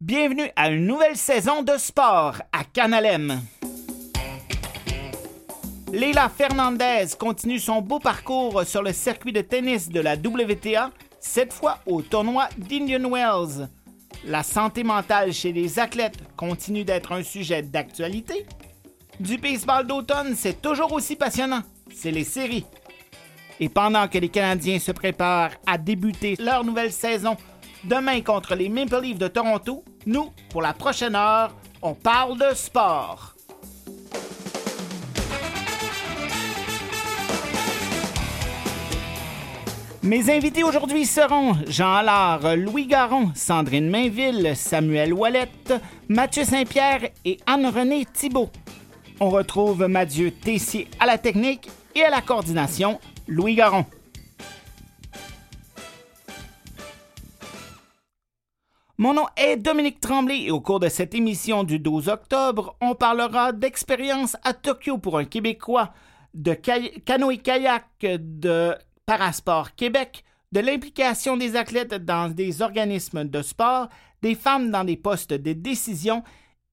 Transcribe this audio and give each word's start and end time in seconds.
Bienvenue 0.00 0.48
à 0.54 0.70
une 0.70 0.86
nouvelle 0.86 1.16
saison 1.16 1.64
de 1.64 1.76
sport 1.76 2.36
à 2.52 2.62
Canalem. 2.62 3.40
Leila 5.92 6.28
Fernandez 6.28 7.06
continue 7.18 7.58
son 7.58 7.82
beau 7.82 7.98
parcours 7.98 8.62
sur 8.64 8.80
le 8.80 8.92
circuit 8.92 9.32
de 9.32 9.40
tennis 9.40 9.88
de 9.88 9.98
la 9.98 10.14
WTA, 10.14 10.92
cette 11.18 11.52
fois 11.52 11.78
au 11.84 12.00
tournoi 12.00 12.48
d'Indian 12.56 13.10
Wells. 13.10 13.68
La 14.24 14.44
santé 14.44 14.84
mentale 14.84 15.32
chez 15.32 15.52
les 15.52 15.80
athlètes 15.80 16.20
continue 16.36 16.84
d'être 16.84 17.10
un 17.10 17.24
sujet 17.24 17.62
d'actualité. 17.62 18.46
Du 19.18 19.36
baseball 19.36 19.84
d'automne, 19.84 20.36
c'est 20.36 20.62
toujours 20.62 20.92
aussi 20.92 21.16
passionnant. 21.16 21.62
C'est 21.92 22.12
les 22.12 22.22
séries. 22.22 22.66
Et 23.58 23.68
pendant 23.68 24.06
que 24.06 24.18
les 24.18 24.28
Canadiens 24.28 24.78
se 24.78 24.92
préparent 24.92 25.56
à 25.66 25.76
débuter 25.76 26.36
leur 26.38 26.62
nouvelle 26.62 26.92
saison 26.92 27.36
demain 27.84 28.20
contre 28.20 28.54
les 28.54 28.68
Maple 28.68 29.00
Leafs 29.00 29.18
de 29.18 29.28
Toronto, 29.28 29.84
nous, 30.06 30.32
pour 30.50 30.62
la 30.62 30.72
prochaine 30.72 31.14
heure, 31.14 31.54
on 31.82 31.94
parle 31.94 32.38
de 32.38 32.54
sport. 32.54 33.34
Mes 40.02 40.30
invités 40.30 40.64
aujourd'hui 40.64 41.04
seront 41.04 41.54
Jean 41.66 41.96
Allard, 41.96 42.56
Louis 42.56 42.86
Garon, 42.86 43.30
Sandrine 43.34 43.90
Mainville, 43.90 44.52
Samuel 44.56 45.12
Ouellette, 45.12 45.74
Mathieu 46.08 46.44
Saint-Pierre 46.44 47.10
et 47.24 47.38
Anne-Renée 47.46 48.06
Thibault. 48.06 48.48
On 49.20 49.28
retrouve 49.28 49.86
Mathieu 49.86 50.30
Tessier 50.30 50.88
à 50.98 51.04
la 51.04 51.18
technique 51.18 51.68
et 51.94 52.04
à 52.04 52.10
la 52.10 52.22
coordination, 52.22 53.00
Louis 53.26 53.56
Garon. 53.56 53.84
Mon 59.00 59.14
nom 59.14 59.26
est 59.36 59.56
Dominique 59.56 60.00
Tremblay 60.00 60.46
et 60.46 60.50
au 60.50 60.60
cours 60.60 60.80
de 60.80 60.88
cette 60.88 61.14
émission 61.14 61.62
du 61.62 61.78
12 61.78 62.08
octobre, 62.08 62.76
on 62.80 62.96
parlera 62.96 63.52
d'expérience 63.52 64.36
à 64.42 64.54
Tokyo 64.54 64.98
pour 64.98 65.18
un 65.18 65.24
Québécois, 65.24 65.94
de 66.34 66.52
canoë-kayak 66.52 67.84
de 68.02 68.74
Parasport 69.06 69.76
Québec, 69.76 70.24
de 70.50 70.58
l'implication 70.58 71.36
des 71.36 71.54
athlètes 71.54 71.94
dans 71.94 72.28
des 72.28 72.60
organismes 72.60 73.22
de 73.22 73.40
sport, 73.40 73.88
des 74.20 74.34
femmes 74.34 74.72
dans 74.72 74.82
des 74.82 74.96
postes 74.96 75.32
de 75.32 75.52
décision 75.52 76.24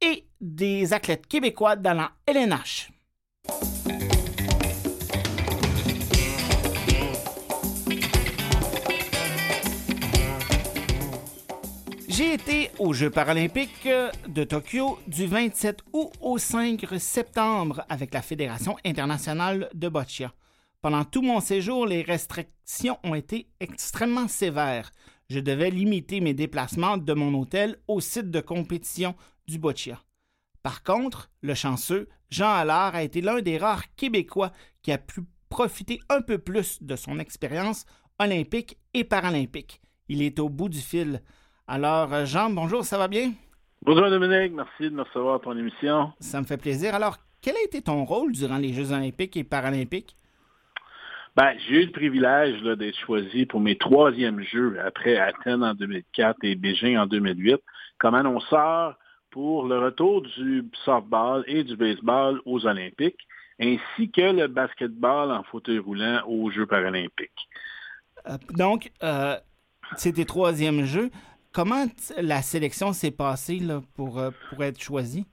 et 0.02 0.26
des 0.42 0.94
athlètes 0.94 1.28
québécois 1.28 1.76
dans 1.76 1.94
la 1.94 2.12
LNH. 2.26 2.90
J'ai 12.16 12.34
été 12.34 12.72
aux 12.80 12.94
Jeux 12.94 13.10
paralympiques 13.10 13.90
de 14.30 14.44
Tokyo 14.46 14.98
du 15.06 15.26
27 15.26 15.82
août 15.92 16.14
au 16.22 16.38
5 16.38 16.86
septembre 16.98 17.84
avec 17.90 18.14
la 18.14 18.22
Fédération 18.22 18.78
internationale 18.86 19.70
de 19.74 19.90
boccia. 19.90 20.34
Pendant 20.82 21.04
tout 21.04 21.22
mon 21.22 21.42
séjour, 21.42 21.86
les 21.86 22.04
restrictions 22.04 22.98
ont 23.04 23.16
été 23.16 23.50
extrêmement 23.60 24.30
sévères. 24.30 24.92
Je 25.30 25.42
devais 25.42 25.70
limiter 25.70 26.22
mes 26.22 26.34
déplacements 26.34 26.96
de 26.96 27.14
mon 27.14 27.34
hôtel 27.38 27.76
au 27.90 28.00
site 28.00 28.32
de 28.32 28.40
compétition 28.40 29.14
du 29.46 29.60
boccia. 29.60 30.02
Par 30.64 30.84
contre, 30.84 31.30
le 31.42 31.54
chanceux 31.54 32.08
Jean 32.30 32.54
Allard 32.54 32.96
a 32.96 33.04
été 33.04 33.20
l'un 33.20 33.42
des 33.42 33.58
rares 33.58 33.94
Québécois 33.98 34.54
qui 34.84 34.94
a 34.94 34.98
pu 34.98 35.20
profiter 35.50 36.00
un 36.08 36.22
peu 36.22 36.38
plus 36.38 36.82
de 36.82 36.96
son 36.96 37.20
expérience 37.20 37.86
olympique 38.20 38.78
et 38.94 39.04
paralympique. 39.04 39.82
Il 40.08 40.22
est 40.22 40.40
au 40.40 40.48
bout 40.48 40.70
du 40.70 40.80
fil. 40.80 41.22
Alors, 41.68 42.14
euh, 42.14 42.26
Jean, 42.26 42.52
bonjour, 42.52 42.84
ça 42.84 42.98
va 42.98 43.08
bien? 43.08 43.32
Bonjour 43.82 44.08
Dominique, 44.10 44.54
merci 44.54 44.84
de 44.84 44.90
me 44.90 45.02
recevoir 45.02 45.36
à 45.36 45.40
ton 45.40 45.58
émission. 45.58 46.14
Ça 46.20 46.40
me 46.40 46.46
fait 46.46 46.58
plaisir. 46.58 46.94
Alors, 46.94 47.18
quel 47.42 47.56
a 47.56 47.64
été 47.64 47.82
ton 47.82 48.06
rôle 48.06 48.34
durant 48.34 48.58
les 48.58 48.72
Jeux 48.72 48.92
olympiques 48.92 49.36
et 49.36 49.44
paralympiques? 49.44 50.16
Ben, 51.36 51.56
j'ai 51.68 51.82
eu 51.82 51.86
le 51.88 51.92
privilège 51.92 52.62
d'être 52.78 52.98
choisi 53.00 53.48
pour 53.48 53.62
mes 53.62 53.78
troisièmes 53.78 54.42
Jeux 54.42 54.78
après 54.80 55.18
Athènes 55.18 55.64
en 55.64 55.74
2004 55.74 56.38
et 56.44 56.56
Beijing 56.56 56.98
en 56.98 57.08
2008 57.08 57.56
comme 57.98 58.14
annonceur 58.14 58.98
pour 59.32 59.66
le 59.66 59.80
retour 59.80 60.22
du 60.22 60.70
softball 60.86 61.44
et 61.48 61.64
du 61.64 61.76
baseball 61.76 62.42
aux 62.46 62.66
Olympiques, 62.68 63.28
ainsi 63.60 64.12
que 64.12 64.22
le 64.22 64.48
basketball 64.48 65.32
en 65.32 65.44
fauteuil 65.44 65.80
roulant 65.80 66.22
aux 66.28 66.52
Jeux 66.52 66.68
paralympiques. 66.68 67.50
Euh, 68.28 68.38
donc, 68.52 68.92
euh, 69.04 69.36
c'était 69.98 70.26
troisième 70.26 70.86
jeu. 70.86 71.10
Comment 71.56 71.86
la 72.22 72.42
sélection 72.42 72.92
s'est 72.92 73.12
passée 73.12 73.62
pour, 73.96 74.20
euh, 74.20 74.30
pour 74.50 74.62
être 74.62 74.78
choisie? 74.78 75.26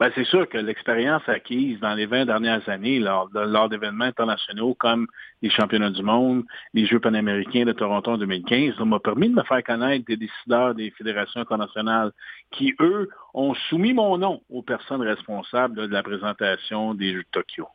Ben, 0.00 0.10
c'est 0.16 0.24
sûr 0.24 0.48
que 0.48 0.58
l'expérience 0.58 1.22
acquise 1.28 1.78
dans 1.78 1.94
les 1.94 2.06
20 2.06 2.26
dernières 2.26 2.68
années 2.68 2.98
lors, 2.98 3.30
lors 3.32 3.68
d'événements 3.68 4.06
internationaux 4.06 4.74
comme 4.74 5.06
les 5.42 5.50
championnats 5.50 5.90
du 5.90 6.02
monde, 6.02 6.42
les 6.72 6.86
Jeux 6.86 6.98
panaméricains 6.98 7.66
de 7.66 7.70
Toronto 7.70 8.10
en 8.10 8.18
2015, 8.18 8.80
m'a 8.80 8.98
permis 8.98 9.28
de 9.28 9.34
me 9.34 9.44
faire 9.44 9.62
connaître 9.62 10.04
des 10.06 10.16
décideurs 10.16 10.74
des 10.74 10.90
fédérations 10.90 11.42
internationales 11.42 12.10
qui, 12.50 12.74
eux, 12.80 13.08
ont 13.32 13.54
soumis 13.68 13.92
mon 13.92 14.18
nom 14.18 14.42
aux 14.50 14.62
personnes 14.62 15.02
responsables 15.02 15.76
de 15.76 15.92
la 15.92 16.02
présentation 16.02 16.94
des 16.94 17.12
Jeux 17.12 17.22
de 17.22 17.28
Tokyo. 17.30 17.68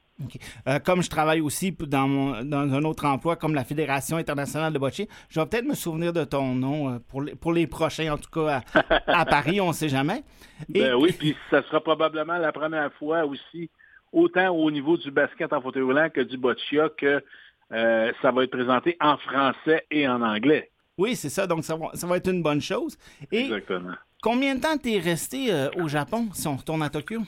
Euh, 0.67 0.79
comme 0.79 1.01
je 1.01 1.09
travaille 1.09 1.41
aussi 1.41 1.71
dans, 1.71 2.43
dans 2.43 2.73
un 2.73 2.83
autre 2.83 3.05
emploi 3.05 3.35
comme 3.35 3.53
la 3.53 3.63
Fédération 3.63 4.17
internationale 4.17 4.73
de 4.73 4.79
bocce, 4.79 5.01
je 5.29 5.39
vais 5.39 5.45
peut-être 5.45 5.65
me 5.65 5.75
souvenir 5.75 6.13
de 6.13 6.23
ton 6.23 6.55
nom 6.55 6.89
euh, 6.89 6.99
pour, 7.07 7.21
les, 7.21 7.35
pour 7.35 7.53
les 7.53 7.67
prochains, 7.67 8.13
en 8.13 8.17
tout 8.17 8.29
cas 8.29 8.61
à, 9.07 9.25
Paris, 9.25 9.61
on 9.61 9.69
ne 9.69 9.73
sait 9.73 9.89
jamais. 9.89 10.23
Ben 10.67 10.93
oui, 10.95 11.13
puis 11.17 11.37
ça 11.49 11.63
sera 11.63 11.79
probablement 11.79 12.37
la 12.37 12.51
première 12.51 12.91
fois 12.93 13.23
aussi, 13.23 13.69
autant 14.11 14.49
au 14.49 14.69
niveau 14.69 14.97
du 14.97 15.09
basket 15.09 15.53
en 15.53 15.61
fauteuil 15.61 15.83
roulant 15.83 16.09
que 16.09 16.19
du 16.19 16.37
boccia, 16.37 16.89
que 16.97 17.23
euh, 17.71 18.11
ça 18.21 18.31
va 18.31 18.43
être 18.43 18.51
présenté 18.51 18.97
en 18.99 19.15
français 19.17 19.85
et 19.89 20.05
en 20.05 20.21
anglais. 20.21 20.69
Oui, 20.97 21.15
c'est 21.15 21.29
ça, 21.29 21.47
donc 21.47 21.63
ça 21.63 21.77
va, 21.77 22.17
être 22.17 22.29
une 22.29 22.43
bonne 22.43 22.59
chose. 22.59 22.97
Exactement. 23.31 23.93
Combien 24.21 24.55
de 24.55 24.59
temps 24.59 24.77
t'es 24.77 24.99
resté 24.99 25.49
au 25.77 25.87
Japon 25.87 26.27
si 26.33 26.45
on 26.45 26.57
retourne 26.57 26.83
à 26.83 26.89
Tokyo? 26.89 27.21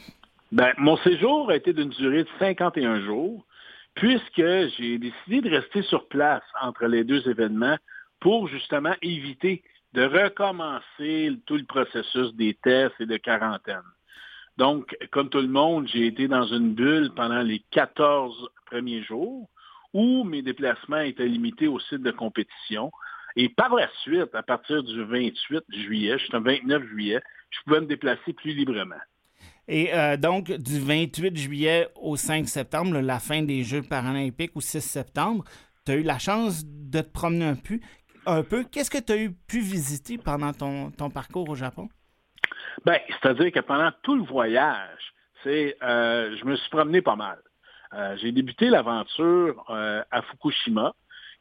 Ben, 0.51 0.73
mon 0.77 0.97
séjour 0.97 1.49
a 1.49 1.55
été 1.55 1.71
d'une 1.71 1.91
durée 1.91 2.23
de 2.23 2.29
51 2.37 2.99
jours, 3.05 3.45
puisque 3.95 4.35
j'ai 4.35 4.97
décidé 4.97 5.39
de 5.39 5.49
rester 5.49 5.81
sur 5.83 6.09
place 6.09 6.43
entre 6.61 6.87
les 6.87 7.05
deux 7.05 7.25
événements 7.29 7.77
pour 8.19 8.49
justement 8.49 8.93
éviter 9.01 9.63
de 9.93 10.03
recommencer 10.03 11.31
tout 11.45 11.55
le 11.55 11.63
processus 11.63 12.33
des 12.35 12.53
tests 12.55 12.99
et 12.99 13.05
de 13.05 13.15
quarantaine. 13.15 13.81
Donc, 14.57 14.93
comme 15.11 15.29
tout 15.29 15.39
le 15.39 15.47
monde, 15.47 15.87
j'ai 15.87 16.07
été 16.07 16.27
dans 16.27 16.45
une 16.45 16.73
bulle 16.73 17.11
pendant 17.15 17.41
les 17.41 17.63
14 17.71 18.49
premiers 18.65 19.03
jours 19.03 19.49
où 19.93 20.25
mes 20.25 20.41
déplacements 20.41 20.99
étaient 20.99 21.27
limités 21.27 21.69
au 21.69 21.79
site 21.79 22.01
de 22.01 22.11
compétition. 22.11 22.91
Et 23.37 23.47
par 23.47 23.73
la 23.73 23.89
suite, 24.01 24.35
à 24.35 24.43
partir 24.43 24.83
du 24.83 25.01
28 25.01 25.63
juillet, 25.69 26.19
jusqu'au 26.19 26.41
29 26.41 26.83
juillet, 26.87 27.21
je 27.51 27.59
pouvais 27.63 27.79
me 27.79 27.85
déplacer 27.87 28.33
plus 28.33 28.51
librement. 28.51 28.99
Et 29.73 29.93
euh, 29.93 30.17
donc, 30.17 30.51
du 30.51 30.81
28 30.81 31.37
juillet 31.37 31.87
au 31.95 32.17
5 32.17 32.45
septembre, 32.45 32.99
la 32.99 33.19
fin 33.19 33.41
des 33.41 33.63
Jeux 33.63 33.81
paralympiques, 33.81 34.53
ou 34.53 34.59
6 34.59 34.81
septembre, 34.81 35.45
tu 35.85 35.93
as 35.93 35.95
eu 35.95 36.03
la 36.03 36.19
chance 36.19 36.65
de 36.65 36.99
te 36.99 37.09
promener 37.09 37.45
un 38.25 38.43
peu. 38.43 38.65
Qu'est-ce 38.69 38.91
que 38.91 38.97
tu 38.97 39.13
as 39.13 39.17
eu 39.17 39.31
pu 39.31 39.61
visiter 39.61 40.17
pendant 40.17 40.51
ton, 40.51 41.09
parcours 41.09 41.47
au 41.47 41.55
Japon? 41.55 41.87
Bien, 42.85 42.97
c'est-à-dire 43.07 43.49
que 43.53 43.61
pendant 43.61 43.91
tout 44.03 44.15
le 44.15 44.23
voyage, 44.23 45.13
c'est, 45.41 45.77
euh, 45.81 46.35
je 46.37 46.43
me 46.43 46.57
suis 46.57 46.69
promené 46.69 47.01
pas 47.01 47.15
mal. 47.15 47.39
Euh, 47.93 48.17
j'ai 48.17 48.33
débuté 48.33 48.69
l'aventure 48.69 49.63
à 49.69 50.21
Fukushima, 50.23 50.93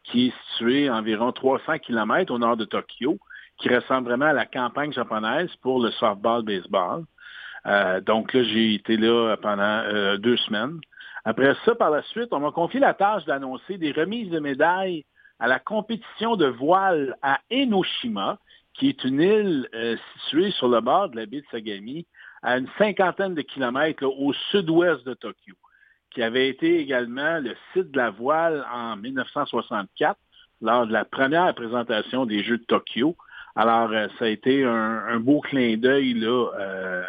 qui 0.04 0.28
est 0.28 0.34
situé 0.52 0.86
à 0.86 0.94
environ 0.94 1.32
300 1.32 1.80
km 1.80 2.32
au 2.32 2.38
nord 2.38 2.56
de 2.56 2.64
Tokyo, 2.64 3.18
qui 3.58 3.74
ressemble 3.74 4.08
vraiment 4.08 4.26
à 4.26 4.32
la 4.32 4.46
campagne 4.46 4.92
japonaise 4.92 5.50
pour 5.62 5.82
le 5.82 5.90
softball-baseball. 5.90 7.06
Euh, 7.66 8.00
donc 8.00 8.32
là, 8.32 8.42
j'ai 8.42 8.74
été 8.74 8.96
là 8.96 9.36
pendant 9.36 9.62
euh, 9.62 10.16
deux 10.16 10.36
semaines. 10.38 10.80
Après 11.24 11.54
ça, 11.64 11.74
par 11.74 11.90
la 11.90 12.02
suite, 12.04 12.28
on 12.32 12.40
m'a 12.40 12.50
confié 12.50 12.80
la 12.80 12.94
tâche 12.94 13.24
d'annoncer 13.26 13.76
des 13.76 13.92
remises 13.92 14.30
de 14.30 14.38
médailles 14.38 15.04
à 15.38 15.48
la 15.48 15.58
compétition 15.58 16.36
de 16.36 16.46
voile 16.46 17.16
à 17.22 17.40
Enoshima, 17.52 18.38
qui 18.74 18.88
est 18.88 19.04
une 19.04 19.20
île 19.20 19.68
euh, 19.74 19.96
située 20.14 20.50
sur 20.52 20.68
le 20.68 20.80
bord 20.80 21.08
de 21.10 21.16
la 21.16 21.26
baie 21.26 21.40
de 21.40 21.46
Sagami, 21.50 22.06
à 22.42 22.56
une 22.56 22.68
cinquantaine 22.78 23.34
de 23.34 23.42
kilomètres 23.42 24.04
au 24.04 24.32
sud-ouest 24.50 25.04
de 25.04 25.14
Tokyo, 25.14 25.54
qui 26.10 26.22
avait 26.22 26.48
été 26.48 26.78
également 26.78 27.38
le 27.38 27.54
site 27.72 27.90
de 27.90 27.96
la 27.98 28.10
voile 28.10 28.64
en 28.72 28.96
1964, 28.96 30.18
lors 30.62 30.86
de 30.86 30.92
la 30.92 31.04
première 31.04 31.54
présentation 31.54 32.26
des 32.26 32.42
Jeux 32.42 32.58
de 32.58 32.64
Tokyo. 32.64 33.16
Alors, 33.56 33.90
euh, 33.92 34.06
ça 34.18 34.26
a 34.26 34.28
été 34.28 34.64
un, 34.64 35.18
beau 35.20 35.40
clin 35.40 35.76
d'œil 35.76 36.14
là 36.14 36.50
euh, 36.58 37.02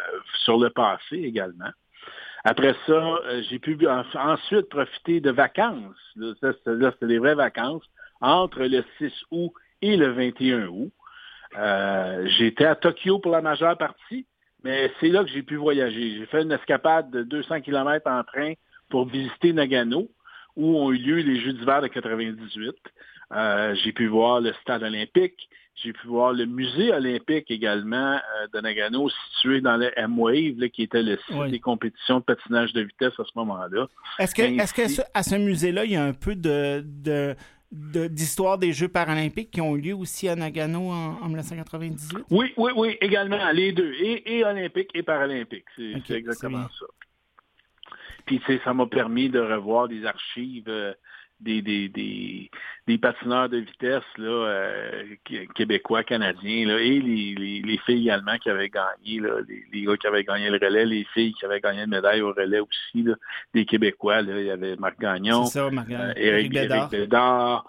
sur 0.44 0.58
le 0.58 0.70
passé 0.70 1.16
également. 1.16 1.70
Après 2.44 2.74
ça, 2.86 2.92
euh, 2.92 3.42
j'ai 3.48 3.60
pu 3.60 3.78
ensuite 3.86 4.68
profiter 4.68 5.20
de 5.20 5.30
vacances. 5.30 5.96
Là, 6.16 6.52
c'était 6.64 7.06
des 7.06 7.18
vraies 7.18 7.36
vacances 7.36 7.84
entre 8.20 8.64
le 8.64 8.84
6 8.98 9.12
août 9.30 9.52
et 9.80 9.96
le 9.96 10.08
21 10.12 10.66
août. 10.66 10.92
J'étais 12.38 12.64
à 12.64 12.74
Tokyo 12.74 13.18
pour 13.18 13.30
la 13.30 13.42
majeure 13.42 13.76
partie, 13.76 14.26
mais 14.64 14.90
c'est 14.98 15.08
là 15.08 15.22
que 15.22 15.30
j'ai 15.30 15.42
pu 15.42 15.56
voyager. 15.56 16.16
J'ai 16.18 16.26
fait 16.26 16.42
une 16.42 16.52
escapade 16.52 17.10
de 17.10 17.22
200 17.22 17.60
km 17.60 18.10
en 18.10 18.24
train 18.24 18.54
pour 18.88 19.06
visiter 19.06 19.52
Nagano, 19.52 20.08
où 20.56 20.78
ont 20.78 20.90
eu 20.92 20.96
lieu 20.96 21.16
les 21.16 21.40
Jeux 21.40 21.52
d'hiver 21.52 21.82
de 21.82 21.88
98. 21.88 22.74
j'ai 23.84 23.92
pu 23.92 24.06
voir 24.06 24.40
le 24.40 24.52
stade 24.54 24.82
olympique, 24.82 25.48
j'ai 25.76 25.92
pu 25.92 26.06
voir 26.06 26.32
le 26.32 26.46
musée 26.46 26.92
olympique 26.92 27.50
également 27.50 28.14
euh, 28.14 28.46
de 28.52 28.60
Nagano, 28.60 29.08
situé 29.08 29.60
dans 29.60 29.76
le 29.76 29.90
M-Wave, 29.98 30.68
qui 30.70 30.82
était 30.82 31.02
le 31.02 31.18
site 31.26 31.50
des 31.50 31.60
compétitions 31.60 32.18
de 32.18 32.24
patinage 32.24 32.72
de 32.72 32.82
vitesse 32.82 33.18
à 33.18 33.24
ce 33.24 33.32
moment-là. 33.36 33.88
Est-ce 34.18 34.34
que, 34.34 34.42
est-ce 34.42 34.74
que 34.74 35.02
à 35.14 35.22
ce 35.22 35.34
musée-là, 35.36 35.84
il 35.84 35.92
y 35.92 35.96
a 35.96 36.04
un 36.04 36.12
peu 36.12 36.34
de, 36.36 36.84
d'histoire 37.70 38.58
des 38.58 38.72
Jeux 38.72 38.88
paralympiques 38.88 39.50
qui 39.50 39.60
ont 39.60 39.76
eu 39.76 39.80
lieu 39.80 39.94
aussi 39.94 40.28
à 40.28 40.36
Nagano 40.36 40.90
en, 40.90 41.26
1998? 41.26 42.26
Oui, 42.30 42.52
oui, 42.56 42.72
oui, 42.76 42.96
également, 43.00 43.50
les 43.52 43.72
deux, 43.72 43.92
et, 43.94 44.38
et 44.38 44.44
olympiques 44.44 44.90
et 44.94 45.02
paralympiques. 45.02 45.64
C'est, 45.76 46.14
exactement 46.14 46.68
ça. 46.78 46.86
Puis, 48.26 48.38
tu 48.40 48.46
sais, 48.46 48.60
ça 48.62 48.72
m'a 48.72 48.86
permis 48.86 49.30
de 49.30 49.40
revoir 49.40 49.88
des 49.88 50.04
archives 50.04 50.68
euh, 50.68 50.92
des, 51.42 51.62
des, 51.62 51.88
des, 51.88 52.50
des, 52.86 52.98
patineurs 52.98 53.48
de 53.48 53.58
vitesse 53.58 54.04
là, 54.16 54.28
euh, 54.28 55.04
québécois, 55.54 56.04
canadiens, 56.04 56.66
là, 56.66 56.78
et 56.78 57.00
les, 57.00 57.34
les, 57.34 57.62
les, 57.62 57.78
filles 57.78 58.04
également 58.04 58.38
qui 58.38 58.50
avaient 58.50 58.68
gagné, 58.68 59.20
là, 59.20 59.40
les, 59.48 59.64
les, 59.72 59.82
gars 59.82 59.96
qui 59.96 60.06
avaient 60.06 60.24
gagné 60.24 60.50
le 60.50 60.58
relais, 60.64 60.84
les 60.84 61.04
filles 61.12 61.34
qui 61.34 61.44
avaient 61.44 61.60
gagné 61.60 61.82
une 61.82 61.90
médaille 61.90 62.22
au 62.22 62.32
relais 62.32 62.60
aussi, 62.60 63.02
là, 63.02 63.14
des 63.54 63.64
Québécois. 63.64 64.22
Là, 64.22 64.40
il 64.40 64.46
y 64.46 64.50
avait 64.50 64.76
Marc 64.76 64.98
Gagnon, 65.00 65.44
ça, 65.46 65.70
Marc 65.70 65.90
euh, 65.90 66.12
Éric, 66.16 66.52
Bédard. 66.52 67.68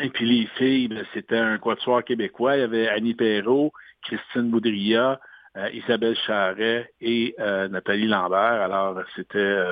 Et 0.00 0.10
puis 0.10 0.26
les 0.26 0.46
filles, 0.58 0.88
ben, 0.88 1.04
c'était 1.14 1.38
un 1.38 1.58
quatuor 1.58 2.04
québécois. 2.04 2.56
Il 2.56 2.60
y 2.60 2.64
avait 2.64 2.88
Annie 2.88 3.14
Perrault, 3.14 3.72
Christine 4.02 4.50
Boudria, 4.50 5.18
euh, 5.56 5.70
Isabelle 5.72 6.16
Charret 6.26 6.92
et 7.00 7.34
Nathalie 7.38 8.08
Lambert. 8.08 8.62
Alors, 8.62 9.00
c'était 9.14 9.70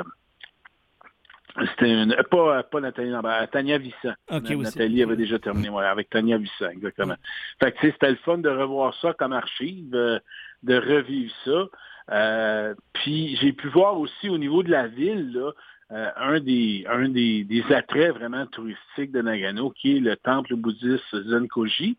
c'était 1.56 1.90
une, 1.90 2.16
pas, 2.30 2.62
pas 2.64 2.80
Nathalie 2.80 3.10
Lambert, 3.10 3.48
Tania 3.50 3.78
Vissan. 3.78 4.14
Nathalie 4.30 5.02
avait 5.02 5.16
déjà 5.16 5.38
terminé, 5.38 5.68
voilà, 5.68 5.90
avec 5.90 6.10
Tania 6.10 6.36
Vissan, 6.36 6.70
exactement. 6.70 7.14
Fait 7.62 7.72
que, 7.72 7.78
c'était 7.80 8.10
le 8.10 8.16
fun 8.16 8.38
de 8.38 8.48
revoir 8.48 8.94
ça 9.00 9.12
comme 9.14 9.32
archive, 9.32 9.94
euh, 9.94 10.18
de 10.62 10.76
revivre 10.76 11.32
ça. 11.44 11.66
Euh, 12.10 12.74
puis, 12.92 13.36
j'ai 13.36 13.52
pu 13.52 13.68
voir 13.68 13.98
aussi 13.98 14.28
au 14.28 14.38
niveau 14.38 14.62
de 14.62 14.70
la 14.70 14.88
ville, 14.88 15.32
là, 15.32 15.52
euh, 15.92 16.10
un, 16.16 16.40
des, 16.40 16.86
un 16.88 17.08
des, 17.08 17.44
des, 17.44 17.62
attraits 17.72 18.14
vraiment 18.14 18.46
touristiques 18.46 19.12
de 19.12 19.22
Nagano, 19.22 19.70
qui 19.70 19.96
est 19.96 20.00
le 20.00 20.16
temple 20.16 20.56
bouddhiste 20.56 21.22
Zenkoji. 21.28 21.98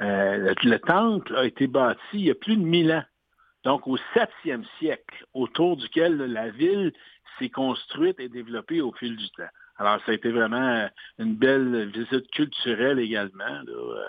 Le, 0.00 0.54
le 0.62 0.78
temple 0.78 1.36
a 1.36 1.44
été 1.44 1.66
bâti 1.66 1.98
il 2.14 2.24
y 2.26 2.30
a 2.30 2.34
plus 2.34 2.56
de 2.56 2.62
1000 2.62 2.92
ans 2.92 3.04
donc 3.64 3.86
au 3.86 3.96
7e 4.14 4.64
siècle, 4.78 5.24
autour 5.34 5.76
duquel 5.76 6.16
la 6.16 6.50
ville 6.50 6.92
s'est 7.38 7.50
construite 7.50 8.18
et 8.20 8.28
développée 8.28 8.80
au 8.80 8.92
fil 8.92 9.16
du 9.16 9.28
temps. 9.30 9.48
Alors, 9.78 10.00
ça 10.04 10.12
a 10.12 10.14
été 10.14 10.30
vraiment 10.30 10.88
une 11.18 11.34
belle 11.34 11.90
visite 11.90 12.30
culturelle 12.32 12.98
également. 12.98 13.62
Euh. 13.68 14.02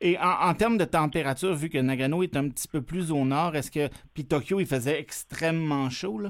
Et 0.00 0.16
en, 0.18 0.54
termes 0.54 0.78
de 0.78 0.84
température, 0.84 1.54
vu 1.54 1.68
que 1.68 1.78
Nagano 1.78 2.22
est 2.22 2.36
un 2.36 2.48
petit 2.48 2.68
peu 2.68 2.82
plus 2.82 3.10
au 3.12 3.24
nord, 3.24 3.54
est-ce 3.56 3.70
que, 3.70 3.88
puis 4.14 4.24
Tokyo, 4.24 4.60
il 4.60 4.66
faisait 4.66 4.98
extrêmement 4.98 5.90
chaud, 5.90 6.22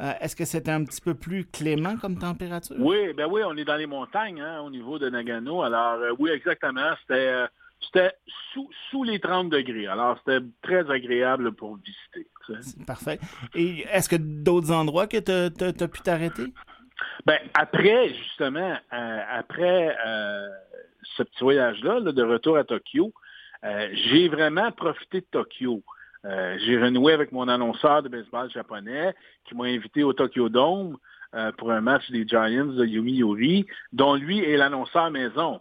euh, 0.00 0.12
est-ce 0.20 0.36
que 0.36 0.44
c'était 0.44 0.70
un 0.70 0.84
petit 0.84 1.00
peu 1.00 1.14
plus 1.14 1.44
clément 1.44 1.96
comme 1.96 2.18
température? 2.18 2.76
Oui, 2.78 3.12
ben 3.14 3.26
oui, 3.30 3.42
on 3.44 3.56
est 3.56 3.64
dans 3.64 3.76
les 3.76 3.86
montagnes 3.86 4.40
hein, 4.40 4.60
au 4.60 4.70
niveau 4.70 4.98
de 4.98 5.08
Nagano. 5.08 5.62
Alors, 5.62 5.94
euh, 5.94 6.12
oui, 6.18 6.30
exactement. 6.30 6.94
C'était 7.00 7.46
c'était 7.80 8.12
sous, 8.52 8.68
sous, 8.90 9.04
les 9.04 9.20
30 9.20 9.50
degrés. 9.50 9.86
Alors, 9.86 10.18
c'était 10.18 10.44
très 10.62 10.90
agréable 10.90 11.52
pour 11.52 11.76
visiter. 11.76 12.28
Parfait. 12.86 13.18
Et 13.54 13.84
est-ce 13.90 14.08
que 14.08 14.16
d'autres 14.16 14.72
endroits 14.72 15.06
que 15.06 15.18
tu 15.18 15.32
as, 15.64 15.88
pu 15.88 16.00
t'arrêter? 16.00 16.52
Ben, 17.24 17.38
après, 17.54 18.10
justement, 18.10 18.76
euh, 18.92 19.20
après 19.30 19.96
euh, 20.06 20.48
ce 21.16 21.22
petit 21.22 21.42
voyage-là, 21.42 22.00
de 22.00 22.22
retour 22.22 22.56
à 22.56 22.64
Tokyo, 22.64 23.12
euh, 23.64 23.88
j'ai 23.92 24.28
vraiment 24.28 24.70
profité 24.72 25.20
de 25.20 25.26
Tokyo. 25.30 25.82
j'ai 26.24 26.78
renoué 26.78 27.12
avec 27.12 27.30
mon 27.32 27.48
annonceur 27.48 28.02
de 28.02 28.08
baseball 28.08 28.50
japonais 28.50 29.14
qui 29.44 29.54
m'a 29.54 29.64
invité 29.66 30.02
au 30.02 30.12
Tokyo 30.12 30.48
Dome 30.48 30.96
pour 31.58 31.70
un 31.70 31.80
match 31.80 32.10
des 32.10 32.26
Giants 32.26 32.66
de 32.66 32.84
Yumi 32.84 33.12
Yuri, 33.18 33.66
dont 33.92 34.14
lui 34.14 34.40
est 34.40 34.56
l'annonceur 34.56 35.10
maison. 35.10 35.60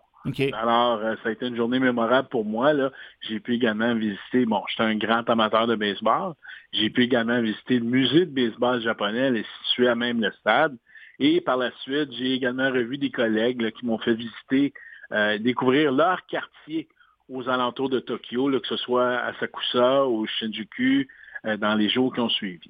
Alors, 0.54 1.00
euh, 1.00 1.16
ça 1.24 1.30
a 1.30 1.32
été 1.32 1.48
une 1.48 1.56
journée 1.56 1.80
mémorable 1.80 2.28
pour 2.30 2.46
moi. 2.46 2.74
Là. 2.74 2.92
J'ai 3.22 3.40
pu 3.40 3.56
également 3.56 3.94
visiter, 3.94 4.46
bon, 4.46 4.62
j'étais 4.68 4.84
un 4.84 4.96
grand 4.96 5.30
amateur 5.30 5.68
de 5.68 5.76
baseball. 5.76 6.34
J'ai 6.74 6.90
pu 6.90 7.04
également 7.04 7.42
visiter 7.42 7.80
le 7.80 7.86
musée 7.86 8.26
de 8.26 8.32
baseball 8.32 8.82
japonais, 8.82 9.40
est 9.40 9.46
situé 9.64 9.88
à 9.88 9.96
même 9.96 10.22
le 10.22 10.32
stade. 10.40 10.76
Et 11.20 11.42
par 11.42 11.58
la 11.58 11.72
suite, 11.82 12.12
j'ai 12.12 12.34
également 12.34 12.70
revu 12.70 12.98
des 12.98 13.10
collègues 13.10 13.72
qui 13.72 13.86
m'ont 13.86 14.00
fait 14.00 14.16
visiter, 14.16 14.74
euh, 15.12 15.38
découvrir 15.38 15.92
leur 15.92 16.26
quartier 16.26 16.88
aux 17.30 17.48
alentours 17.48 17.90
de 17.90 18.00
Tokyo, 18.00 18.52
que 18.60 18.68
ce 18.68 18.78
soit 18.78 19.18
à 19.18 19.34
Sakusa 19.40 20.06
ou 20.08 20.28
Shinjuku, 20.28 21.08
euh, 21.46 21.58
dans 21.58 21.76
les 21.76 21.90
jours 21.90 22.14
qui 22.14 22.20
ont 22.20 22.30
suivi. 22.30 22.70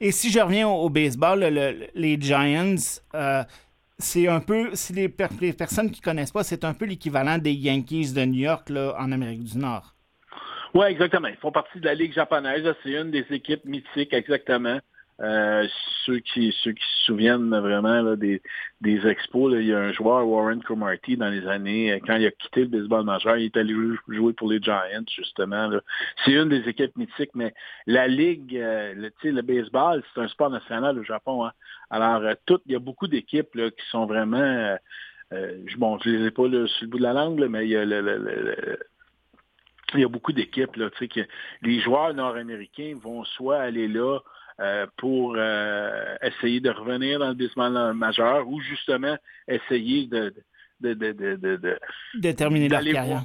Et 0.00 0.12
si 0.12 0.30
je 0.30 0.38
reviens 0.38 0.68
au, 0.68 0.88
baseball, 0.88 1.40
les 1.94 2.20
Giants, 2.20 2.76
c'est 3.98 4.28
un 4.28 4.40
peu, 4.40 4.74
si 4.74 4.92
les, 4.92 5.08
personnes 5.08 5.90
qui 5.90 6.00
connaissent 6.00 6.32
pas, 6.32 6.44
c'est 6.44 6.64
un 6.64 6.74
peu 6.74 6.84
l'équivalent 6.84 7.38
des 7.38 7.52
Yankees 7.52 8.12
de 8.12 8.24
New 8.24 8.40
York 8.40 8.68
là, 8.68 8.94
en 8.98 9.10
Amérique 9.12 9.44
du 9.44 9.58
Nord. 9.58 9.94
Oui, 10.74 10.86
exactement. 10.86 11.28
Ils 11.28 11.36
font 11.36 11.52
partie 11.52 11.80
de 11.80 11.86
la 11.86 11.94
Ligue 11.94 12.12
japonaise. 12.12 12.62
C'est 12.82 12.92
une 12.92 13.10
des 13.10 13.24
équipes 13.30 13.64
mythiques, 13.64 14.12
exactement. 14.12 14.78
Euh, 15.22 15.66
ceux 16.04 16.18
qui 16.18 16.54
ceux 16.62 16.72
qui 16.72 16.84
se 16.84 17.06
souviennent 17.06 17.48
vraiment 17.48 18.16
des, 18.16 18.42
des 18.82 19.06
expos, 19.06 19.54
il 19.58 19.68
y 19.68 19.72
a 19.72 19.78
un 19.78 19.92
joueur, 19.92 20.28
Warren 20.28 20.62
Cromartie, 20.62 21.16
dans 21.16 21.30
les 21.30 21.46
années, 21.46 21.92
euh, 21.92 21.98
quand 22.06 22.16
il 22.16 22.26
a 22.26 22.30
quitté 22.30 22.62
le 22.62 22.66
baseball 22.66 23.04
majeur, 23.04 23.38
il 23.38 23.46
est 23.46 23.56
allé 23.56 23.74
jouer 24.08 24.34
pour 24.34 24.50
les 24.50 24.60
Giants, 24.60 25.06
justement. 25.08 25.70
C'est 26.24 26.32
une 26.32 26.50
des 26.50 26.68
équipes 26.68 26.94
mythiques, 26.96 27.34
mais 27.34 27.54
la 27.86 28.08
Ligue, 28.08 28.56
euh, 28.56 28.92
le, 28.94 29.30
le 29.30 29.42
baseball, 29.42 30.02
c'est 30.14 30.20
un 30.20 30.28
sport 30.28 30.50
national 30.50 30.98
au 30.98 31.02
Japon. 31.02 31.46
Hein. 31.46 31.52
Alors, 31.88 32.22
tout, 32.44 32.60
il 32.66 32.72
y 32.72 32.76
a 32.76 32.80
beaucoup 32.80 33.06
d'équipes 33.06 33.52
qui 33.52 33.86
sont 33.90 34.04
vraiment 34.04 34.76
bon, 35.78 35.98
je 36.04 36.10
les 36.10 36.26
ai 36.26 36.30
pas 36.30 36.44
sur 36.44 36.52
le 36.52 36.86
bout 36.86 36.98
de 36.98 37.02
la 37.02 37.12
langue, 37.12 37.44
mais 37.48 37.66
il 37.66 37.70
y 37.70 37.76
a 37.76 37.84
il 39.94 40.00
y 40.00 40.04
a 40.04 40.08
beaucoup 40.08 40.32
d'équipes, 40.32 40.76
là, 40.76 40.90
tu 40.90 40.98
sais, 40.98 41.08
que 41.08 41.20
les 41.62 41.80
joueurs 41.80 42.12
nord-américains 42.12 42.94
vont 43.00 43.24
soit 43.24 43.58
aller 43.58 43.88
là 43.88 44.18
euh, 44.60 44.86
pour 44.96 45.34
euh, 45.36 46.16
essayer 46.22 46.60
de 46.60 46.70
revenir 46.70 47.18
dans 47.18 47.28
le 47.28 47.34
baseball 47.34 47.92
majeur 47.94 48.48
ou 48.48 48.60
justement 48.60 49.16
essayer 49.48 50.06
de 50.06 50.34
de, 50.80 50.92
de, 50.92 51.12
de, 51.12 51.78
de, 52.14 52.32
terminer 52.32 52.68
leur 52.68 52.82
carrière. 52.82 53.24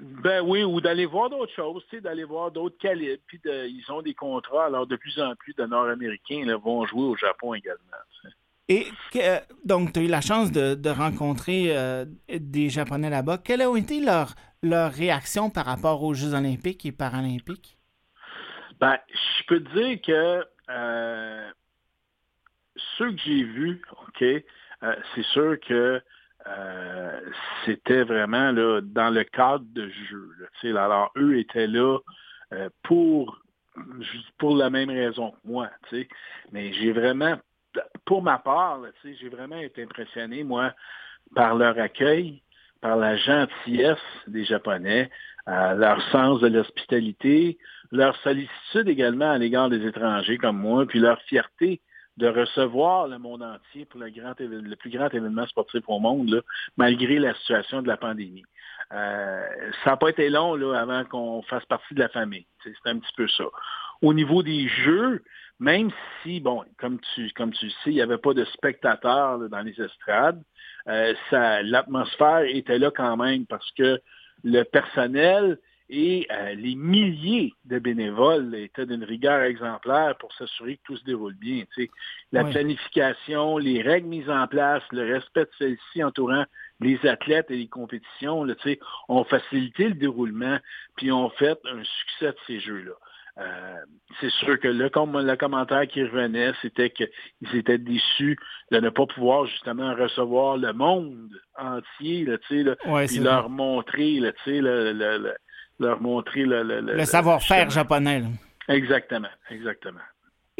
Ben 0.00 0.42
oui, 0.42 0.64
ou 0.64 0.80
d'aller 0.80 1.06
voir 1.06 1.30
d'autres 1.30 1.54
choses, 1.54 1.82
d'aller 2.02 2.24
voir 2.24 2.50
d'autres 2.50 2.76
calibres. 2.78 3.22
Puis 3.26 3.40
ils 3.44 3.84
ont 3.90 4.02
des 4.02 4.14
contrats, 4.14 4.66
alors 4.66 4.86
de 4.86 4.96
plus 4.96 5.18
en 5.18 5.34
plus 5.34 5.54
de 5.54 5.64
Nord-Américains 5.64 6.44
vont 6.62 6.84
jouer 6.86 7.04
au 7.04 7.16
Japon 7.16 7.54
également. 7.54 7.96
Et 8.68 8.86
donc, 9.64 9.92
tu 9.92 9.98
as 9.98 10.02
eu 10.04 10.06
la 10.06 10.20
chance 10.20 10.52
de, 10.52 10.90
rencontrer 10.90 11.76
euh, 11.76 12.04
des 12.28 12.70
Japonais 12.70 13.10
là-bas. 13.10 13.38
Quelle 13.38 13.62
a 13.62 13.76
été 13.76 14.00
leur, 14.00 14.34
leur 14.62 14.92
réaction 14.92 15.50
par 15.50 15.66
rapport 15.66 16.02
aux 16.04 16.14
Jeux 16.14 16.34
olympiques 16.34 16.86
et 16.86 16.92
paralympiques? 16.92 17.76
Ben, 18.78 18.96
je 19.12 19.44
peux 19.48 19.62
te 19.62 19.74
dire 19.74 20.00
que 20.00 20.44
euh, 20.70 21.50
ceux 22.96 23.12
que 23.12 23.20
j'ai 23.24 23.42
vus, 23.42 23.82
OK, 24.06 24.22
euh, 24.22 24.96
c'est 25.14 25.24
sûr 25.26 25.58
que 25.60 26.00
euh, 26.46 27.20
c'était 27.64 28.02
vraiment 28.04 28.52
là, 28.52 28.80
dans 28.82 29.10
le 29.10 29.24
cadre 29.24 29.64
de 29.72 29.88
jeu. 29.88 30.76
Alors, 30.76 31.12
eux 31.16 31.38
étaient 31.38 31.66
là 31.66 31.98
pour, 32.82 33.38
pour 34.38 34.56
la 34.56 34.70
même 34.70 34.90
raison 34.90 35.32
que 35.32 35.36
moi. 35.44 35.68
Mais 36.52 36.72
j'ai 36.72 36.92
vraiment, 36.92 37.36
pour 38.04 38.22
ma 38.22 38.38
part, 38.38 38.80
j'ai 39.04 39.28
vraiment 39.28 39.58
été 39.58 39.82
impressionné, 39.82 40.42
moi, 40.42 40.72
par 41.34 41.54
leur 41.54 41.78
accueil, 41.78 42.42
par 42.80 42.96
la 42.96 43.16
gentillesse 43.16 43.98
des 44.26 44.44
Japonais, 44.44 45.10
leur 45.46 46.00
sens 46.10 46.40
de 46.40 46.48
l'hospitalité, 46.48 47.58
leur 47.92 48.16
sollicitude 48.22 48.88
également 48.88 49.30
à 49.30 49.38
l'égard 49.38 49.68
des 49.68 49.84
étrangers 49.86 50.38
comme 50.38 50.58
moi, 50.58 50.86
puis 50.86 50.98
leur 50.98 51.20
fierté 51.22 51.80
de 52.16 52.28
recevoir 52.28 53.08
le 53.08 53.18
monde 53.18 53.42
entier 53.42 53.86
pour 53.86 54.00
le, 54.00 54.10
grand, 54.10 54.34
le 54.38 54.76
plus 54.76 54.90
grand 54.90 55.08
événement 55.12 55.46
sportif 55.46 55.82
au 55.88 55.98
monde, 55.98 56.42
malgré 56.76 57.18
la 57.18 57.34
situation 57.34 57.82
de 57.82 57.88
la 57.88 57.96
pandémie. 57.96 58.44
Euh, 58.92 59.42
ça 59.84 59.90
n'a 59.90 59.96
pas 59.96 60.10
été 60.10 60.28
long 60.28 60.54
là, 60.54 60.74
avant 60.78 61.04
qu'on 61.04 61.42
fasse 61.42 61.64
partie 61.66 61.94
de 61.94 62.00
la 62.00 62.08
famille. 62.08 62.46
C'est 62.62 62.74
un 62.84 62.98
petit 62.98 63.12
peu 63.16 63.28
ça. 63.28 63.44
Au 64.02 64.12
niveau 64.12 64.42
des 64.42 64.68
jeux, 64.68 65.22
même 65.60 65.90
si, 66.22 66.40
bon, 66.40 66.64
comme 66.78 66.98
tu, 67.14 67.30
comme 67.36 67.52
tu 67.52 67.70
sais, 67.70 67.76
il 67.86 67.94
n'y 67.94 68.02
avait 68.02 68.18
pas 68.18 68.34
de 68.34 68.44
spectateurs 68.46 69.38
dans 69.48 69.60
les 69.60 69.80
estrades, 69.80 70.42
euh, 70.88 71.14
l'atmosphère 71.62 72.44
était 72.46 72.78
là 72.78 72.90
quand 72.90 73.16
même 73.16 73.46
parce 73.46 73.70
que 73.72 74.00
le 74.42 74.62
personnel 74.64 75.58
Et 75.92 76.28
euh, 76.30 76.54
les 76.54 76.76
milliers 76.76 77.52
de 77.64 77.80
bénévoles 77.80 78.54
étaient 78.54 78.86
d'une 78.86 79.02
rigueur 79.02 79.42
exemplaire 79.42 80.14
pour 80.20 80.32
s'assurer 80.34 80.76
que 80.76 80.82
tout 80.84 80.96
se 80.96 81.04
déroule 81.04 81.34
bien. 81.34 81.64
La 82.30 82.44
planification, 82.44 83.58
les 83.58 83.82
règles 83.82 84.06
mises 84.06 84.30
en 84.30 84.46
place, 84.46 84.84
le 84.92 85.12
respect 85.12 85.46
de 85.46 85.50
celles-ci 85.58 86.04
entourant 86.04 86.44
les 86.78 87.04
athlètes 87.08 87.50
et 87.50 87.56
les 87.56 87.66
compétitions 87.66 88.44
là, 88.44 88.54
ont 89.08 89.24
facilité 89.24 89.88
le 89.88 89.94
déroulement, 89.94 90.58
puis 90.96 91.10
ont 91.10 91.30
fait 91.30 91.58
un 91.64 91.82
succès 91.82 92.28
de 92.28 92.38
ces 92.46 92.60
jeux-là. 92.60 92.92
Euh, 93.38 93.76
c'est 94.20 94.30
sûr 94.30 94.60
que 94.60 94.68
le, 94.68 94.90
le, 94.92 95.36
commentaire 95.36 95.88
qui 95.88 96.04
revenait, 96.04 96.52
c'était 96.62 96.90
qu'ils 96.90 97.08
étaient 97.54 97.78
déçus 97.78 98.38
de 98.70 98.78
ne 98.78 98.90
pas 98.90 99.06
pouvoir 99.06 99.46
justement 99.46 99.94
recevoir 99.94 100.56
le 100.56 100.72
monde 100.72 101.30
entier, 101.58 102.24
là, 102.24 102.36
là, 102.50 103.06
puis 103.06 103.18
leur 103.18 103.48
montrer, 103.48 104.20
là, 104.20 104.30
le, 104.46 104.92
le, 104.92 105.34
leur 105.80 106.00
montrer 106.00 106.44
le, 106.44 106.62
le 106.62 107.04
savoir-faire 107.04 107.70
japonais. 107.70 108.22
Exactement, 108.68 109.28
exactement. 109.50 110.00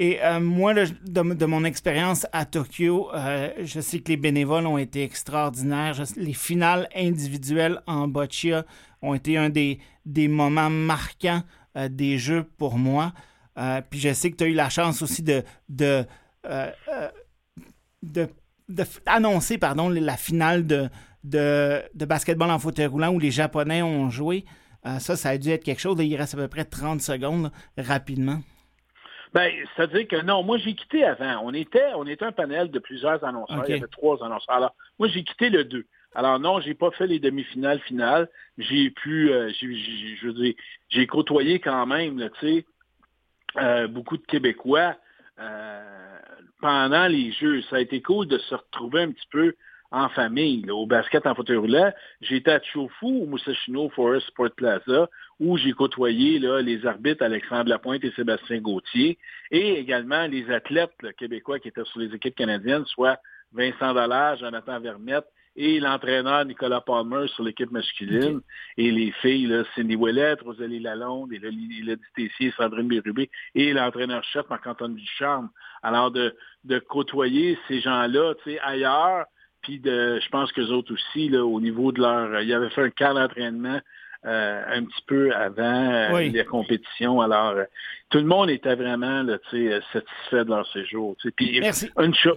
Et 0.03 0.19
euh, 0.25 0.41
moi, 0.41 0.73
de, 0.73 1.45
mon 1.45 1.63
expérience 1.65 2.27
à 2.33 2.47
Tokyo, 2.47 3.11
euh, 3.13 3.51
je 3.63 3.81
sais 3.81 3.99
que 4.01 4.09
les 4.09 4.17
bénévoles 4.17 4.67
ont 4.67 4.79
été 4.79 5.03
extraordinaires. 5.03 6.03
les 6.17 6.33
finales 6.33 6.89
individuelles 6.97 7.83
en 7.87 8.09
boccia 8.09 8.65
ont 9.03 9.13
été 9.13 9.37
un 9.37 9.51
des, 9.51 9.79
des 10.07 10.27
moments 10.27 10.71
marquants 10.71 11.43
euh, 11.77 11.91
des 11.91 12.17
jeux 12.17 12.45
pour 12.57 12.79
moi. 12.79 13.13
puis 13.91 14.01
je 14.01 14.15
sais 14.15 14.31
que 14.31 14.37
tu 14.37 14.45
as 14.45 14.47
eu 14.47 14.55
la 14.55 14.71
chance 14.71 15.03
aussi 15.03 15.23
de, 15.23 15.43
de, 15.69 16.07
de, 18.03 18.27
annoncer 19.05 19.59
pardon, 19.59 19.91
la 19.91 20.17
finale 20.17 20.67
de, 20.67 20.89
de, 21.25 21.83
de, 21.95 22.05
basketball 22.07 22.51
en 22.51 22.59
fauteuil 22.59 22.87
roulant 22.87 23.13
où 23.13 23.19
les 23.19 23.31
Japonais 23.31 23.83
ont 23.83 24.09
joué. 24.09 24.47
Ça, 24.85 25.17
ça 25.17 25.31
a 25.31 25.39
dû 25.39 25.51
être 25.51 25.65
quelque 25.65 25.81
chose. 25.81 25.97
il 26.01 26.17
reste 26.17 26.35
à 26.35 26.37
peu 26.39 26.49
près 26.49 26.65
30 26.65 27.01
secondes 27.01 27.51
rapidement. 27.77 28.41
Ben, 29.33 29.53
c'est-à-dire 29.77 30.09
que 30.09 30.23
non, 30.23 30.43
moi 30.43 30.59
j'ai 30.59 30.75
quitté 30.75 31.05
avant. 31.05 31.43
On 31.45 31.55
était, 31.55 31.93
on 31.95 32.07
était 32.07 32.25
un 32.25 32.33
panel 32.33 32.71
de 32.71 32.79
plusieurs 32.79 33.23
annonceurs. 33.25 33.65
Il 33.69 33.77
y 33.77 33.79
avait 33.79 33.87
trois 33.87 34.23
annonceurs. 34.25 34.57
Alors, 34.57 34.75
moi 34.99 35.09
j'ai 35.09 35.23
quitté 35.23 35.51
le 35.51 35.65
deux. 35.65 35.87
Alors 36.15 36.41
non, 36.41 36.61
j'ai 36.61 36.75
pas 36.75 36.91
fait 36.91 37.07
les 37.07 37.21
demi-finales 37.21 37.79
finales. 37.81 38.29
J'ai 38.59 38.91
pu, 38.91 39.31
euh, 39.31 39.53
je 39.61 40.27
veux 40.27 40.33
dire, 40.33 40.55
j'ai 40.89 41.07
côtoyé 41.07 41.61
quand 41.61 41.87
même, 41.87 42.29
tu 42.41 42.47
sais, 42.47 42.67
euh, 43.59 43.87
beaucoup 43.87 44.17
de 44.17 44.27
Québécois 44.27 44.97
euh, 45.39 46.19
pendant 46.61 47.07
les 47.07 47.31
Jeux. 47.33 47.63
Ça 47.71 47.77
a 47.77 47.81
été 47.81 48.03
cool 48.03 48.27
de 48.27 48.39
se 48.39 48.55
retrouver 48.57 49.03
un 49.03 49.13
petit 49.13 49.29
peu 49.31 49.55
en 49.91 50.09
famille, 50.09 50.71
au 50.71 50.87
basket 50.87 51.27
en 51.27 51.35
fauteuil 51.35 51.57
roulant. 51.57 51.93
J'étais 52.21 52.53
à 52.53 52.63
Chofu, 52.63 53.07
au 53.07 53.27
Musashino 53.27 53.89
Forest 53.91 54.29
Sport 54.29 54.51
Plaza, 54.57 55.09
où 55.41 55.57
j'ai 55.57 55.73
côtoyé 55.73 56.39
là, 56.39 56.61
les 56.61 56.87
arbitres 56.87 57.25
Alexandre 57.25 57.71
Lapointe 57.71 58.05
et 58.05 58.13
Sébastien 58.13 58.61
Gauthier, 58.61 59.19
et 59.51 59.79
également 59.79 60.27
les 60.27 60.51
athlètes 60.51 60.93
québécois 61.19 61.59
qui 61.59 61.69
étaient 61.69 61.85
sur 61.85 62.01
les 62.01 62.15
équipes 62.15 62.37
canadiennes, 62.37 62.85
soit 62.87 63.19
Vincent 63.53 63.95
Dallaire, 63.95 64.37
Jonathan 64.37 64.79
Vermette 64.79 65.27
et 65.57 65.81
l'entraîneur 65.81 66.45
Nicolas 66.45 66.81
Palmer 66.81 67.27
sur 67.35 67.43
l'équipe 67.43 67.73
masculine. 67.73 68.41
Et 68.77 68.93
les 68.93 69.11
filles, 69.21 69.47
là, 69.47 69.65
Cindy 69.75 69.97
Ouellette, 69.97 70.43
Rosalie 70.43 70.79
Lalonde, 70.79 71.33
et 71.33 71.37
Elodie 71.37 72.01
Tessier, 72.15 72.53
Sandrine 72.57 72.87
Bérubé, 72.87 73.29
et 73.57 73.73
l'entraîneur-chef 73.73 74.49
Marc-Antoine 74.49 74.95
Ducharme. 74.95 75.51
Alors, 75.83 76.13
de, 76.13 76.37
de 76.65 76.79
côtoyer 76.79 77.59
ces 77.67 77.81
gens-là, 77.81 78.35
tu 78.45 78.53
sais, 78.53 78.61
ailleurs, 78.61 79.27
puis 79.63 79.79
de, 79.79 80.21
je 80.23 80.29
pense 80.31 80.53
que 80.53 80.61
autres 80.73 80.93
aussi, 80.95 81.29
là, 81.29 81.45
au 81.45 81.61
niveau 81.61 81.93
de 81.93 82.01
leur. 82.01 82.41
Ils 82.43 82.53
avaient 82.53 82.71
fait 82.71 82.83
un 82.83 82.91
cas 82.91 83.15
d'entraînement 83.15 83.81
euh, 84.27 84.63
un 84.67 84.85
petit 84.85 85.03
peu 85.07 85.35
avant 85.35 86.13
euh, 86.13 86.21
les 86.21 86.45
compétitions. 86.45 87.23
Alors, 87.23 87.53
euh, 87.53 87.65
tout 88.11 88.19
le 88.19 88.25
monde 88.25 88.51
était 88.51 88.75
vraiment 88.75 89.23
là, 89.23 89.39
satisfait 89.51 90.45
de 90.45 90.51
leur 90.51 90.71
séjour. 90.73 91.17
Puis, 91.37 91.59
merci. 91.61 91.91
Une 91.99 92.15
chose. 92.15 92.37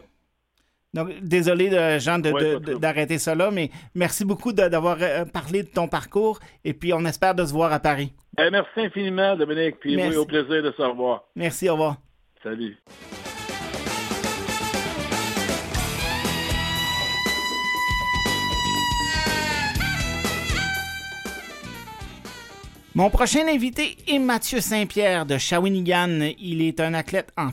Donc, 0.94 1.10
désolé, 1.22 2.00
Jean, 2.00 2.20
d'arrêter 2.20 3.18
là, 3.36 3.51
mais 3.51 3.72
merci 3.96 4.24
beaucoup 4.24 4.53
d'avoir 4.53 4.98
parlé 5.34 5.63
de 5.63 5.70
ton 5.70 5.88
parcours 5.88 6.39
et 6.63 6.74
puis 6.74 6.94
on 6.94 7.03
espère 7.03 7.34
de 7.34 7.44
se 7.44 7.51
voir 7.51 7.74
à 7.74 7.80
Paris. 7.80 8.13
Eh, 8.38 8.50
merci 8.51 8.80
infiniment, 8.80 9.36
Dominique, 9.36 9.80
puis 9.80 9.96
oui, 9.96 10.15
au 10.15 10.25
plaisir 10.25 10.62
de 10.62 10.72
se 10.72 10.82
revoir. 10.84 11.24
Merci, 11.36 11.68
au 11.68 11.74
revoir. 11.74 11.98
Salut. 12.44 12.77
Mon 22.95 23.09
prochain 23.09 23.47
invité 23.47 23.97
est 24.07 24.19
Mathieu 24.19 24.62
Saint-Pierre 24.62 25.25
de 25.25 25.39
Shawinigan. 25.39 26.29
Il 26.38 26.62
est 26.62 26.79
un 26.79 26.93
athlète 26.93 27.31
en 27.38 27.50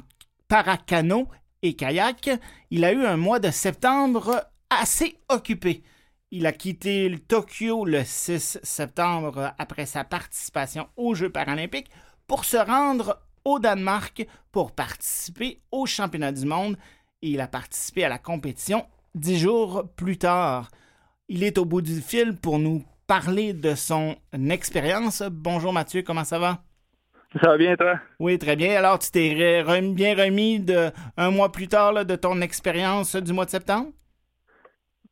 paracano 0.49 1.29
et 1.63 1.73
kayak. 1.73 2.29
Il 2.71 2.85
a 2.85 2.93
eu 2.93 3.07
un 3.07 3.17
mois 3.17 3.39
de 3.39 3.51
septembre 3.51 4.45
assez 4.69 5.17
occupé. 5.31 5.83
Il 6.31 6.45
a 6.45 6.53
quitté 6.53 7.17
Tokyo 7.27 7.87
le 7.87 8.05
6 8.05 8.59
septembre 8.63 9.55
après 9.57 9.87
sa 9.87 10.05
participation 10.05 10.89
aux 10.99 11.15
Jeux 11.15 11.31
paralympiques 11.31 11.91
pour 12.27 12.45
se 12.45 12.59
rendre 12.59 13.19
au 13.47 13.59
Danemark 13.59 14.27
pour 14.53 14.73
participer 14.73 15.63
au 15.73 15.87
championnat 15.87 16.33
du 16.33 16.45
monde 16.45 16.77
et 17.23 17.31
il 17.31 17.41
a 17.41 17.49
participé 17.49 18.05
à 18.05 18.11
la 18.11 18.19
compétition 18.19 18.85
dix 19.15 19.39
jours 19.39 19.85
plus 19.97 20.19
tard. 20.19 20.71
Il 21.29 21.45
est 21.45 21.57
au 21.57 21.65
bout 21.65 21.81
du 21.81 22.03
fil 22.03 22.37
pour 22.37 22.59
nous 22.59 22.85
parler 23.11 23.53
de 23.53 23.75
son 23.75 24.15
expérience. 24.53 25.25
Bonjour 25.33 25.73
Mathieu, 25.73 26.03
comment 26.07 26.23
ça 26.23 26.39
va? 26.39 26.59
Ça 27.43 27.49
va 27.49 27.59
bien, 27.59 27.75
toi? 27.75 27.99
Oui, 28.21 28.39
très 28.39 28.55
bien. 28.55 28.79
Alors, 28.79 29.01
tu 29.01 29.11
t'es 29.11 29.35
bien 29.35 30.15
remis 30.15 30.61
de, 30.61 30.93
un 31.17 31.33
mois 31.33 31.51
plus 31.51 31.67
tard 31.67 32.05
de 32.05 32.15
ton 32.15 32.41
expérience 32.41 33.17
du 33.17 33.33
mois 33.33 33.47
de 33.47 33.51
septembre? 33.51 33.89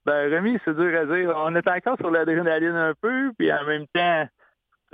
Ben, 0.07 0.33
remis, 0.33 0.61
c'est 0.65 0.77
dur 0.77 0.97
à 0.97 1.07
dire. 1.07 1.35
On 1.39 1.57
est 1.57 1.67
encore 1.67 1.97
sur 1.97 2.13
l'adrénaline 2.13 2.77
un 2.77 2.95
peu, 3.01 3.33
puis 3.37 3.53
en 3.53 3.65
même 3.65 3.87
temps, 3.93 4.29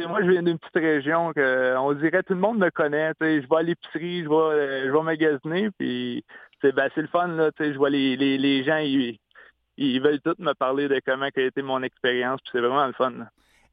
moi, 0.09 0.23
je 0.23 0.31
viens 0.31 0.43
d'une 0.43 0.59
petite 0.59 0.83
région 0.83 1.35
que 1.35 1.77
on 1.77 1.93
dirait 1.93 2.23
tout 2.23 2.33
le 2.33 2.41
monde 2.41 2.57
me 2.57 2.71
connaît. 2.71 3.13
Je 3.21 3.47
vais 3.47 3.57
à 3.57 3.63
l'épicerie, 3.63 4.25
je 4.25 4.31
vais, 4.31 4.87
je 4.87 4.91
vais 4.91 5.03
magasiner, 5.03 5.69
puis 5.79 6.25
c'est 6.63 6.75
ben, 6.75 6.89
le 6.97 7.07
fun. 7.09 7.29
Là, 7.29 7.51
je 7.61 7.77
vois 7.77 7.91
les, 7.91 8.17
les, 8.17 8.39
les 8.39 8.65
gens, 8.65 8.79
ils, 8.79 9.19
ils 9.77 10.01
veulent 10.01 10.21
tous 10.21 10.37
me 10.39 10.53
parler 10.53 10.89
de 10.89 11.01
comment 11.05 11.27
a 11.27 11.41
été 11.41 11.63
mon 11.63 11.83
expérience, 11.83 12.41
puis 12.43 12.51
c'est 12.53 12.61
vraiment 12.61 12.87
le 12.87 12.93
fun. 12.93 13.13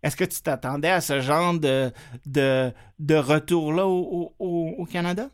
Est-ce 0.03 0.17
que 0.17 0.24
tu 0.24 0.41
t'attendais 0.41 0.89
à 0.89 1.01
ce 1.01 1.20
genre 1.22 1.60
de, 1.60 1.91
de, 2.25 2.72
de 3.00 3.15
retour-là 3.15 3.86
au, 3.86 4.34
au, 4.39 4.86
Canada? 4.86 5.27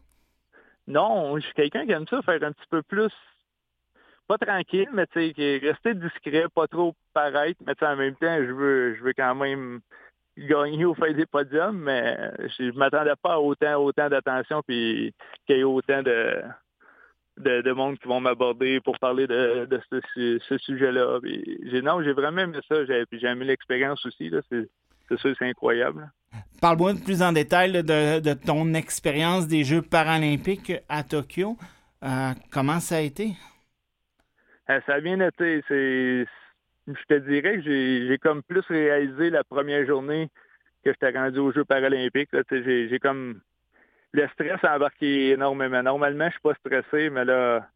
Non, 0.88 1.38
je 1.38 1.46
suis 1.46 1.54
quelqu'un 1.54 1.86
qui 1.86 1.92
aime 1.92 2.08
ça 2.08 2.22
faire 2.22 2.44
un 2.44 2.52
petit 2.52 2.68
peu 2.70 2.82
plus, 2.82 3.12
pas 4.28 4.38
tranquille, 4.38 4.90
mais 4.94 5.08
tu 5.08 5.34
sais, 5.34 5.60
rester 5.62 5.94
discret, 5.94 6.46
pas 6.54 6.68
trop 6.68 6.96
paraître, 7.14 7.62
mais 7.66 7.74
en 7.82 7.96
même 7.96 8.16
temps, 8.16 8.38
je 8.38 8.52
veux, 8.52 8.96
je 8.96 9.04
veux 9.04 9.14
quand 9.14 9.36
même 9.36 9.80
gagner 10.38 10.86
au 10.86 10.94
fait 10.94 11.14
des 11.14 11.26
podiums, 11.26 11.80
mais 11.80 12.16
je, 12.58 12.64
ne 12.64 12.72
m'attendais 12.74 13.16
pas 13.22 13.34
à 13.34 13.40
autant, 13.40 13.76
autant 13.76 14.10
d'attention 14.10 14.62
puis 14.68 15.14
qu'il 15.46 15.58
y 15.58 15.60
ait 15.62 15.64
autant 15.64 16.04
de, 16.04 16.44
de, 17.38 17.72
monde 17.72 17.98
qui 18.00 18.08
vont 18.08 18.20
m'aborder 18.20 18.80
pour 18.82 18.98
parler 19.00 19.28
de, 19.28 19.68
ce, 19.92 20.58
sujet-là. 20.58 21.20
Non, 21.84 22.02
j'ai 22.04 22.14
vraiment 22.14 22.42
aimé 22.42 22.60
ça. 22.68 22.86
J'ai, 22.86 23.28
aimé 23.28 23.46
l'expérience 23.46 24.06
aussi. 24.06 24.32
C'est, 24.50 24.68
ça, 25.10 25.30
c'est 25.38 25.46
incroyable. 25.46 26.12
Parle-moi 26.62 26.94
plus 27.04 27.22
en 27.22 27.32
détail 27.32 27.72
de, 27.72 28.34
ton 28.34 28.74
expérience 28.74 29.48
des 29.48 29.64
Jeux 29.64 29.82
paralympiques 29.82 30.74
à 30.90 31.04
Tokyo. 31.04 31.58
Euh, 32.04 32.32
comment 32.52 32.80
ça 32.80 32.98
a 32.98 33.02
été? 33.02 33.32
Euh, 34.70 34.80
ça 34.86 34.96
a 34.96 35.00
bien 35.00 35.20
été. 35.20 35.64
je 35.70 36.26
te 37.08 37.14
dirais 37.16 37.58
que 37.58 37.62
j'ai, 37.62 38.18
comme 38.20 38.44
plus 38.44 38.66
réalisé 38.68 39.30
la 39.30 39.44
première 39.44 39.86
journée 39.86 40.30
que 40.84 40.92
j'étais 40.92 41.18
rendu 41.18 41.40
aux 41.40 41.52
Jeux 41.52 41.66
paralympiques. 41.66 42.30
j'ai 42.52 43.00
comme 43.02 43.42
le 44.18 44.28
stress 44.30 44.64
a 44.64 44.76
embarqué 44.76 45.32
énormément. 45.32 45.84
Normalement, 45.84 46.26
je 46.26 46.32
suis 46.32 46.42
pas 46.42 46.56
stressé, 46.56 47.10
mais 47.10 47.24
là, 47.24 47.68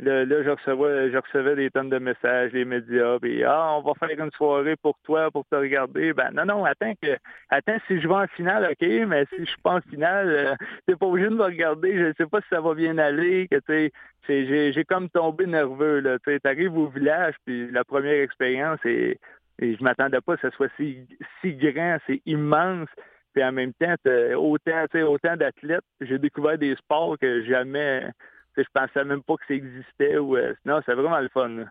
là, 0.00 0.24
je, 0.42 0.50
recevais, 0.50 1.56
des 1.56 1.70
tonnes 1.70 1.88
de 1.88 1.98
messages, 1.98 2.52
les 2.52 2.64
médias, 2.64 3.18
puis 3.18 3.44
Ah, 3.44 3.76
on 3.76 3.82
va 3.82 3.92
faire 3.94 4.10
une 4.10 4.30
soirée 4.32 4.76
pour 4.76 4.96
toi, 5.04 5.30
pour 5.30 5.46
te 5.46 5.54
regarder. 5.54 6.12
Ben 6.12 6.30
non, 6.32 6.44
non, 6.44 6.64
attends 6.64 6.92
que 7.02 7.16
attends, 7.48 7.78
si 7.86 8.00
je 8.00 8.06
vais 8.06 8.14
en 8.14 8.26
finale, 8.28 8.68
OK, 8.70 8.86
mais 9.06 9.24
si 9.26 9.40
je 9.40 9.50
suis 9.50 9.62
pas 9.62 9.76
en 9.76 9.80
finale, 9.80 10.28
euh, 10.28 10.54
t'es 10.86 10.96
pas 10.96 11.06
obligé 11.06 11.28
de 11.28 11.34
me 11.34 11.44
regarder, 11.44 11.96
je 11.96 12.04
ne 12.06 12.12
sais 12.14 12.26
pas 12.26 12.40
si 12.40 12.48
ça 12.50 12.60
va 12.60 12.74
bien 12.74 12.98
aller, 12.98 13.48
que 13.50 13.58
tu 13.66 13.92
j'ai, 14.28 14.84
comme 14.84 15.08
tombé 15.08 15.46
nerveux. 15.46 16.18
Tu 16.24 16.40
arrives 16.44 16.76
au 16.76 16.88
village, 16.88 17.34
puis 17.44 17.70
la 17.70 17.84
première 17.84 18.22
expérience, 18.22 18.78
et, 18.84 19.18
et 19.58 19.76
je 19.76 19.82
m'attendais 19.82 20.20
pas 20.20 20.36
que 20.36 20.48
ce 20.48 20.56
soit 20.56 20.70
si, 20.76 21.06
si 21.40 21.54
grand, 21.54 21.98
c'est 22.06 22.20
immense. 22.26 22.88
Puis 23.32 23.44
en 23.44 23.52
même 23.52 23.72
temps, 23.74 23.94
autant, 24.36 24.84
autant 24.94 25.36
d'athlètes. 25.36 25.84
J'ai 26.00 26.18
découvert 26.18 26.58
des 26.58 26.74
sports 26.76 27.16
que 27.18 27.44
jamais, 27.44 28.10
je 28.56 28.62
pensais 28.72 29.04
même 29.04 29.22
pas 29.22 29.36
que 29.36 29.46
ça 29.46 29.54
existait. 29.54 30.18
Ou, 30.18 30.36
euh, 30.36 30.54
non, 30.64 30.80
c'est 30.84 30.94
vraiment 30.94 31.20
le 31.20 31.28
fun. 31.28 31.64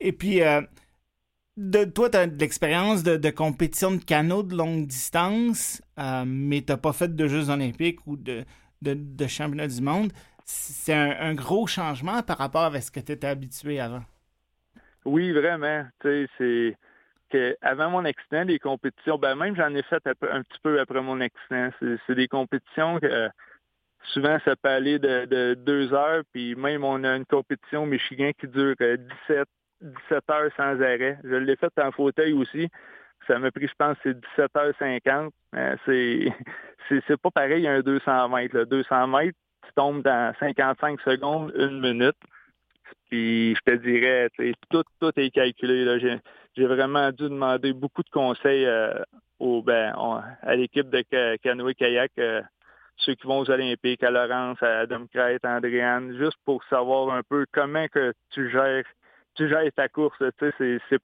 Et 0.00 0.12
puis, 0.12 0.42
euh, 0.42 0.60
de, 1.56 1.84
toi, 1.84 2.10
tu 2.10 2.16
as 2.16 2.26
de 2.26 2.38
l'expérience 2.38 3.02
de, 3.02 3.30
compétition 3.30 3.92
de 3.92 4.02
canot 4.02 4.42
de 4.42 4.56
longue 4.56 4.86
distance, 4.86 5.82
euh, 5.98 6.24
mais 6.26 6.62
tu 6.62 6.72
n'as 6.72 6.78
pas 6.78 6.92
fait 6.92 7.14
de 7.14 7.26
Jeux 7.26 7.50
olympiques 7.50 8.06
ou 8.06 8.16
de, 8.16 8.44
de, 8.82 9.26
championnat 9.26 9.68
du 9.68 9.80
monde. 9.80 10.12
C'est 10.44 10.94
un, 10.94 11.34
gros 11.34 11.66
changement 11.66 12.22
par 12.22 12.38
rapport 12.38 12.74
à 12.74 12.80
ce 12.80 12.90
que 12.90 12.98
tu 12.98 13.12
étais 13.12 13.28
habitué 13.28 13.78
avant. 13.78 14.02
Oui, 15.04 15.30
vraiment. 15.32 15.84
Tu 16.00 16.08
sais, 16.08 16.26
c'est 16.38 16.76
que 17.30 17.56
avant 17.62 17.90
mon 17.90 18.04
accident, 18.04 18.44
les 18.44 18.58
compétitions, 18.58 19.18
ben 19.18 19.34
même 19.34 19.56
j'en 19.56 19.74
ai 19.74 19.82
fait 19.82 20.02
un 20.06 20.42
petit 20.42 20.58
peu 20.62 20.80
après 20.80 21.00
mon 21.00 21.20
accident. 21.20 21.70
C'est 22.06 22.14
des 22.14 22.28
compétitions 22.28 22.98
que 22.98 23.28
souvent 24.12 24.38
ça 24.44 24.56
peut 24.56 24.68
aller 24.68 24.98
de, 24.98 25.54
deux 25.54 25.92
heures, 25.92 26.22
puis 26.32 26.54
même 26.54 26.84
on 26.84 27.04
a 27.04 27.16
une 27.16 27.26
compétition 27.26 27.86
Michigan 27.86 28.30
qui 28.38 28.48
dure 28.48 28.74
17, 28.78 29.08
euh, 29.30 29.44
17 29.80 30.30
heures 30.30 30.50
sans 30.56 30.80
arrêt. 30.80 31.18
Je 31.24 31.36
l'ai 31.36 31.56
fait 31.56 31.72
en 31.78 31.92
fauteuil 31.92 32.32
aussi. 32.32 32.68
Ça 33.26 33.38
m'a 33.38 33.50
pris, 33.50 33.68
je 33.68 33.74
pense, 33.78 33.96
c'est 34.02 34.18
17h50. 34.38 35.30
c'est, 35.86 37.02
c'est, 37.06 37.16
pas 37.20 37.30
pareil 37.30 37.66
un 37.66 37.80
200 37.80 38.28
mètres. 38.28 38.56
Là. 38.56 38.64
200 38.64 39.06
mètres, 39.08 39.38
tu 39.66 39.72
tombes 39.74 40.02
dans 40.02 40.34
55 40.40 41.00
secondes, 41.02 41.52
une 41.56 41.80
minute. 41.80 42.16
Puis 43.10 43.54
je 43.56 43.60
te 43.72 43.76
dirais, 43.76 44.28
tout, 44.70 44.84
tout 45.00 45.12
est 45.16 45.30
calculé. 45.30 45.98
J'ai, 46.00 46.18
j'ai 46.56 46.66
vraiment 46.66 47.10
dû 47.10 47.24
demander 47.24 47.72
beaucoup 47.72 48.02
de 48.02 48.10
conseils 48.10 48.66
euh, 48.66 49.02
au, 49.38 49.62
ben, 49.62 49.94
à 50.42 50.54
l'équipe 50.54 50.88
de 50.88 51.02
canoë-kayak, 51.38 52.12
euh, 52.18 52.42
ceux 52.96 53.14
qui 53.14 53.26
vont 53.26 53.40
aux 53.40 53.50
Olympiques, 53.50 54.02
à 54.02 54.10
Laurence, 54.10 54.62
à 54.62 54.80
Adam 54.80 55.06
à 55.14 55.56
Andréane, 55.56 56.16
juste 56.18 56.38
pour 56.44 56.62
savoir 56.64 57.14
un 57.14 57.22
peu 57.22 57.46
comment 57.52 57.88
que 57.88 58.12
tu 58.30 58.50
gères 58.50 58.84
tu 59.34 59.48
gères 59.48 59.72
ta 59.74 59.88
course. 59.88 60.22
C'est, 60.38 60.98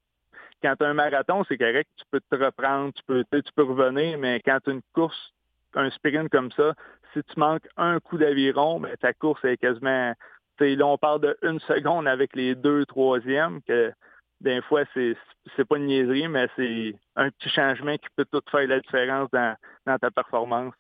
quand 0.63 0.77
tu 0.77 0.85
as 0.85 0.89
un 0.89 0.95
marathon, 0.95 1.45
c'est 1.49 1.59
correct, 1.59 1.89
tu 1.97 2.05
peux 2.11 2.21
te 2.21 2.37
reprendre, 2.37 2.93
tu 2.93 3.03
peux, 3.07 3.25
tu 3.31 3.53
peux 3.55 3.63
revenir, 3.63 4.19
mais 4.19 4.41
quand 4.45 4.59
tu 4.63 4.71
as 4.71 4.73
une 4.75 4.83
course, 4.95 5.33
un 5.75 5.91
sprint 5.91 6.29
comme 6.31 6.51
ça, 6.53 6.75
si 7.13 7.23
tu 7.23 7.39
manques 7.39 7.67
un 7.77 7.99
coup 8.01 8.19
d'aviron, 8.19 8.81
ben, 8.81 8.95
ta 9.01 9.13
course 9.13 9.45
est 9.45 9.57
quasiment. 9.57 10.13
Là, 10.61 10.87
on 10.87 10.99
parle 10.99 11.21
de 11.21 11.37
une 11.43 11.61
seconde 11.61 12.09
avec 12.09 12.35
les 12.35 12.55
deux 12.55 12.85
troisièmes, 12.87 13.61
que 13.63 13.93
des 14.41 14.61
fois, 14.63 14.83
c'est, 14.95 15.17
c'est 15.57 15.65
pas 15.65 15.77
une 15.77 15.87
niaiserie, 15.87 16.29
mais 16.29 16.49
c'est 16.57 16.95
un 17.17 17.31
petit 17.31 17.49
changement 17.49 17.97
qui 17.97 18.09
peut 18.17 18.27
tout 18.31 18.43
faire 18.51 18.67
la 18.67 18.81
différence 18.81 19.31
dans, 19.33 19.57
dans 19.87 19.99
ta 19.99 20.11
performance. 20.11 20.75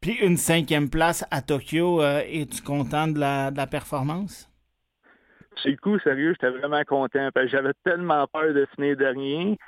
Puis 0.00 0.14
une 0.14 0.36
cinquième 0.36 0.90
place 0.90 1.24
à 1.30 1.42
Tokyo, 1.42 2.02
euh, 2.02 2.22
es-tu 2.26 2.62
content 2.62 3.06
de 3.06 3.20
la, 3.20 3.50
de 3.50 3.56
la 3.56 3.66
performance? 3.66 4.48
C'est 5.62 5.70
le 5.70 5.76
coup, 5.76 5.98
sérieux, 6.00 6.32
j'étais 6.32 6.50
vraiment 6.50 6.82
content. 6.84 7.28
Parce 7.32 7.46
que 7.46 7.52
j'avais 7.52 7.74
tellement 7.84 8.26
peur 8.26 8.54
de 8.54 8.66
finir 8.74 8.96
dernier. 8.96 9.58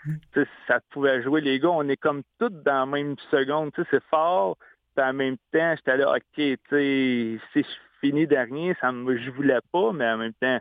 Ça 0.66 0.80
pouvait 0.90 1.22
jouer. 1.22 1.40
Les 1.40 1.60
gars, 1.60 1.70
on 1.70 1.88
est 1.88 1.96
comme 1.96 2.22
tous 2.38 2.48
dans 2.48 2.80
la 2.80 2.86
même 2.86 3.16
seconde. 3.30 3.70
C'est 3.90 4.02
fort. 4.04 4.56
Puis 4.96 5.04
en 5.04 5.12
même 5.12 5.36
temps, 5.52 5.74
j'étais 5.76 5.96
là, 5.98 6.14
OK, 6.16 6.36
si 6.36 7.38
je 7.54 7.62
finis 8.04 8.26
dernier, 8.26 8.76
ça 8.80 8.92
me, 8.92 9.16
je 9.16 9.30
voulais 9.30 9.60
pas, 9.72 9.92
mais 9.92 10.06
en 10.06 10.18
même 10.18 10.34
temps, 10.34 10.60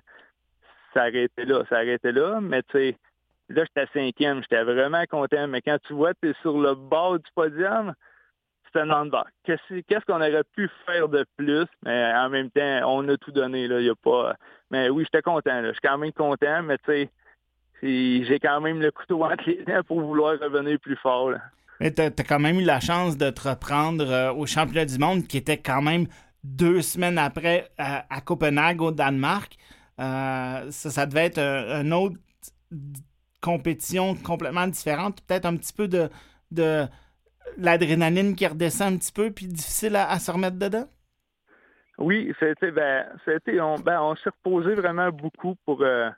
ça 0.94 1.02
arrêtait 1.02 1.44
là, 1.44 1.64
ça 1.70 1.78
arrêtait 1.78 2.14
là. 2.14 2.40
Mais 2.42 2.62
tu 2.64 2.72
sais, 2.72 2.98
là, 3.50 3.64
j'étais 3.66 3.92
cinquième, 3.94 4.42
j'étais 4.42 4.64
vraiment 4.64 5.04
content. 5.10 5.48
Mais 5.48 5.62
quand 5.62 5.78
tu 5.86 5.94
vois, 5.94 6.14
tu 6.14 6.30
es 6.30 6.34
sur 6.42 6.58
le 6.58 6.76
bord 6.76 7.20
du 7.20 7.30
podium, 7.36 7.94
c'est 8.72 8.80
un 8.80 8.90
handball. 8.92 9.26
Qu'est-ce 9.44 10.06
qu'on 10.06 10.22
aurait 10.22 10.44
pu 10.56 10.70
faire 10.86 11.10
de 11.10 11.26
plus? 11.36 11.68
Mais 11.86 12.14
en 12.16 12.30
même 12.30 12.50
temps, 12.50 12.82
on 12.86 13.08
a 13.10 13.18
tout 13.18 13.32
donné. 13.32 13.68
Là. 13.68 13.82
Y 13.82 13.90
a 13.90 13.96
pas... 13.96 14.36
Mais 14.72 14.90
oui, 14.90 15.04
j'étais 15.04 15.22
content. 15.22 15.62
Je 15.64 15.72
suis 15.72 15.82
quand 15.84 15.98
même 15.98 16.14
content, 16.14 16.64
mais 16.64 16.78
tu 16.78 16.86
sais, 16.86 17.10
j'ai 17.82 18.40
quand 18.42 18.62
même 18.62 18.80
le 18.80 18.92
couteau 18.92 19.24
entre 19.26 19.44
les 19.48 19.64
dents 19.66 19.84
pour 19.86 20.00
vouloir 20.00 20.40
revenir 20.40 20.80
plus 20.80 20.96
fort. 20.96 21.32
Là. 21.32 21.40
Mais 21.82 21.92
tu 21.92 22.02
as, 22.02 22.10
quand 22.12 22.40
même 22.40 22.60
eu 22.60 22.64
la 22.64 22.80
chance 22.80 23.18
de 23.18 23.30
te 23.30 23.50
reprendre 23.50 24.10
euh, 24.10 24.32
au 24.32 24.46
championnat 24.46 24.86
du 24.86 24.98
monde 24.98 25.28
qui 25.28 25.38
était 25.38 25.58
quand 25.58 25.82
même 25.82 26.08
deux 26.44 26.82
semaines 26.82 27.18
après 27.18 27.70
à, 27.78 28.22
Copenhague, 28.22 28.82
au 28.82 28.92
Danemark. 28.92 29.56
Euh, 30.00 30.72
ça, 30.72 31.06
devait 31.06 31.26
être 31.26 31.40
une 31.40 31.94
autre 31.94 32.18
compétition 33.42 34.16
complètement 34.16 34.68
différente, 34.68 35.22
peut-être 35.28 35.46
un 35.46 35.58
petit 35.58 35.74
peu 35.74 35.88
de, 35.88 36.10
l'adrénaline 37.58 38.36
qui 38.36 38.48
redescend 38.48 38.94
un 38.94 38.98
petit 38.98 39.12
peu, 39.12 39.32
puis 39.32 39.48
difficile 39.48 39.96
à, 39.96 40.18
se 40.20 40.32
remettre 40.32 40.58
dedans? 40.58 40.86
Oui, 42.00 42.34
c'était 42.40 42.72
ben, 42.72 43.06
c'était 43.24 43.62
on, 43.62 43.76
ben, 43.76 44.02
on 44.02 44.16
s'est 44.16 44.32
reposé 44.32 44.74
vraiment 44.74 45.12
beaucoup 45.12 45.56
pour 45.64 45.84
euh, 45.84 46.10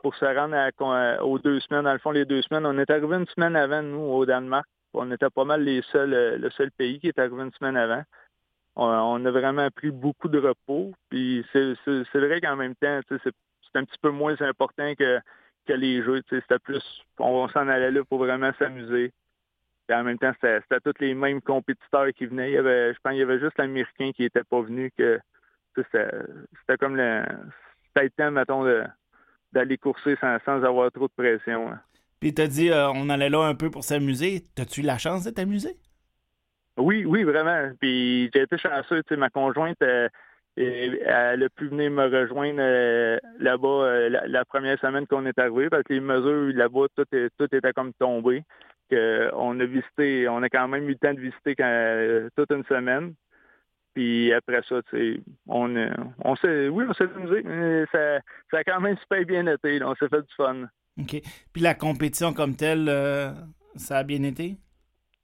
pour 0.00 0.14
se 0.16 0.24
rendre 0.24 1.22
aux 1.24 1.38
deux 1.38 1.60
semaines. 1.60 1.84
Dans 1.84 1.92
le 1.92 1.98
fond, 1.98 2.10
les 2.10 2.24
deux 2.24 2.42
semaines, 2.42 2.66
on 2.66 2.78
est 2.78 2.90
arrivé 2.90 3.16
une 3.16 3.26
semaine 3.26 3.54
avant 3.54 3.82
nous 3.82 4.00
au 4.00 4.26
Danemark. 4.26 4.66
On 4.94 5.10
était 5.12 5.30
pas 5.30 5.44
mal 5.44 5.62
les 5.62 5.82
seuls, 5.92 6.14
euh, 6.14 6.38
le 6.38 6.50
seul 6.50 6.70
pays 6.72 6.98
qui 6.98 7.08
est 7.08 7.18
arrivé 7.18 7.42
une 7.42 7.52
semaine 7.52 7.76
avant. 7.76 8.02
On, 8.80 9.24
a 9.24 9.30
vraiment 9.30 9.68
pris 9.70 9.90
beaucoup 9.90 10.28
de 10.28 10.38
repos. 10.38 10.92
Puis 11.10 11.44
c'est 11.52 11.74
vrai 12.14 12.40
qu'en 12.40 12.56
même 12.56 12.76
temps, 12.76 13.00
c'est 13.08 13.34
un 13.74 13.84
petit 13.84 13.98
peu 14.00 14.10
moins 14.10 14.40
important 14.40 14.94
que, 14.94 15.20
les 15.68 16.02
jeux. 16.02 16.22
C'était 16.30 16.58
plus, 16.58 16.82
on 17.18 17.46
s'en 17.48 17.68
allait 17.68 17.90
là 17.90 18.02
pour 18.04 18.18
vraiment 18.18 18.52
s'amuser 18.58 19.12
en 19.94 20.04
même 20.04 20.18
temps, 20.18 20.32
c'était 20.40 20.80
tous 20.84 21.00
les 21.00 21.14
mêmes 21.14 21.40
compétiteurs 21.40 22.08
qui 22.14 22.26
venaient. 22.26 22.50
Il 22.50 22.54
y 22.54 22.58
avait, 22.58 22.92
je 22.92 22.98
pense 23.02 23.12
qu'il 23.12 23.20
y 23.20 23.22
avait 23.22 23.40
juste 23.40 23.58
l'Américain 23.58 24.12
qui 24.12 24.22
n'était 24.22 24.44
pas 24.44 24.60
venu 24.60 24.92
que 24.96 25.20
c'était 25.76 26.76
comme 26.78 26.96
le 26.96 27.24
le 28.00 28.10
temps, 28.10 28.30
mettons, 28.30 28.64
d'aller 29.52 29.76
courser 29.76 30.16
sans, 30.20 30.38
avoir 30.46 30.92
trop 30.92 31.08
de 31.08 31.12
pression. 31.12 31.68
Hein. 31.68 31.80
Puis 32.20 32.32
t'as 32.32 32.46
dit 32.46 32.70
euh, 32.70 32.90
on 32.90 33.08
allait 33.10 33.28
là 33.28 33.40
un 33.40 33.54
peu 33.54 33.70
pour 33.70 33.82
s'amuser. 33.82 34.44
T'as-tu 34.54 34.82
la 34.82 34.98
chance 34.98 35.24
de 35.24 35.30
t'amuser? 35.30 35.76
Oui, 36.78 37.04
oui, 37.04 37.24
vraiment. 37.24 37.70
Puis 37.80 38.30
j'ai 38.34 38.42
été 38.42 38.56
chanceux. 38.56 39.02
Ma 39.16 39.30
conjointe, 39.30 39.80
euh, 39.82 40.08
elle 40.56 41.42
a 41.42 41.48
pu 41.50 41.68
venir 41.68 41.90
me 41.90 42.04
rejoindre 42.04 42.60
euh, 42.60 43.18
là-bas 43.38 44.08
la, 44.08 44.44
première 44.44 44.78
semaine 44.80 45.06
qu'on 45.06 45.26
est 45.26 45.38
arrivé 45.38 45.68
parce 45.68 45.82
que 45.82 45.92
les 45.92 46.00
mesures 46.00 46.52
là-bas, 46.56 46.86
tout, 46.96 47.04
tout 47.38 47.54
était 47.54 47.72
comme 47.72 47.92
tombé 47.94 48.42
on 49.34 49.58
a 49.60 49.64
visité, 49.64 50.28
on 50.28 50.42
a 50.42 50.48
quand 50.48 50.68
même 50.68 50.84
eu 50.84 50.92
le 50.92 50.98
temps 50.98 51.14
de 51.14 51.20
visiter 51.20 51.54
euh, 51.60 52.28
toute 52.36 52.50
une 52.50 52.64
semaine. 52.64 53.14
Puis 53.94 54.32
après 54.32 54.62
ça, 54.68 54.76
on, 55.48 55.74
on 56.24 56.36
s'est, 56.36 56.68
oui, 56.68 56.84
on 56.88 56.94
s'est 56.94 57.08
amusé. 57.14 57.42
Ça, 57.90 58.20
ça 58.50 58.58
a 58.58 58.64
quand 58.64 58.80
même 58.80 58.96
super 58.98 59.24
bien 59.24 59.46
été. 59.46 59.82
on 59.82 59.94
s'est 59.96 60.08
fait 60.08 60.22
du 60.22 60.34
fun. 60.36 60.68
OK. 61.00 61.20
Puis 61.52 61.62
la 61.62 61.74
compétition 61.74 62.32
comme 62.32 62.54
telle, 62.54 62.88
euh, 62.88 63.32
ça 63.76 63.98
a 63.98 64.04
bien 64.04 64.22
été? 64.22 64.56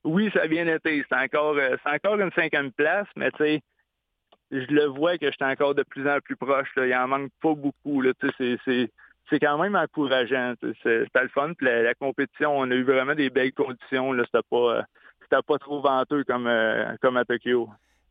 Oui, 0.04 0.30
ça 0.34 0.42
a 0.42 0.46
bien 0.46 0.66
été. 0.66 1.04
C'est 1.08 1.16
encore, 1.16 1.56
euh, 1.56 1.76
c'est 1.82 1.90
encore 1.90 2.20
une 2.20 2.30
cinquième 2.32 2.70
place, 2.72 3.08
mais 3.16 3.30
tu 3.32 3.38
sais, 3.38 3.60
je 4.50 4.66
le 4.66 4.84
vois 4.84 5.16
que 5.16 5.30
j'étais 5.30 5.44
encore 5.44 5.74
de 5.74 5.82
plus 5.82 6.08
en 6.08 6.20
plus 6.20 6.36
proche. 6.36 6.68
Là. 6.76 6.86
Il 6.86 6.94
en 6.94 7.08
manque 7.08 7.30
pas 7.40 7.54
beaucoup. 7.54 8.02
C'est, 8.38 9.40
quand 9.40 9.58
même 9.58 9.74
encourageant. 9.74 10.54
C'était 10.60 11.22
le 11.22 11.28
fun. 11.28 11.52
Puis 11.56 11.66
la, 11.66 11.94
compétition, 11.94 12.56
on 12.56 12.70
a 12.70 12.74
eu 12.74 12.84
vraiment 12.84 13.14
des 13.14 13.30
belles 13.30 13.54
conditions. 13.54 14.12
Là, 14.12 14.24
c'était 14.26 14.46
pas, 14.48 14.78
euh, 14.78 15.42
pas 15.46 15.58
trop 15.58 15.80
venteux 15.80 16.22
comme, 16.24 16.46
euh, 16.46 16.94
comme 17.00 17.16
à 17.16 17.24
Tokyo. 17.24 17.68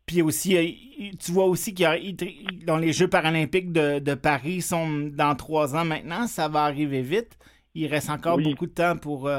Puis 0.08 0.21
aussi, 0.21 1.15
tu 1.23 1.32
vois 1.32 1.45
aussi 1.45 1.73
qu'il 1.73 1.86
y 1.86 1.88
a 1.88 2.65
dans 2.65 2.77
les 2.77 2.91
Jeux 2.91 3.08
paralympiques 3.08 3.71
de, 3.71 4.15
Paris 4.15 4.62
sont 4.62 5.12
dans 5.13 5.36
trois 5.36 5.75
ans 5.75 5.86
maintenant. 5.86 6.27
Ça 6.27 6.49
va 6.49 6.63
arriver 6.63 7.01
vite. 7.01 7.38
Il 7.75 7.88
reste 7.88 8.10
encore 8.10 8.38
beaucoup 8.38 8.65
de 8.65 8.73
temps 8.73 8.97
pour, 8.97 9.32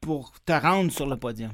pour 0.00 0.32
te 0.46 0.52
rendre 0.52 0.90
sur 0.90 1.06
le 1.06 1.16
podium. 1.16 1.52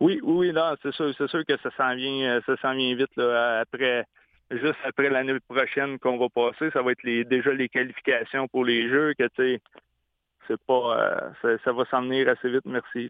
Oui, 0.00 0.20
oui, 0.22 0.52
là, 0.52 0.76
c'est 0.82 0.92
sûr, 0.92 1.14
c'est 1.16 1.28
sûr 1.28 1.44
que 1.46 1.56
ça 1.58 1.70
s'en 1.76 1.94
vient, 1.94 2.40
ça 2.46 2.56
s'en 2.58 2.74
vient 2.74 2.94
vite 2.94 3.14
là, 3.16 3.60
après 3.60 4.04
juste 4.50 4.78
après 4.84 5.10
l'année 5.10 5.38
prochaine 5.48 5.98
qu'on 5.98 6.18
va 6.18 6.28
passer, 6.28 6.70
ça 6.72 6.82
va 6.82 6.92
être 6.92 7.28
déjà 7.28 7.52
les 7.52 7.68
qualifications 7.68 8.48
pour 8.48 8.64
les 8.64 8.88
Jeux, 8.88 9.14
que 9.18 9.24
tu 9.24 9.30
sais, 9.36 9.60
c'est 10.46 10.60
pas, 10.66 11.32
euh, 11.44 11.58
ça, 11.64 11.72
va 11.72 11.84
s'en 11.90 12.02
venir 12.02 12.28
assez 12.28 12.50
vite, 12.50 12.64
merci. 12.66 13.08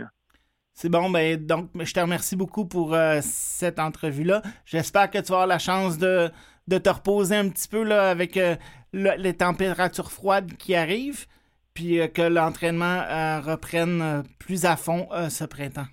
C'est 0.72 0.88
bon, 0.88 1.10
ben 1.10 1.44
donc 1.44 1.70
je 1.80 1.92
te 1.92 2.00
remercie 2.00 2.36
beaucoup 2.36 2.66
pour 2.66 2.94
euh, 2.94 3.18
cette 3.22 3.78
entrevue-là. 3.78 4.42
J'espère 4.64 5.10
que 5.10 5.18
tu 5.18 5.26
vas 5.26 5.42
avoir 5.42 5.46
la 5.46 5.58
chance 5.58 5.98
de, 5.98 6.30
de 6.66 6.78
te 6.78 6.88
reposer 6.88 7.36
un 7.36 7.48
petit 7.48 7.68
peu 7.68 7.84
là, 7.84 8.10
avec 8.10 8.36
euh, 8.36 8.56
les 8.92 9.36
températures 9.36 10.10
froides 10.10 10.56
qui 10.56 10.74
arrivent, 10.74 11.26
puis 11.74 11.98
que 12.12 12.22
l'entraînement 12.22 13.00
reprenne 13.40 14.22
plus 14.38 14.64
à 14.64 14.76
fond 14.76 15.08
ce 15.28 15.44
printemps. 15.44 15.86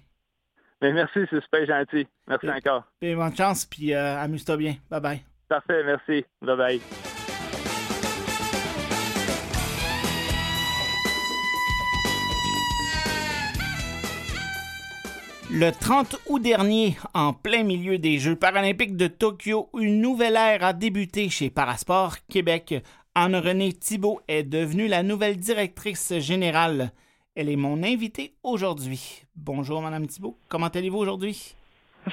Ben, 0.82 0.96
merci, 0.96 1.20
c'est 1.30 1.42
super 1.42 1.66
gentil. 1.66 2.08
Merci 2.28 2.50
encore. 2.50 2.84
Bonne 3.02 3.36
chance, 3.36 3.66
puis 3.66 3.94
amuse-toi 3.94 4.58
bien. 4.58 4.76
Bye 4.90 5.02
bye. 5.02 5.22
Parfait, 5.48 5.84
merci. 5.84 6.26
Bye 6.42 6.58
bye. 6.58 6.82
Le 15.54 15.70
30 15.70 16.16
août 16.28 16.42
dernier, 16.42 16.96
en 17.14 17.34
plein 17.34 17.64
milieu 17.64 17.98
des 17.98 18.20
Jeux 18.20 18.38
paralympiques 18.38 18.96
de 18.96 19.08
Tokyo, 19.08 19.70
une 19.78 20.00
nouvelle 20.00 20.38
ère 20.38 20.64
a 20.64 20.72
débuté 20.72 21.30
chez 21.30 21.50
Parasport 21.50 22.16
Québec 22.30 22.74
Anne-Renée 23.16 23.74
Thibault 23.74 24.22
est 24.30 24.44
devenue 24.44 24.88
la 24.88 25.04
nouvelle 25.04 25.36
directrice 25.36 26.18
générale. 26.20 26.92
Elle 27.34 27.48
est 27.48 27.56
mon 27.56 27.82
invitée 27.82 28.34
aujourd'hui. 28.44 29.24
Bonjour, 29.38 29.82
Madame 29.82 30.06
Thibault. 30.06 30.38
Comment 30.50 30.68
allez-vous 30.68 30.98
aujourd'hui? 30.98 31.56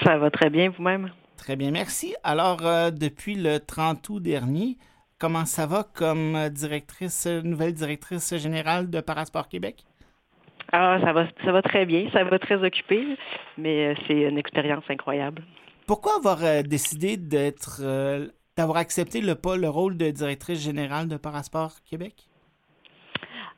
Ça 0.04 0.16
va 0.16 0.31
très 0.31 0.48
bien 0.48 0.70
vous-même? 0.70 1.11
Très 1.37 1.57
bien, 1.57 1.72
merci. 1.72 2.14
Alors, 2.22 2.64
euh, 2.64 2.92
depuis 2.92 3.35
le 3.35 3.59
30 3.59 4.09
août 4.11 4.20
dernier, 4.20 4.76
comment 5.18 5.44
ça 5.44 5.66
va 5.66 5.83
comme 5.83 6.48
directrice, 6.50 7.26
nouvelle 7.26 7.72
directrice 7.72 8.37
générale 8.37 8.90
de 8.90 9.00
Parasport 9.00 9.48
Québec? 9.48 9.85
Ah, 10.70 11.00
ça 11.02 11.12
va, 11.12 11.26
ça 11.44 11.50
va 11.50 11.62
très 11.62 11.85
bien. 11.85 12.09
Ça 12.12 12.22
va 12.22 12.38
très 12.38 12.62
occupé, 12.64 13.04
mais 13.57 13.88
euh, 13.88 13.94
c'est 14.07 14.20
une 14.20 14.38
expérience 14.38 14.85
incroyable. 14.88 15.42
Pourquoi 15.88 16.14
avoir 16.14 16.44
euh, 16.44 16.62
décidé 16.62 17.16
d'être, 17.16 17.81
d'avoir 18.57 18.76
accepté 18.78 19.20
le, 19.20 19.37
le 19.57 19.68
rôle 19.68 19.96
de 19.96 20.12
directrice 20.12 20.62
générale 20.62 21.09
de 21.09 21.16
Parasport 21.16 21.72
Québec? 21.85 22.27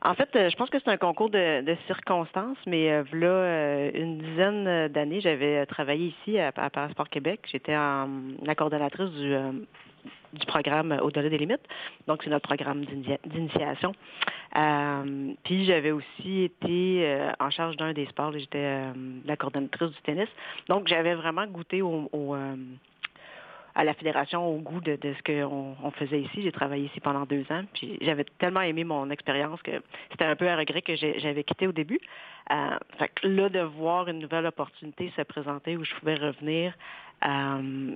En 0.03 0.15
fait, 0.15 0.35
euh, 0.35 0.49
je 0.49 0.55
pense 0.55 0.69
que 0.71 0.79
c'est 0.79 0.89
un 0.89 0.97
concours 0.97 1.29
de, 1.29 1.77
circonstances, 1.85 2.57
mais 2.65 2.91
euh, 2.91 3.03
là, 3.13 3.27
euh, 3.27 3.91
une 3.93 4.17
dizaine 4.17 4.87
d'années, 4.87 5.21
j'avais 5.21 5.63
travaillé 5.67 6.07
ici 6.07 6.39
à, 6.39 6.51
à 6.55 6.69
Passeport 6.71 7.09
Québec. 7.09 7.41
J'étais 7.51 7.73
la 7.73 8.55
coordonnatrice 8.55 9.11
du 9.11 10.45
programme 10.47 10.97
Au-delà 11.03 11.29
des 11.29 11.37
limites. 11.37 11.61
Donc, 12.07 12.23
c'est 12.23 12.31
notre 12.31 12.47
programme 12.47 12.83
d'initiation. 13.25 13.93
puis, 15.43 15.65
j'avais 15.65 15.91
aussi 15.91 16.43
été 16.43 17.27
en 17.39 17.51
charge 17.51 17.77
d'un 17.77 17.93
des 17.93 18.07
sports. 18.07 18.31
J'étais 18.31 18.81
la 19.25 19.37
coordonnatrice 19.37 19.91
du 19.91 20.01
tennis. 20.01 20.29
Donc, 20.67 20.87
j'avais 20.87 21.13
vraiment 21.13 21.45
goûté 21.45 21.83
au, 21.83 22.35
à 23.75 23.83
la 23.83 23.93
fédération 23.93 24.47
au 24.47 24.57
goût 24.57 24.81
de, 24.81 24.97
ce 25.01 25.23
qu'on 25.23 25.75
on 25.81 25.91
faisait 25.91 26.21
ici. 26.21 26.41
J'ai 26.41 26.51
travaillé 26.51 26.85
ici 26.85 26.99
pendant 26.99 27.25
deux 27.25 27.45
ans, 27.49 27.63
puis 27.73 27.97
j'avais 28.01 28.25
tellement 28.39 28.61
aimé 28.61 28.83
mon 28.83 29.09
expérience 29.09 29.61
que 29.61 29.71
c'était 30.11 30.25
un 30.25 30.35
peu 30.35 30.49
un 30.49 30.57
regret 30.57 30.81
que 30.81 30.95
j'avais 30.95 31.43
quitté 31.43 31.67
au 31.67 31.71
début. 31.71 31.99
Euh, 32.51 32.77
fait 32.97 33.09
que 33.09 33.27
là, 33.27 33.49
de 33.49 33.59
voir 33.59 34.07
une 34.07 34.19
nouvelle 34.19 34.45
opportunité 34.45 35.11
se 35.15 35.21
présenter 35.21 35.77
où 35.77 35.85
je 35.85 35.93
pouvais 35.95 36.15
revenir 36.15 36.73
euh, 37.25 37.95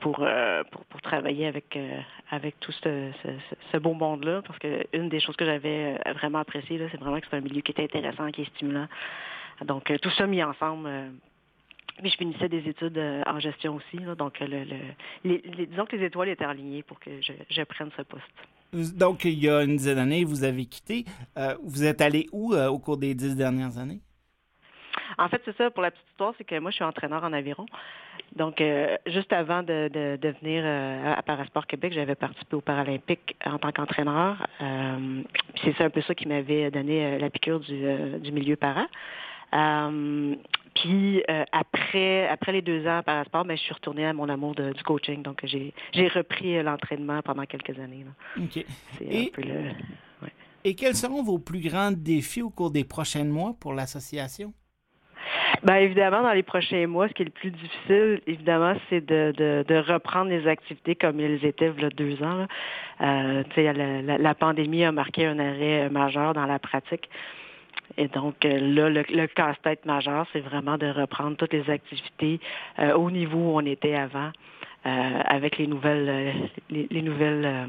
pour, 0.00 0.16
euh, 0.20 0.64
pour, 0.70 0.84
pour, 0.86 1.00
travailler 1.02 1.46
avec, 1.46 1.78
avec 2.30 2.58
tout 2.60 2.72
ce, 2.72 3.10
ce, 3.70 3.76
beau 3.76 3.92
monde-là, 3.92 4.42
parce 4.42 4.58
que 4.58 4.86
une 4.92 5.08
des 5.08 5.20
choses 5.20 5.36
que 5.36 5.44
j'avais 5.44 5.98
vraiment 6.14 6.38
appréciées, 6.38 6.80
c'est 6.90 6.98
vraiment 6.98 7.20
que 7.20 7.26
c'est 7.30 7.36
un 7.36 7.42
milieu 7.42 7.60
qui 7.60 7.70
était 7.72 7.84
intéressant, 7.84 8.30
qui 8.30 8.42
est 8.42 8.50
stimulant. 8.56 8.88
Donc, 9.64 9.92
tout 10.00 10.10
ça 10.10 10.26
mis 10.26 10.42
ensemble 10.42 10.88
mais 12.02 12.08
je 12.10 12.16
finissais 12.16 12.48
des 12.48 12.68
études 12.68 12.98
euh, 12.98 13.22
en 13.26 13.40
gestion 13.40 13.76
aussi. 13.76 13.98
donc, 14.16 14.40
le, 14.40 14.64
disons 15.66 15.86
que 15.86 15.96
les 15.96 16.06
étoiles 16.06 16.28
étaient 16.28 16.44
alignées 16.44 16.82
pour 16.82 16.98
que 17.00 17.10
je, 17.20 17.62
prenne 17.64 17.90
ce 17.96 18.02
poste. 18.02 18.96
Donc, 18.96 19.24
il 19.24 19.38
y 19.38 19.48
a 19.48 19.62
une 19.62 19.76
dizaine 19.76 19.96
d'années, 19.96 20.24
vous 20.24 20.44
avez 20.44 20.64
quitté. 20.64 21.04
Euh, 21.36 21.54
vous 21.62 21.84
êtes 21.84 22.00
allé 22.00 22.26
où 22.32 22.54
euh, 22.54 22.68
au 22.68 22.78
cours 22.78 22.96
des 22.96 23.14
dix 23.14 23.36
dernières 23.36 23.78
années? 23.78 24.00
En 25.18 25.28
fait, 25.28 25.42
c'est 25.44 25.56
ça, 25.56 25.70
pour 25.70 25.82
la 25.82 25.90
petite 25.90 26.06
histoire, 26.10 26.34
c'est 26.38 26.44
que 26.44 26.58
moi, 26.58 26.70
je 26.70 26.76
suis 26.76 26.84
entraîneur 26.84 27.24
en 27.24 27.32
aviron. 27.32 27.66
Donc, 28.36 28.62
juste 29.06 29.32
avant 29.32 29.62
de, 29.62 29.88
de, 29.88 30.34
venir 30.40 30.64
à 30.64 31.20
Parasport 31.22 31.66
Québec, 31.66 31.92
j'avais 31.92 32.14
participé 32.14 32.54
aux 32.54 32.60
Paralympiques 32.60 33.36
en 33.44 33.58
tant 33.58 33.72
qu'entraîneur. 33.72 34.46
c'est 35.62 35.80
un 35.80 35.90
peu 35.90 36.00
ça 36.02 36.14
qui 36.14 36.28
m'avait 36.28 36.70
donné 36.70 37.18
la 37.18 37.28
piqûre 37.28 37.60
du, 37.60 37.82
du 38.20 38.32
milieu 38.32 38.56
para. 38.56 38.86
Puis 40.74 41.22
euh, 41.28 41.44
après, 41.52 42.28
après 42.28 42.52
les 42.52 42.62
deux 42.62 42.86
ans 42.86 43.02
par 43.04 43.24
sport, 43.26 43.44
ben, 43.44 43.56
je 43.56 43.62
suis 43.62 43.74
retournée 43.74 44.06
à 44.06 44.12
mon 44.12 44.28
amour 44.28 44.54
du 44.54 44.82
coaching. 44.84 45.22
Donc 45.22 45.40
j'ai, 45.44 45.72
repris 46.08 46.56
euh, 46.56 46.62
l'entraînement 46.62 47.20
pendant 47.22 47.44
quelques 47.44 47.78
années. 47.78 48.04
OK. 48.38 48.64
et, 49.00 49.32
et 50.64 50.74
quels 50.74 50.94
seront 50.94 51.22
vos 51.22 51.38
plus 51.38 51.60
grands 51.60 51.90
défis 51.90 52.42
au 52.42 52.50
cours 52.50 52.70
des 52.70 52.84
prochains 52.84 53.24
mois 53.24 53.54
pour 53.58 53.72
l'association? 53.72 54.52
Bien, 55.62 55.76
évidemment, 55.76 56.22
dans 56.22 56.32
les 56.32 56.42
prochains 56.42 56.86
mois, 56.86 57.08
ce 57.08 57.12
qui 57.12 57.22
est 57.22 57.26
le 57.26 57.30
plus 57.30 57.50
difficile, 57.50 58.20
évidemment, 58.26 58.74
c'est 58.88 59.04
de, 59.04 59.92
reprendre 59.92 60.30
les 60.30 60.46
activités 60.46 60.94
comme 60.94 61.20
elles 61.20 61.44
étaient 61.44 61.70
il 61.76 61.82
y 61.82 61.84
a 61.84 61.90
deux 61.90 62.22
ans. 62.22 62.46
Euh, 63.00 63.42
la, 63.56 64.18
la, 64.18 64.34
pandémie 64.34 64.84
a 64.84 64.92
marqué 64.92 65.26
un 65.26 65.38
arrêt 65.38 65.90
majeur 65.90 66.32
dans 66.34 66.46
la 66.46 66.58
pratique. 66.58 67.08
Et 67.96 68.08
donc 68.08 68.44
euh, 68.44 68.58
là, 68.58 68.88
le, 68.88 69.26
casse-tête 69.26 69.84
majeur, 69.84 70.26
c'est 70.32 70.40
vraiment 70.40 70.78
de 70.78 70.86
reprendre 70.86 71.36
toutes 71.36 71.52
les 71.52 71.68
activités 71.70 72.40
euh, 72.78 72.94
au 72.94 73.10
niveau 73.10 73.38
où 73.38 73.58
on 73.58 73.66
était 73.66 73.94
avant, 73.94 74.30
euh, 74.86 75.20
avec 75.24 75.58
les 75.58 75.66
nouvelles, 75.66 76.34
les, 76.70 77.02
nouvelles, 77.02 77.68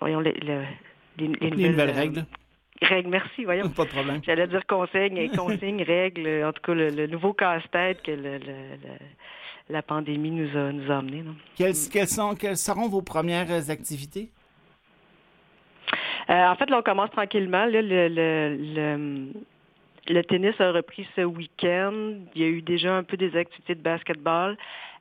voyons 0.00 0.20
les, 0.20 0.34
nouvelles, 1.18 1.90
règles. 1.90 2.24
Règles, 2.82 3.10
merci, 3.10 3.44
voyons. 3.44 3.68
Pas 3.68 3.84
de 3.84 3.90
problème. 3.90 4.20
J'allais 4.24 4.46
dire 4.46 4.64
consignes, 4.66 5.30
consignes, 5.36 5.82
règles, 5.82 6.44
en 6.44 6.52
tout 6.52 6.62
cas 6.62 6.74
le, 6.74 7.06
nouveau 7.06 7.34
casse-tête 7.34 8.02
que 8.02 8.12
la 9.68 9.82
pandémie 9.82 10.30
nous 10.30 10.56
a, 10.56 10.72
nous 10.72 10.90
a 10.90 10.96
amené. 10.96 11.24
Quelles, 11.56 11.74
quelles, 11.92 12.08
sont, 12.08 12.34
quelles 12.34 12.56
seront 12.56 12.88
vos 12.88 13.02
premières 13.02 13.70
activités? 13.70 14.30
Euh, 16.30 16.46
en 16.46 16.54
fait, 16.54 16.70
là, 16.70 16.78
on 16.78 16.82
commence 16.82 17.10
tranquillement. 17.10 17.66
le, 17.66 19.32
tennis 20.22 20.60
a 20.60 20.70
repris 20.72 21.08
ce 21.16 21.22
week-end. 21.22 21.92
Il 22.34 22.42
y 22.42 22.44
a 22.44 22.48
eu 22.48 22.62
déjà 22.62 22.94
un 22.96 23.02
peu 23.02 23.16
des 23.16 23.36
activités 23.36 23.74
de 23.74 23.82
basketball. 23.82 24.56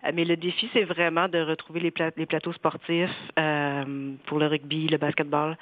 Euh, 0.05 0.11
mais 0.13 0.25
le 0.25 0.35
défi, 0.35 0.69
c'est 0.73 0.85
vraiment 0.85 1.27
de 1.27 1.39
retrouver 1.39 1.81
les, 1.81 1.91
plateaux 1.91 2.53
sportifs 2.53 3.11
euh, 3.37 4.13
pour 4.25 4.39
le 4.39 4.47
rugby, 4.47 4.87
le 4.87 4.97
basketball. 4.97 5.55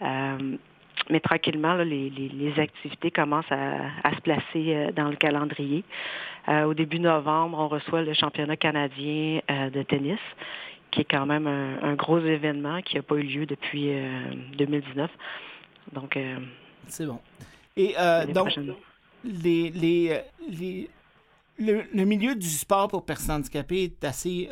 mais 0.00 1.20
tranquillement, 1.20 1.74
les, 1.74 2.52
activités 2.58 3.12
commencent 3.12 3.52
à, 3.52 4.10
se 4.14 4.20
placer 4.20 4.88
dans 4.96 5.10
le 5.10 5.16
calendrier. 5.16 5.84
au 6.48 6.74
début 6.74 6.98
novembre, 6.98 7.58
on 7.58 7.68
reçoit 7.68 8.02
le 8.02 8.14
championnat 8.14 8.56
canadien 8.56 9.40
de 9.48 9.82
tennis 9.82 10.20
qui 10.94 11.00
est 11.00 11.04
quand 11.10 11.26
même 11.26 11.46
un, 11.46 11.94
gros 11.94 12.20
événement 12.20 12.80
qui 12.82 12.96
n'a 12.96 13.02
pas 13.02 13.16
eu 13.16 13.22
lieu 13.22 13.46
depuis 13.46 13.92
2019. 14.56 15.10
Euh, 15.10 15.94
donc. 15.94 16.16
Euh, 16.16 16.38
C'est 16.86 17.06
bon. 17.06 17.18
Et 17.76 17.94
euh, 17.98 18.26
donc, 18.26 18.56
les, 19.24 19.70
les, 19.70 20.20
les, 20.48 20.90
le, 21.58 22.04
milieu 22.04 22.36
du 22.36 22.48
sport 22.48 22.88
pour 22.88 23.04
personnes 23.04 23.36
handicapées 23.36 23.84
est 23.84 24.04
assez 24.04 24.48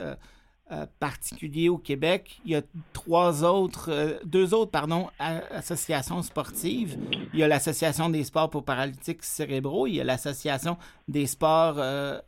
euh, 0.72 0.86
particulier 1.00 1.68
au 1.68 1.76
Québec. 1.76 2.40
Il 2.46 2.52
y 2.52 2.56
a 2.56 2.62
trois 2.94 3.44
autres, 3.44 3.90
euh, 3.90 4.18
deux 4.24 4.54
autres, 4.54 4.70
pardon, 4.70 5.10
associations 5.18 6.22
sportives. 6.22 6.96
Il 7.34 7.40
y 7.40 7.42
a 7.42 7.48
l'Association 7.48 8.08
des 8.08 8.24
sports 8.24 8.48
pour 8.48 8.64
paralytiques 8.64 9.22
cérébraux. 9.22 9.86
Il 9.86 9.96
y 9.96 10.00
a 10.00 10.04
l'Association 10.04 10.78
des 11.08 11.26
sports 11.26 11.74
euh, 11.76 12.18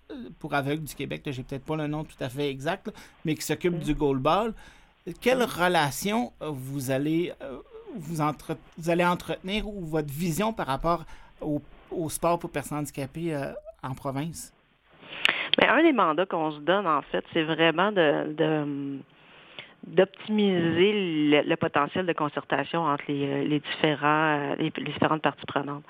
pour 0.40 0.52
aveugles 0.52 0.84
du 0.84 0.94
Québec. 0.94 1.22
J'ai 1.24 1.42
peut-être 1.42 1.64
pas 1.64 1.76
le 1.76 1.86
nom 1.86 2.04
tout 2.04 2.16
à 2.20 2.28
fait 2.28 2.50
exact, 2.50 2.90
mais 3.24 3.34
qui 3.34 3.42
s'occupe 3.42 3.78
du 3.78 3.94
goalball. 3.94 4.52
Quelle 5.22 5.42
relation 5.42 6.34
vous 6.40 6.90
allez, 6.90 7.32
vous, 7.96 8.20
entre, 8.20 8.58
vous 8.76 8.90
allez 8.90 9.06
entretenir 9.06 9.66
ou 9.66 9.86
votre 9.86 10.12
vision 10.12 10.52
par 10.52 10.66
rapport 10.66 11.06
au, 11.40 11.62
au 11.90 12.10
sport 12.10 12.38
pour 12.38 12.50
personnes 12.50 12.78
handicapées 12.78 13.34
en 13.82 13.94
province? 13.94 14.52
Un 15.62 15.82
des 15.82 15.92
mandats 15.92 16.26
qu'on 16.26 16.52
se 16.52 16.60
donne, 16.60 16.86
en 16.86 17.02
fait, 17.02 17.24
c'est 17.32 17.42
vraiment 17.42 17.92
d'optimiser 19.86 21.42
le, 21.46 21.54
potentiel 21.56 22.06
de 22.06 22.12
concertation 22.12 22.84
entre 22.84 23.04
les, 23.08 23.26
euh, 23.26 23.60
différents 23.60 24.38
euh, 24.38 24.56
les, 24.58 24.70
différentes 24.70 25.22
parties 25.22 25.46
prenantes. 25.46 25.84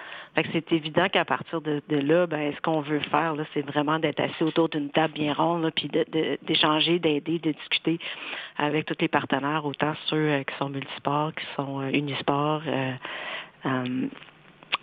C'est 0.53 0.73
évident 0.73 1.09
qu'à 1.09 1.25
partir 1.25 1.61
de, 1.61 1.81
là, 1.89 2.27
ben, 2.27 2.53
ce 2.55 2.61
qu'on 2.61 2.81
veut 2.81 2.99
faire, 3.01 3.35
c'est 3.55 3.65
vraiment 3.65 3.99
d'être 3.99 4.21
assis 4.21 4.43
autour 4.43 4.69
d'une 4.69 4.91
table 4.91 5.15
bien 5.15 5.33
ronde, 5.33 5.71
puis 5.75 5.89
d'échanger, 6.43 6.99
d'aider, 6.99 7.39
de 7.39 7.53
discuter 7.53 7.99
avec 8.59 8.87
tous 8.87 8.97
les 9.01 9.09
partenaires, 9.09 9.65
autant 9.65 9.95
ceux 10.07 10.17
euh, 10.17 10.43
qui 10.43 10.55
sont 10.57 10.69
multisports, 10.69 11.33
qui 11.35 11.47
sont 11.57 11.83
unisports, 11.89 12.63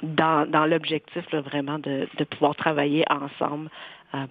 dans, 0.03 0.65
l'objectif 0.65 1.23
vraiment 1.31 1.79
de, 1.79 2.07
pouvoir 2.29 2.55
travailler 2.55 3.03
ensemble 3.09 3.69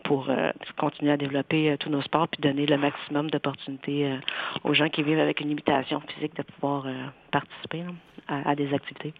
pour 0.05 0.29
euh, 0.29 0.51
continuer 0.79 1.13
à 1.13 1.17
développer 1.17 1.71
euh, 1.71 1.77
tous 1.77 1.89
nos 1.89 2.03
sports 2.03 2.29
puis 2.29 2.41
donner 2.41 2.67
le 2.67 2.77
maximum 2.77 3.31
d'opportunités 3.31 4.19
aux 4.65 4.75
gens 4.75 4.89
qui 4.89 5.03
vivent 5.03 5.19
avec 5.19 5.41
une 5.41 5.49
limitation 5.49 6.01
physique 6.01 6.37
de 6.37 6.43
pouvoir 6.43 6.87
participer 7.31 7.85
à, 8.29 8.55
des 8.55 8.73
activités. 8.75 9.15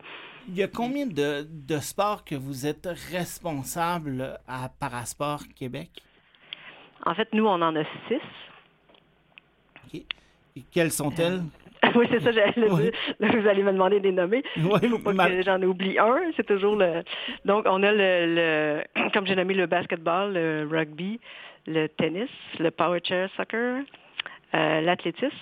Il 0.49 0.57
y 0.57 0.63
a 0.63 0.69
combien 0.69 1.07
de, 1.07 1.47
de 1.49 1.79
sports 1.79 2.25
que 2.25 2.35
vous 2.35 2.67
êtes 2.67 2.89
responsable 3.13 4.39
à 4.49 4.69
Parasport 4.69 5.43
Québec? 5.55 5.91
En 7.05 7.15
fait, 7.15 7.29
nous, 7.33 7.47
on 7.47 7.61
en 7.63 7.75
a 7.77 7.85
six. 8.09 8.21
OK. 9.87 10.03
Et 10.57 10.63
quelles 10.71 10.93
sont-elles? 10.93 11.43
oui, 11.95 12.07
c'est 12.11 12.21
ça, 12.21 12.33
j'allais 12.33 12.53
dire. 12.53 12.93
Là, 13.19 13.29
vous 13.29 13.49
allez 13.49 13.63
me 13.63 13.73
demander 13.73 14.01
des 14.01 14.13
nommés. 14.13 14.43
Oui, 14.57 14.79
Il 14.83 14.89
faut 14.91 14.99
pas 14.99 15.29
que 15.29 15.43
j'en 15.43 15.63
oublie 15.63 15.99
un. 15.99 16.19
C'est 16.37 16.47
toujours 16.47 16.77
le. 16.77 17.03
Donc, 17.45 17.65
on 17.67 17.83
a 17.83 17.93
le, 17.93 18.83
comme 19.13 19.27
j'ai 19.27 19.37
nommé 19.37 19.55
le 19.55 19.67
basketball, 19.67 20.33
le 20.33 20.69
rugby, 20.71 21.21
le 21.67 21.89
tennis, 21.89 22.31
le 22.59 22.71
power 22.71 23.01
chair 23.03 23.29
soccer, 23.37 23.83
euh, 24.55 24.81
l'athlétisme. 24.81 25.37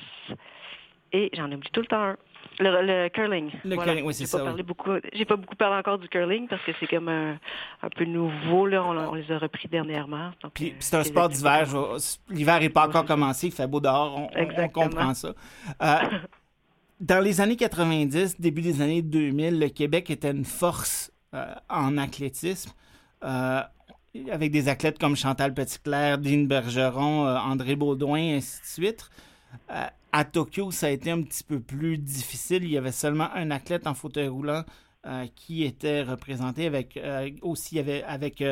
et 1.13 1.31
j'en 1.35 1.51
oublie 1.51 1.71
tout 1.73 1.81
le 1.81 1.87
temps 1.87 2.03
un. 2.03 2.17
Le, 2.61 3.09
curling. 3.09 3.53
Le 3.65 3.77
curling, 3.77 4.05
oui, 4.05 4.15
c'est 4.15 4.27
ça. 4.27 4.39
Beaucoup, 4.67 4.91
j'ai 5.13 5.25
pas 5.25 5.37
beaucoup 5.37 5.55
parlé 5.55 5.77
encore 5.77 5.99
du 5.99 6.09
curling 6.09 6.49
parce 6.49 6.63
que 6.65 6.73
c'est 6.81 6.89
comme 6.89 7.09
un, 7.09 7.39
peu 7.97 8.05
nouveau. 8.05 8.67
Là. 8.67 8.85
On, 8.85 9.15
les 9.15 9.31
a 9.31 9.39
repris 9.39 9.69
dernièrement. 9.69 10.31
Puis, 10.55 10.75
c'est 10.81 10.97
un 10.97 11.05
sport 11.05 11.29
d'hiver. 11.29 11.69
L'hiver 12.29 12.61
n'est 12.61 12.69
pas 12.69 12.89
encore 12.89 13.05
commencé. 13.05 13.47
Il 13.49 13.53
fait 13.53 13.67
beau 13.67 13.81
dehors. 13.81 14.29
On, 14.37 14.69
comprend 14.69 15.15
ça. 15.15 15.35
dans 17.01 17.21
les 17.21 17.41
années 17.41 17.57
90, 17.57 18.41
début 18.41 18.63
des 18.63 18.81
années 18.83 19.03
2000, 19.03 19.59
le 19.59 19.69
Québec 19.69 20.11
était 20.11 20.31
une 20.31 20.45
force 20.45 21.13
en 21.69 21.99
athlétisme. 21.99 22.71
Euh, 23.25 23.63
avec 24.31 24.51
des 24.51 24.69
athlètes 24.69 24.99
comme 24.99 25.17
Chantal 25.17 25.55
Petitclerc, 25.55 26.19
Dean 26.19 26.45
Bergeron, 26.45 27.27
euh, 27.27 27.37
André 27.37 27.77
Baudouin, 27.77 28.37
ainsi 28.37 28.61
de 28.61 28.67
suite. 28.67 29.11
Euh, 29.71 29.85
à 30.13 30.25
Tokyo, 30.25 30.71
ça 30.71 30.87
a 30.87 30.91
été 30.91 31.11
un 31.11 31.23
petit 31.23 31.45
peu 31.45 31.61
plus 31.61 31.99
difficile. 31.99 32.65
Il 32.65 32.71
y 32.71 32.79
avait 32.79 32.93
seulement 32.93 33.31
un 33.35 33.51
athlète 33.51 33.87
en 33.87 33.95
fauteuil 33.95 34.29
roulant 34.29 34.65
qui 35.37 35.65
était 35.65 36.03
représenté 36.03 36.67
avec 36.67 37.01
aussi 37.41 37.79
avait, 37.79 38.03
avec 38.03 38.45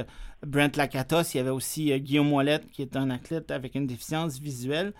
Brent 0.47 0.75
Lakatos. 0.75 1.35
Il 1.35 1.37
y 1.37 1.41
avait 1.41 1.51
aussi 1.51 1.93
Guillaume 2.01 2.33
Ouellette, 2.33 2.71
qui 2.71 2.81
est 2.81 2.97
un 2.97 3.11
athlète 3.11 3.51
avec 3.51 3.75
une 3.75 3.87
déficience 3.87 4.39
visuelle. 4.39 4.95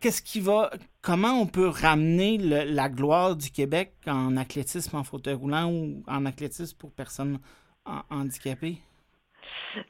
Qu'est-ce 0.00 0.22
qui 0.22 0.40
va. 0.40 0.70
Comment 1.02 1.40
on 1.40 1.46
peut 1.46 1.68
ramener 1.68 2.38
la 2.38 2.88
gloire 2.88 3.36
du 3.36 3.50
Québec 3.50 3.92
en 4.06 4.36
athlétisme 4.36 4.96
en 4.96 5.04
fauteuil 5.04 5.34
roulant 5.34 5.70
ou 5.70 6.02
en 6.06 6.26
athlétisme 6.26 6.76
pour 6.78 6.92
personnes 6.92 7.38
handicapés? 8.10 8.78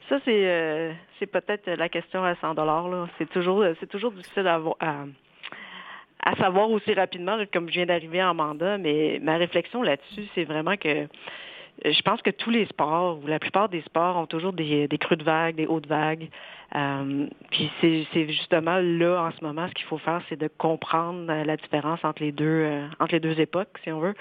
Ça, 0.09 0.19
c'est 0.25 0.47
euh, 0.47 0.93
c'est 1.19 1.27
peut-être 1.27 1.69
la 1.69 1.89
question 1.89 2.23
à 2.23 2.35
100 2.35 2.55
dollars. 2.55 3.07
C'est 3.17 3.29
toujours, 3.29 3.63
c'est 3.79 3.87
toujours 3.87 4.11
difficile 4.11 4.47
à, 4.47 4.59
à, 4.79 6.35
savoir 6.35 6.69
aussi 6.69 6.93
rapidement, 6.93 7.37
comme 7.51 7.69
je 7.69 7.75
viens 7.75 7.85
d'arriver 7.85 8.21
en 8.23 8.33
mandat, 8.33 8.77
mais 8.77 9.19
ma 9.21 9.37
réflexion 9.37 9.81
là-dessus, 9.81 10.27
c'est 10.35 10.43
vraiment 10.43 10.75
que 10.75 11.07
je 11.85 12.01
pense 12.01 12.21
que 12.21 12.29
tous 12.29 12.49
les 12.49 12.65
sports, 12.65 13.19
ou 13.23 13.27
la 13.27 13.39
plupart 13.39 13.69
des 13.69 13.81
sports, 13.81 14.17
ont 14.17 14.25
toujours 14.25 14.53
des, 14.53 14.87
creux 14.99 15.15
de 15.15 15.23
vagues, 15.23 15.55
des 15.55 15.67
hauts 15.67 15.79
de 15.79 15.87
vagues. 15.87 16.29
Euh, 16.75 17.27
puis 17.51 17.71
c'est 17.81 18.27
justement 18.27 18.77
là, 18.77 19.23
en 19.23 19.31
ce 19.31 19.43
moment, 19.43 19.67
ce 19.67 19.73
qu'il 19.73 19.85
faut 19.85 19.97
faire, 19.99 20.21
c'est 20.29 20.39
de 20.39 20.49
comprendre 20.57 21.25
la 21.27 21.57
différence 21.57 22.03
entre 22.03 22.23
les 22.23 22.31
deux, 22.31 22.45
euh, 22.45 22.87
entre 22.99 23.13
les 23.13 23.19
deux 23.19 23.39
époques, 23.39 23.79
si 23.83 23.91
on 23.91 23.99
veut 23.99 24.15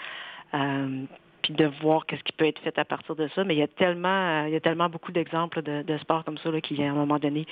puis 1.47 1.55
de 1.55 1.67
voir 1.81 2.07
qu'est-ce 2.07 2.25
qui 2.25 2.33
peut 2.33 2.47
être 2.47 2.59
fait 2.61 2.77
à 2.77 2.85
partir 2.85 3.15
de 3.15 3.29
ça. 3.29 3.45
Mais 3.45 3.55
il 3.55 3.59
y 3.59 3.63
a 3.63 3.69
tellement, 3.69 4.09
euh, 4.09 4.49
il 4.49 4.53
y 4.53 4.57
a 4.57 4.61
tellement 4.61 4.89
beaucoup 4.89 5.13
d'exemples 5.13 5.63
de, 5.63 5.99
sports 5.99 6.25
comme 6.25 6.39
ça 6.39 6.51
qui, 6.61 6.83
à 6.83 6.91
un 6.91 6.95
moment 6.95 7.21
donné, 7.21 7.47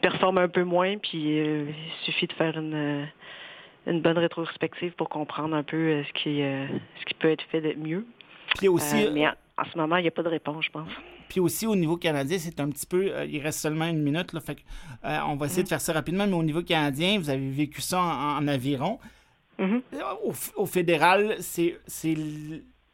performent 0.00 0.38
un 0.38 0.48
peu 0.48 0.64
moins, 0.64 0.98
puis 0.98 1.38
euh, 1.38 1.66
il 1.68 2.04
suffit 2.04 2.26
de 2.26 2.32
faire 2.32 2.58
une, 2.58 2.74
euh, 2.74 3.04
une 3.86 4.00
bonne 4.00 4.18
rétrospective 4.18 4.92
pour 4.94 5.08
comprendre 5.08 5.54
un 5.54 5.62
peu 5.62 6.02
ce 6.02 6.12
qui, 6.14 6.40
ce 6.40 7.04
qui 7.04 7.14
peut 7.14 7.30
être 7.30 7.44
fait 7.50 7.60
de 7.60 7.74
mieux. 7.78 8.04
Puis 8.56 8.68
aussi, 8.68 9.08
mais 9.12 9.26
en, 9.28 9.64
ce 9.70 9.76
moment, 9.76 9.96
il 9.96 10.02
n'y 10.02 10.08
a 10.08 10.12
pas 10.12 10.22
de 10.22 10.28
réponse, 10.28 10.64
je 10.64 10.70
pense. 10.70 10.88
Puis 11.28 11.40
aussi 11.40 11.66
au 11.66 11.76
niveau 11.76 11.96
canadien, 11.96 12.38
c'est 12.38 12.58
un 12.60 12.68
petit 12.70 12.86
peu, 12.86 13.12
il 13.26 13.40
reste 13.40 13.60
seulement 13.60 13.86
une 13.86 14.02
minute, 14.02 14.32
là, 14.32 14.40
fait 14.40 14.58
on 15.04 15.36
va 15.36 15.46
essayer 15.46 15.62
de 15.62 15.66
mm-hmm. 15.66 15.70
faire 15.70 15.80
ça 15.80 15.92
rapidement, 15.92 16.26
mais 16.26 16.34
au 16.34 16.42
niveau 16.42 16.62
canadien, 16.62 17.18
vous 17.18 17.30
avez 17.30 17.50
vécu 17.50 17.80
ça 17.80 18.00
en, 18.00 18.46
aviron. 18.48 18.98
Mm-hmm. 19.58 19.82
au, 20.24 20.32
au, 20.56 20.66
fédéral, 20.66 21.36
c'est 21.38 21.78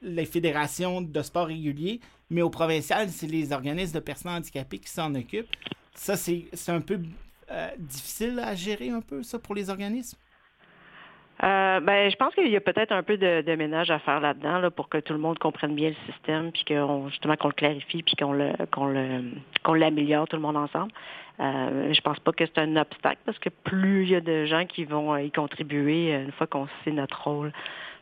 les 0.03 0.27
fédérations 0.27 1.01
de 1.01 1.23
sport 1.23 1.47
réguliers, 1.47 2.01
mais 2.31 2.43
au 2.43 2.51
provincial, 2.51 3.09
c'est 3.09 3.27
les 3.27 3.53
organismes 3.53 3.95
de 3.95 4.01
personnes 4.01 4.33
handicapées 4.33 4.79
qui 4.79 4.91
s'en 4.91 5.15
occupent. 5.15 5.55
Ça, 5.95 6.17
c'est 6.17 6.49
un 6.69 6.81
peu 6.81 7.01
euh, 7.51 7.71
difficile 7.79 8.39
à 8.41 8.55
gérer 8.55 8.91
un 8.91 9.01
peu, 9.01 9.23
ça, 9.23 9.39
pour 9.39 9.55
les 9.55 9.71
organismes? 9.71 10.19
Euh, 11.43 11.81
ben, 11.81 12.11
je 12.11 12.17
pense 12.17 12.35
qu'il 12.35 12.49
y 12.49 12.57
a 12.57 12.61
peut-être 12.61 12.93
un 12.93 13.03
peu 13.03 13.19
de, 13.19 13.57
ménage 13.57 13.91
à 13.91 13.99
faire 13.99 14.21
là-dedans 14.21 14.59
là, 14.59 14.71
pour 14.71 14.89
que 14.89 14.99
tout 14.99 15.13
le 15.13 15.19
monde 15.19 15.39
comprenne 15.39 15.75
bien 15.75 15.91
le 15.91 16.13
système, 16.13 16.51
puis 16.51 16.65
qu'on 16.65 17.09
justement 17.11 17.37
qu'on 17.37 17.49
le 17.49 17.55
clarifie, 17.55 18.03
puis 18.03 18.17
qu'on 18.17 18.33
le 18.33 18.53
qu'on 18.73 18.87
le 18.87 19.25
qu'on 19.63 19.75
l'améliore 19.75 20.27
tout 20.29 20.37
le 20.37 20.43
monde 20.43 20.57
ensemble. 20.57 20.93
Euh, 21.39 21.93
je 21.93 22.01
pense 22.01 22.19
pas 22.21 22.33
que 22.33 22.47
c'est 22.47 22.59
un 22.59 22.77
obstacle 22.77 23.21
parce 23.27 23.39
que 23.39 23.51
plus 23.51 24.05
il 24.05 24.11
y 24.11 24.17
a 24.17 24.23
de 24.23 24.47
gens 24.47 24.65
qui 24.65 24.87
vont 24.87 25.15
y 25.19 25.31
contribuer 25.31 26.13
une 26.15 26.33
fois 26.33 26.47
qu'on 26.47 26.67
sait 26.83 26.93
notre 26.93 27.23
rôle, 27.25 27.53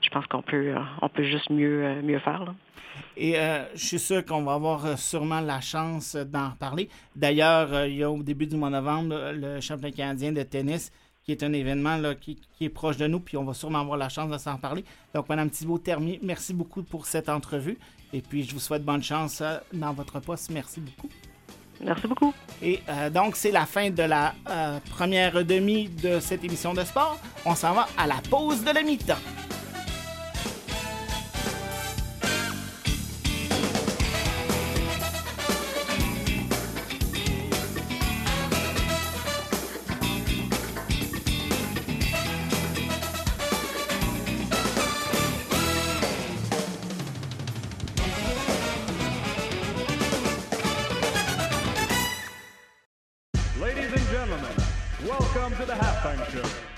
je 0.05 0.11
pense 0.11 0.27
qu'on 0.27 0.43
peut, 0.43 0.69
euh, 0.69 0.79
on 1.03 1.09
peut 1.09 1.25
juste 1.25 1.51
mieux, 1.51 1.85
euh, 1.85 2.03
mieux 2.03 2.19
faire. 2.19 2.55
Et 3.17 3.39
euh, 3.39 3.65
je 3.75 3.85
suis 3.85 3.99
sûr 3.99 4.25
qu'on 4.25 4.43
va 4.45 4.55
avoir 4.55 4.99
sûrement 4.99 5.41
la 5.41 5.61
chance 5.61 6.15
d'en 6.15 6.51
reparler. 6.51 6.89
D'ailleurs, 7.17 7.87
il 7.87 7.97
y 7.97 8.03
a 8.05 8.11
au 8.11 8.23
début 8.23 8.47
du 8.47 8.57
mois 8.57 8.69
de 8.69 8.75
novembre 8.75 9.33
le 9.33 9.61
championnat 9.61 9.91
canadien 9.91 10.33
de 10.33 10.43
tennis 10.43 10.93
qui 11.25 11.33
est 11.33 11.43
un 11.43 11.53
événement 11.53 11.97
là, 11.97 12.15
qui, 12.15 12.39
est 12.61 12.69
proche 12.69 12.97
de 12.97 13.07
nous, 13.07 13.21
puis 13.21 13.37
on 13.37 13.45
va 13.45 13.55
sûrement 13.55 13.81
avoir 13.81 13.97
la 13.97 14.09
chance 14.09 14.31
de 14.31 14.39
s'en 14.39 14.57
parler. 14.57 14.85
Donc, 15.15 15.29
Mme 15.29 15.51
Thibault-Termier, 15.51 16.21
merci 16.23 16.53
beaucoup 16.53 16.83
pour 16.83 17.07
cette 17.07 17.29
entrevue. 17.29 17.79
Et 18.13 18.21
puis, 18.21 18.45
je 18.45 18.53
vous 18.53 18.61
souhaite 18.61 18.85
bonne 18.85 19.03
chance 19.03 19.43
dans 19.73 19.93
votre 19.93 20.21
poste. 20.21 20.51
Merci 20.51 20.81
beaucoup. 20.81 21.09
Merci 21.81 22.07
beaucoup. 22.07 22.33
Et 22.63 22.81
donc, 23.13 23.37
c'est 23.37 23.51
la 23.51 23.67
fin 23.67 23.91
de 23.91 24.03
la 24.03 24.35
première 24.91 25.45
demi 25.45 25.89
de 25.89 26.21
cette 26.21 26.45
émission 26.45 26.75
de 26.75 26.85
sport. 26.85 27.19
On 27.45 27.55
s'en 27.55 27.75
va 27.75 27.89
à 27.99 28.07
la 28.07 28.21
pause 28.31 28.63
de 28.63 28.71
la 28.71 28.83
mi-temps. 28.83 29.19
gentlemen, 54.27 54.57
welcome 55.07 55.55
to 55.55 55.67
the 55.67 55.75
halftime 55.75 56.25
show. 56.33 56.74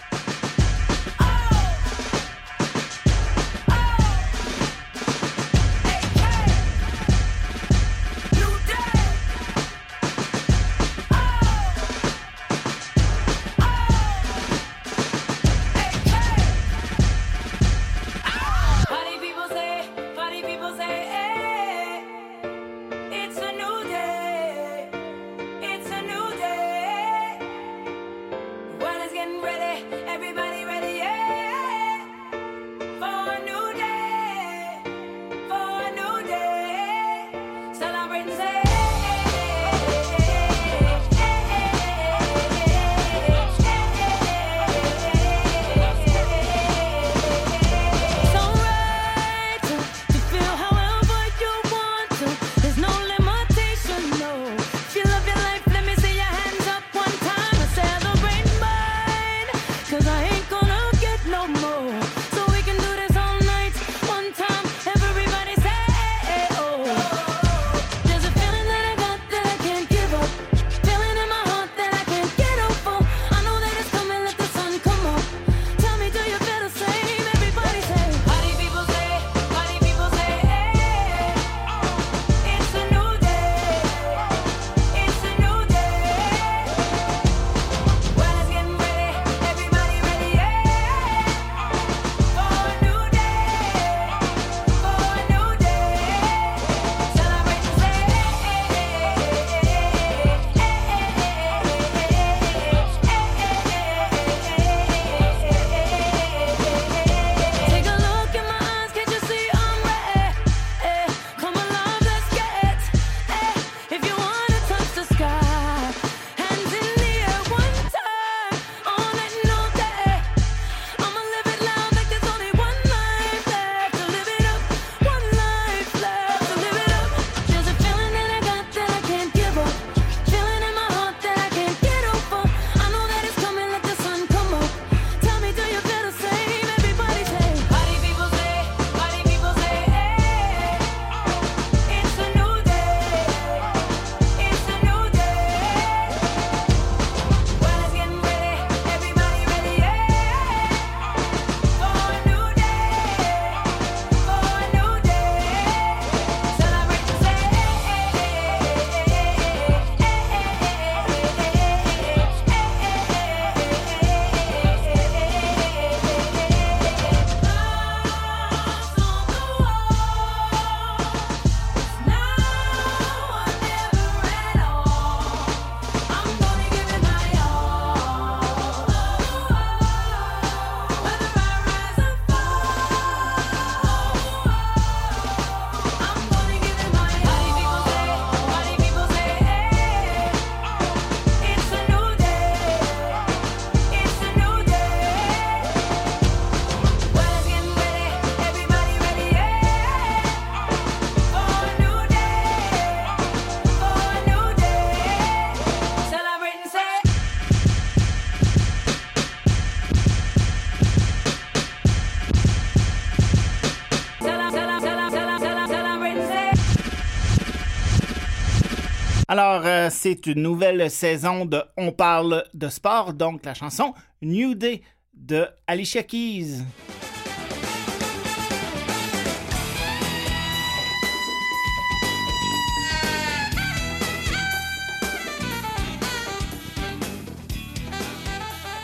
Alors, 219.38 219.66
euh, 219.66 219.88
c'est 219.90 220.25
une 220.29 220.40
nouvelle 220.40 220.90
saison 220.90 221.44
de 221.44 221.62
On 221.77 221.92
parle 221.92 222.44
de 222.55 222.70
sport, 222.70 223.12
donc 223.12 223.44
la 223.44 223.53
chanson 223.53 223.92
New 224.22 224.55
Day 224.55 224.81
de 225.12 225.46
Alicia 225.66 226.03
Keys. 226.03 226.62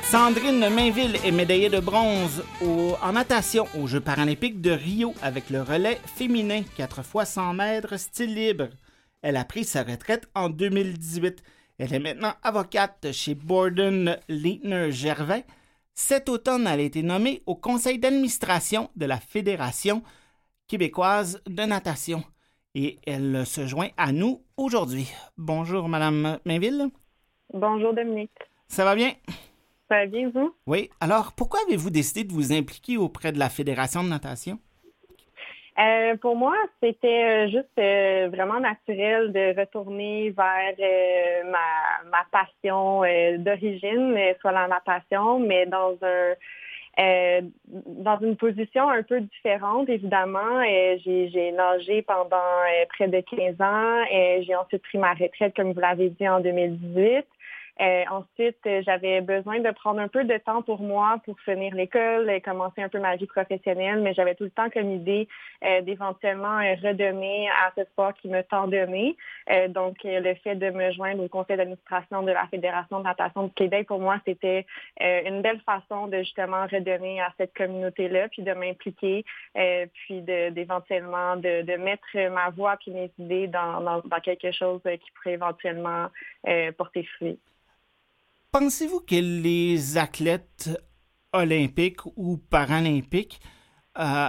Sandrine 0.03 0.69
Mainville 0.69 1.17
est 1.25 1.31
médaillée 1.31 1.71
de 1.71 1.81
bronze 1.81 2.45
en 3.01 3.13
natation 3.13 3.67
aux 3.81 3.87
Jeux 3.87 4.01
paralympiques 4.01 4.61
de 4.61 4.73
Rio 4.73 5.15
avec 5.23 5.49
le 5.49 5.63
relais 5.63 5.99
féminin 6.15 6.61
4 6.77 6.99
x 6.99 7.31
100 7.31 7.55
mètres 7.55 7.97
style 7.97 8.35
libre. 8.35 8.69
Elle 9.23 9.37
a 9.37 9.45
pris 9.45 9.65
sa 9.65 9.85
retraite 9.85 10.29
en 10.35 10.49
2018. 10.49 11.43
Elle 11.79 11.95
est 11.95 11.99
maintenant 12.01 12.35
avocate 12.43 13.13
chez 13.13 13.35
Borden 13.35 14.19
Leitner 14.29 14.91
Gervais. 14.91 15.45
Cet 15.95 16.29
automne, 16.29 16.67
elle 16.67 16.81
a 16.81 16.83
été 16.83 17.03
nommée 17.03 17.43
au 17.47 17.55
conseil 17.55 17.99
d'administration 17.99 18.91
de 18.97 19.07
la 19.07 19.19
Fédération 19.19 20.03
québécoise 20.67 21.41
de 21.47 21.63
natation 21.63 22.25
et 22.75 22.99
elle 23.07 23.47
se 23.47 23.67
joint 23.67 23.91
à 23.97 24.13
nous 24.13 24.43
aujourd'hui. 24.57 25.09
Bonjour, 25.37 25.89
Madame 25.89 26.39
Mainville. 26.45 26.89
Bonjour, 27.53 27.95
Dominique. 27.95 28.31
Ça 28.69 28.85
va 28.85 28.95
bien? 28.95 29.13
bien, 30.09 30.31
vous? 30.35 30.55
Oui. 30.67 30.91
Alors, 31.01 31.33
pourquoi 31.33 31.61
avez-vous 31.67 31.91
décidé 31.91 32.25
de 32.25 32.33
vous 32.33 32.53
impliquer 32.53 32.97
auprès 32.97 33.33
de 33.33 33.39
la 33.39 33.51
Fédération 33.51 34.03
de 34.03 34.09
natation? 34.09 34.59
Euh, 35.79 36.17
pour 36.19 36.37
moi, 36.37 36.55
c'était 36.83 37.47
euh, 37.47 37.49
juste 37.49 37.79
euh, 37.79 38.29
vraiment 38.31 38.61
naturel 38.61 39.33
de 39.33 39.59
retourner 39.59 40.31
vers 40.31 41.45
ma, 41.47 42.11
ma, 42.11 42.25
passion 42.31 43.03
d'origine, 43.39 44.19
soit 44.41 44.53
la 44.53 44.69
natation, 44.69 45.39
mais 45.39 45.67
dans 45.67 45.97
un 46.03 46.35
dans 47.87 48.19
une 48.21 48.37
position 48.37 48.91
un 48.91 49.03
peu 49.03 49.23
différente, 49.23 49.89
évidemment. 49.89 50.63
j'ai 50.63 51.53
nagé 51.57 52.03
pendant 52.03 52.37
près 52.91 53.09
de 53.09 53.21
15 53.21 53.61
ans. 53.63 54.05
et 54.11 54.45
j'ai 54.47 54.55
ensuite 54.55 54.83
pris 54.83 54.99
ma 54.99 55.15
retraite, 55.15 55.57
comme 55.57 55.73
vous 55.73 55.81
l'avez 55.81 56.11
dit, 56.11 56.29
en 56.29 56.41
2018. 56.41 57.25
Euh, 57.81 58.05
ensuite, 58.11 58.59
euh, 58.67 58.83
j'avais 58.85 59.23
besoin 59.23 59.61
de 59.61 59.71
prendre 59.71 60.01
un 60.01 60.09
peu 60.09 60.25
de 60.25 60.37
temps 60.37 60.61
pour 60.63 60.81
moi 60.81 61.17
pour 61.25 61.41
finir 61.41 61.75
l'école 61.75 62.31
et 62.31 62.41
commencer 62.41 62.83
un 62.83 62.89
peu 62.89 63.01
ma 63.01 63.17
vie 63.17 63.27
professionnelle, 63.27 64.01
mais 64.03 64.13
j'avais 64.13 64.35
tout 64.35 64.45
le 64.45 64.51
temps 64.51 64.69
comme 64.69 64.91
idée 64.91 65.27
euh, 65.65 65.81
d'éventuellement 65.81 66.59
redonner 66.83 67.49
à 67.49 67.73
ce 67.77 67.85
sport 67.85 68.13
qui 68.15 68.29
me 68.29 68.43
tend 68.43 68.69
donné. 68.69 69.17
donc, 69.69 69.97
le 70.05 70.35
fait 70.35 70.55
de 70.55 70.71
me 70.71 70.93
joindre 70.93 71.25
au 71.25 71.29
conseil 71.29 71.57
d'administration 71.57 72.23
de 72.23 72.33
la 72.33 72.47
Fédération 72.49 72.99
de 72.99 73.05
natation 73.05 73.45
du 73.45 73.53
Québec, 73.53 73.87
pour 73.87 74.01
moi, 74.01 74.19
c'était 74.27 74.67
une 75.01 75.43
belle 75.43 75.61
façon 75.61 76.07
de 76.09 76.19
justement 76.19 76.67
redonner 76.67 77.21
à 77.21 77.33
cette 77.39 77.55
communauté-là, 77.55 78.29
puis 78.29 78.43
de 78.43 78.53
m'impliquer, 78.53 79.25
puis 79.55 80.23
d'éventuellement 80.23 81.37
de, 81.37 81.63
de, 81.63 81.77
mettre 81.77 82.17
ma 82.31 82.51
voix 82.51 82.77
puis 82.77 82.91
mes 82.91 83.11
idées 83.19 83.49
dans, 83.49 83.81
dans, 83.81 84.01
dans 84.01 84.21
quelque 84.21 84.53
chose 84.53 84.81
qui 84.83 85.11
pourrait 85.13 85.35
éventuellement 85.35 86.09
porter 86.77 87.05
fruit. 87.17 87.39
Pensez-vous 88.53 89.01
que 89.01 89.15
les 89.15 89.97
athlètes 89.97 90.69
olympiques 91.33 92.05
ou 92.17 92.37
paralympiques 92.37 93.41
euh, 93.99 94.29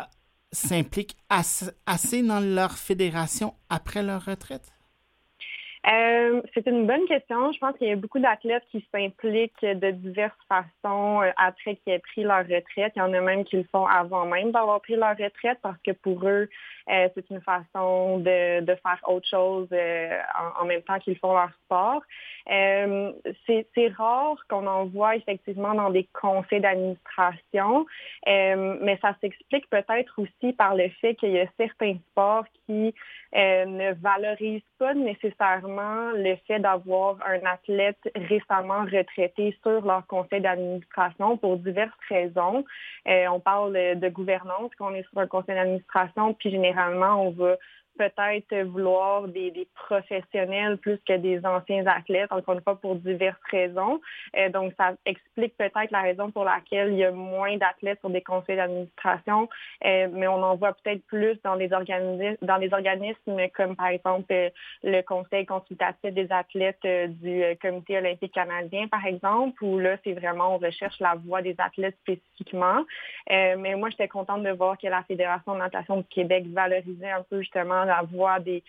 s'impliquent 0.49 1.17
assez 1.27 2.23
dans 2.23 2.39
leur 2.39 2.77
fédération 2.77 3.53
après 3.67 4.01
leur 4.01 4.23
retraite? 4.23 4.71
Euh, 5.85 6.41
c'est 6.53 6.65
une 6.67 6.87
bonne 6.87 7.05
question. 7.07 7.51
Je 7.51 7.59
pense 7.59 7.77
qu'il 7.77 7.87
y 7.87 7.91
a 7.91 7.97
beaucoup 7.97 8.19
d'athlètes 8.19 8.63
qui 8.71 8.85
s'impliquent 8.93 9.65
de 9.65 9.91
diverses 9.91 10.37
façons 10.47 11.21
euh, 11.21 11.31
après 11.35 11.75
qu'ils 11.75 11.93
aient 11.93 11.99
pris 11.99 12.23
leur 12.23 12.39
retraite. 12.39 12.93
Il 12.95 12.99
y 12.99 13.01
en 13.01 13.13
a 13.13 13.19
même 13.19 13.43
qui 13.43 13.57
le 13.57 13.65
font 13.69 13.85
avant 13.85 14.25
même 14.25 14.51
d'avoir 14.51 14.79
pris 14.79 14.95
leur 14.95 15.17
retraite 15.17 15.59
parce 15.61 15.77
que 15.85 15.91
pour 15.91 16.25
eux, 16.25 16.49
euh, 16.89 17.09
c'est 17.13 17.29
une 17.29 17.41
façon 17.41 18.19
de, 18.19 18.61
de, 18.61 18.75
faire 18.75 18.99
autre 19.07 19.27
chose 19.27 19.67
en, 20.59 20.65
même 20.65 20.81
temps 20.83 20.99
qu'ils 20.99 21.17
font 21.17 21.33
leur 21.33 21.51
sport. 21.65 22.01
c'est 22.47 23.87
rare 23.97 24.37
qu'on 24.49 24.65
en 24.67 24.85
voit 24.85 25.17
effectivement 25.17 25.73
dans 25.73 25.89
des 25.89 26.07
conseils 26.13 26.61
d'administration, 26.61 27.85
mais 28.25 28.97
ça 29.01 29.15
s'explique 29.19 29.69
peut-être 29.69 30.13
aussi 30.17 30.53
par 30.53 30.75
le 30.75 30.89
fait 31.01 31.15
qu'il 31.15 31.31
y 31.31 31.39
a 31.39 31.47
certains 31.57 31.97
sports 32.11 32.45
qui 32.65 32.93
ne 33.33 33.93
valorisent 33.93 34.61
pas 34.77 34.93
nécessairement 34.93 36.11
le 36.11 36.35
fait 36.47 36.59
d'avoir 36.59 37.17
un 37.25 37.43
athlète 37.45 37.97
récemment 38.15 38.83
retraité 38.83 39.57
sur 39.63 39.85
leur 39.85 40.05
conseil 40.07 40.41
d'administration 40.41 41.37
pour 41.37 41.57
diverses 41.57 41.91
raisons. 42.09 42.63
Euh, 43.07 43.25
on 43.27 43.39
parle 43.39 43.73
de 43.73 44.09
gouvernance, 44.09 44.73
qu'on 44.77 44.93
est 44.93 45.07
sur 45.09 45.17
un 45.17 45.27
conseil 45.27 45.55
d'administration, 45.55 46.33
puis 46.33 46.51
généralement, 46.51 47.25
on 47.25 47.31
va 47.31 47.57
peut-être 47.97 48.55
vouloir 48.67 49.27
des, 49.27 49.67
professionnels 49.75 50.77
plus 50.77 50.99
que 51.07 51.17
des 51.17 51.45
anciens 51.45 51.85
athlètes, 51.87 52.31
encore 52.31 52.55
une 52.55 52.61
fois 52.61 52.75
pour 52.75 52.95
diverses 52.95 53.37
raisons. 53.51 53.99
Euh, 54.37 54.49
donc, 54.49 54.73
ça 54.77 54.93
explique 55.05 55.55
peut-être 55.57 55.91
la 55.91 56.01
raison 56.01 56.31
pour 56.31 56.45
laquelle 56.45 56.93
il 56.93 56.99
y 56.99 57.03
a 57.03 57.11
moins 57.11 57.57
d'athlètes 57.57 57.99
sur 57.99 58.09
des 58.09 58.21
conseils 58.21 58.55
d'administration, 58.55 59.49
euh, 59.85 60.07
mais 60.11 60.27
on 60.27 60.41
en 60.41 60.55
voit 60.55 60.73
peut-être 60.73 61.05
plus 61.05 61.37
dans 61.43 61.55
les 61.55 61.71
organismes, 61.73 62.37
dans 62.41 62.57
les 62.57 62.73
organismes 62.73 63.49
comme 63.55 63.75
par 63.75 63.87
exemple 63.87 64.31
euh, 64.31 64.49
le 64.83 65.01
Conseil 65.01 65.45
consultatif 65.45 66.13
des 66.13 66.31
athlètes 66.31 66.85
du 66.85 67.43
Comité 67.61 67.97
olympique 67.97 68.33
canadien, 68.33 68.87
par 68.87 69.05
exemple, 69.05 69.63
où 69.63 69.79
là, 69.79 69.97
c'est 70.03 70.13
vraiment, 70.13 70.55
on 70.55 70.57
recherche 70.57 70.99
la 70.99 71.15
voix 71.15 71.41
des 71.41 71.55
athlètes 71.57 71.95
spécifiquement. 72.01 72.83
mais 73.29 73.75
moi, 73.75 73.89
j'étais 73.89 74.07
contente 74.07 74.43
de 74.43 74.51
voir 74.51 74.77
que 74.77 74.87
la 74.87 75.03
Fédération 75.03 75.53
de 75.53 75.59
natation 75.59 75.97
du 75.97 76.03
Québec 76.05 76.45
valorisait 76.47 77.11
un 77.11 77.23
peu 77.23 77.41
justement 77.41 77.82
la 77.85 78.01
voix 78.03 78.39
des, 78.39 78.63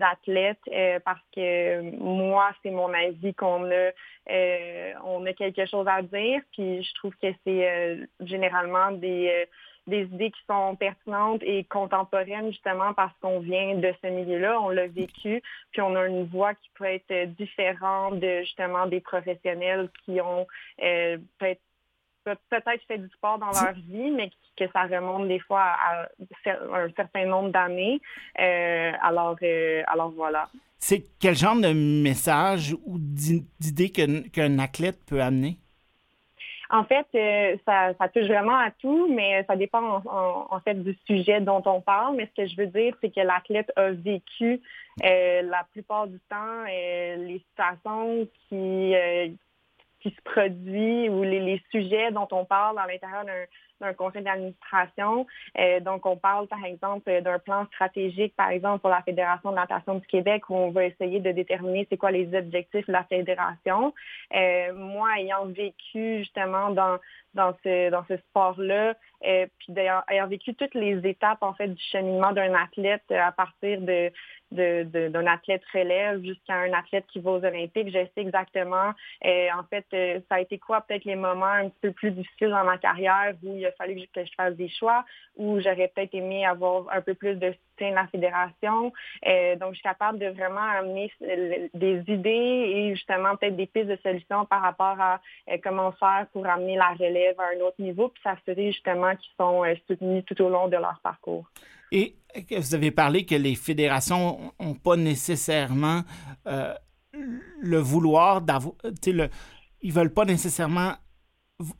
athlètes 0.00 0.58
euh, 0.72 0.98
parce 1.04 1.22
que 1.34 1.82
moi, 1.98 2.50
c'est 2.62 2.70
mon 2.70 2.92
avis 2.92 3.34
qu'on 3.34 3.64
a, 3.70 3.90
euh, 4.30 4.92
a 5.26 5.32
quelque 5.32 5.66
chose 5.66 5.86
à 5.88 6.02
dire. 6.02 6.40
Puis 6.52 6.82
je 6.82 6.94
trouve 6.94 7.14
que 7.16 7.28
c'est 7.44 7.68
euh, 7.68 8.06
généralement 8.20 8.92
des 8.92 9.46
des 9.86 10.02
idées 10.02 10.30
qui 10.30 10.40
sont 10.46 10.76
pertinentes 10.76 11.42
et 11.42 11.64
contemporaines 11.64 12.52
justement 12.52 12.92
parce 12.94 13.14
qu'on 13.20 13.40
vient 13.40 13.74
de 13.74 13.92
ce 14.02 14.08
milieu-là, 14.08 14.60
on 14.60 14.68
l'a 14.68 14.86
vécu, 14.86 15.42
puis 15.72 15.80
on 15.80 15.96
a 15.96 16.06
une 16.06 16.26
voix 16.26 16.54
qui 16.54 16.70
peut 16.74 16.84
être 16.84 17.24
différente 17.34 18.20
de 18.20 18.42
justement 18.42 18.86
des 18.86 19.00
professionnels 19.00 19.88
qui 20.04 20.20
ont 20.20 20.46
peut-être 20.76 21.62
peut-être 22.48 22.82
fait 22.86 22.98
du 22.98 23.08
sport 23.10 23.38
dans 23.38 23.50
leur 23.50 23.72
vie, 23.74 24.10
mais 24.10 24.30
que 24.60 24.70
ça 24.72 24.82
remonte 24.82 25.28
des 25.28 25.38
fois 25.40 25.62
à, 25.62 26.08
un 26.46 26.90
certain 26.94 27.26
nombre 27.26 27.50
d'années. 27.50 28.00
Euh, 28.38 28.92
alors, 29.02 29.36
euh, 29.42 29.82
alors 29.86 30.10
voilà. 30.10 30.48
C'est 30.78 31.04
quel 31.20 31.34
genre 31.34 31.56
de 31.56 31.72
message 31.72 32.74
ou 32.86 32.96
d'idée 32.98 33.90
qu'un 33.90 34.58
athlète 34.58 34.98
peut 35.06 35.20
amener? 35.20 35.58
En 36.72 36.84
fait, 36.84 37.06
euh, 37.16 37.56
ça, 37.66 38.08
touche 38.14 38.28
vraiment 38.28 38.56
à 38.56 38.70
tout, 38.70 39.12
mais 39.12 39.44
ça 39.48 39.56
dépend 39.56 40.02
en, 40.06 40.60
fait 40.60 40.74
du 40.74 40.96
sujet 41.04 41.40
dont 41.40 41.62
on 41.66 41.80
parle. 41.80 42.16
Mais 42.16 42.30
ce 42.36 42.42
que 42.42 42.48
je 42.48 42.56
veux 42.56 42.68
dire, 42.68 42.94
c'est 43.00 43.12
que 43.12 43.20
l'athlète 43.20 43.72
a 43.76 43.90
vécu 43.90 44.60
la 45.02 45.66
plupart 45.72 46.06
du 46.06 46.20
temps 46.30 46.64
les 46.66 47.42
situations 47.50 48.28
qui, 48.48 48.94
qui 50.00 50.10
se 50.10 50.22
produit 50.22 51.08
ou 51.08 51.22
les, 51.22 51.62
sujets 51.70 52.10
dont 52.10 52.28
on 52.32 52.44
parle 52.44 52.78
à 52.78 52.86
l'intérieur 52.86 53.24
d'un 53.80 53.94
conseil 53.94 54.22
d'administration. 54.22 55.26
Euh, 55.58 55.80
donc, 55.80 56.06
on 56.06 56.16
parle, 56.16 56.46
par 56.46 56.64
exemple, 56.64 57.20
d'un 57.22 57.38
plan 57.38 57.66
stratégique, 57.66 58.34
par 58.36 58.50
exemple, 58.50 58.80
pour 58.80 58.90
la 58.90 59.02
Fédération 59.02 59.50
de 59.50 59.56
natation 59.56 59.96
du 59.96 60.06
Québec, 60.06 60.48
où 60.50 60.56
on 60.56 60.70
va 60.70 60.84
essayer 60.84 61.20
de 61.20 61.32
déterminer 61.32 61.86
c'est 61.90 61.96
quoi 61.96 62.10
les 62.10 62.34
objectifs 62.34 62.86
de 62.86 62.92
la 62.92 63.04
fédération. 63.04 63.94
Euh, 64.34 64.72
moi, 64.74 65.08
ayant 65.18 65.46
vécu 65.46 66.18
justement 66.18 66.70
dans, 66.70 66.98
dans 67.34 67.54
ce, 67.64 67.90
dans 67.90 68.04
ce 68.08 68.16
sport-là, 68.16 68.94
euh, 69.26 69.46
puis 69.58 69.74
ayant 69.76 70.26
vécu 70.26 70.54
toutes 70.54 70.74
les 70.74 71.06
étapes, 71.06 71.42
en 71.42 71.54
fait, 71.54 71.68
du 71.68 71.82
cheminement 71.90 72.32
d'un 72.32 72.54
athlète 72.54 73.10
à 73.10 73.32
partir 73.32 73.80
de 73.80 74.10
d'un 74.52 75.26
athlète 75.26 75.62
relève 75.72 76.22
jusqu'à 76.24 76.54
un 76.54 76.72
athlète 76.72 77.06
qui 77.12 77.20
va 77.20 77.32
aux 77.32 77.44
Olympiques. 77.44 77.88
Je 77.88 78.04
sais 78.04 78.10
exactement, 78.16 78.92
euh, 79.24 79.48
en 79.56 79.62
fait, 79.64 79.86
euh, 79.94 80.20
ça 80.28 80.36
a 80.36 80.40
été 80.40 80.58
quoi 80.58 80.80
peut-être 80.80 81.04
les 81.04 81.14
moments 81.14 81.46
un 81.46 81.68
petit 81.68 81.78
peu 81.80 81.92
plus 81.92 82.10
difficiles 82.10 82.50
dans 82.50 82.64
ma 82.64 82.78
carrière 82.78 83.34
où 83.42 83.56
il 83.56 83.66
a 83.66 83.69
fallu 83.76 84.06
que 84.14 84.24
je 84.24 84.30
fasse 84.36 84.54
des 84.54 84.68
choix, 84.68 85.04
où 85.36 85.60
j'aurais 85.60 85.90
peut-être 85.94 86.14
aimé 86.14 86.44
avoir 86.46 86.86
un 86.92 87.00
peu 87.00 87.14
plus 87.14 87.34
de 87.36 87.52
soutien 87.52 87.90
de 87.90 87.94
la 87.94 88.06
fédération. 88.08 88.92
Euh, 89.26 89.56
donc, 89.56 89.70
je 89.70 89.74
suis 89.74 89.82
capable 89.82 90.18
de 90.18 90.26
vraiment 90.26 90.60
amener 90.60 91.12
des 91.74 92.02
idées 92.08 92.30
et 92.30 92.94
justement 92.94 93.36
peut-être 93.36 93.56
des 93.56 93.66
pistes 93.66 93.88
de 93.88 93.98
solutions 94.02 94.44
par 94.46 94.62
rapport 94.62 95.00
à 95.00 95.20
comment 95.62 95.92
faire 95.92 96.26
pour 96.32 96.46
amener 96.46 96.76
la 96.76 96.90
relève 96.90 97.38
à 97.38 97.56
un 97.56 97.60
autre 97.60 97.80
niveau, 97.80 98.08
puis 98.08 98.22
s'assurer 98.22 98.72
justement 98.72 99.14
qu'ils 99.16 99.32
sont 99.38 99.62
soutenus 99.86 100.24
tout 100.26 100.40
au 100.42 100.48
long 100.48 100.68
de 100.68 100.76
leur 100.76 101.00
parcours. 101.02 101.46
Et 101.92 102.14
vous 102.56 102.74
avez 102.74 102.90
parlé 102.90 103.24
que 103.24 103.34
les 103.34 103.54
fédérations 103.54 104.52
n'ont 104.60 104.74
pas 104.74 104.96
nécessairement 104.96 106.02
euh, 106.46 106.74
le 107.12 107.78
vouloir 107.78 108.40
d'avoir. 108.40 108.74
Ils 109.82 109.92
veulent 109.92 110.14
pas 110.14 110.24
nécessairement 110.24 110.92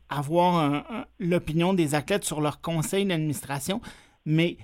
avoir 0.09 1.07
l'opinion 1.19 1.75
des 1.75 1.95
athlètes 1.95 2.25
sur 2.25 2.41
leur 2.41 2.61
conseil 2.61 3.05
d'administration, 3.07 3.81
mais 4.25 4.57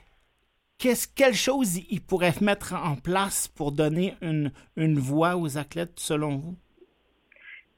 qu'est-ce, 0.78 1.08
quelle 1.08 1.34
chose 1.34 1.78
ils 1.90 2.02
pourraient 2.02 2.34
mettre 2.40 2.74
en 2.74 2.96
place 2.96 3.48
pour 3.48 3.72
donner 3.72 4.14
une, 4.20 4.52
une 4.76 4.98
voix 4.98 5.36
aux 5.36 5.58
athlètes, 5.58 5.98
selon 5.98 6.36
vous? 6.36 6.56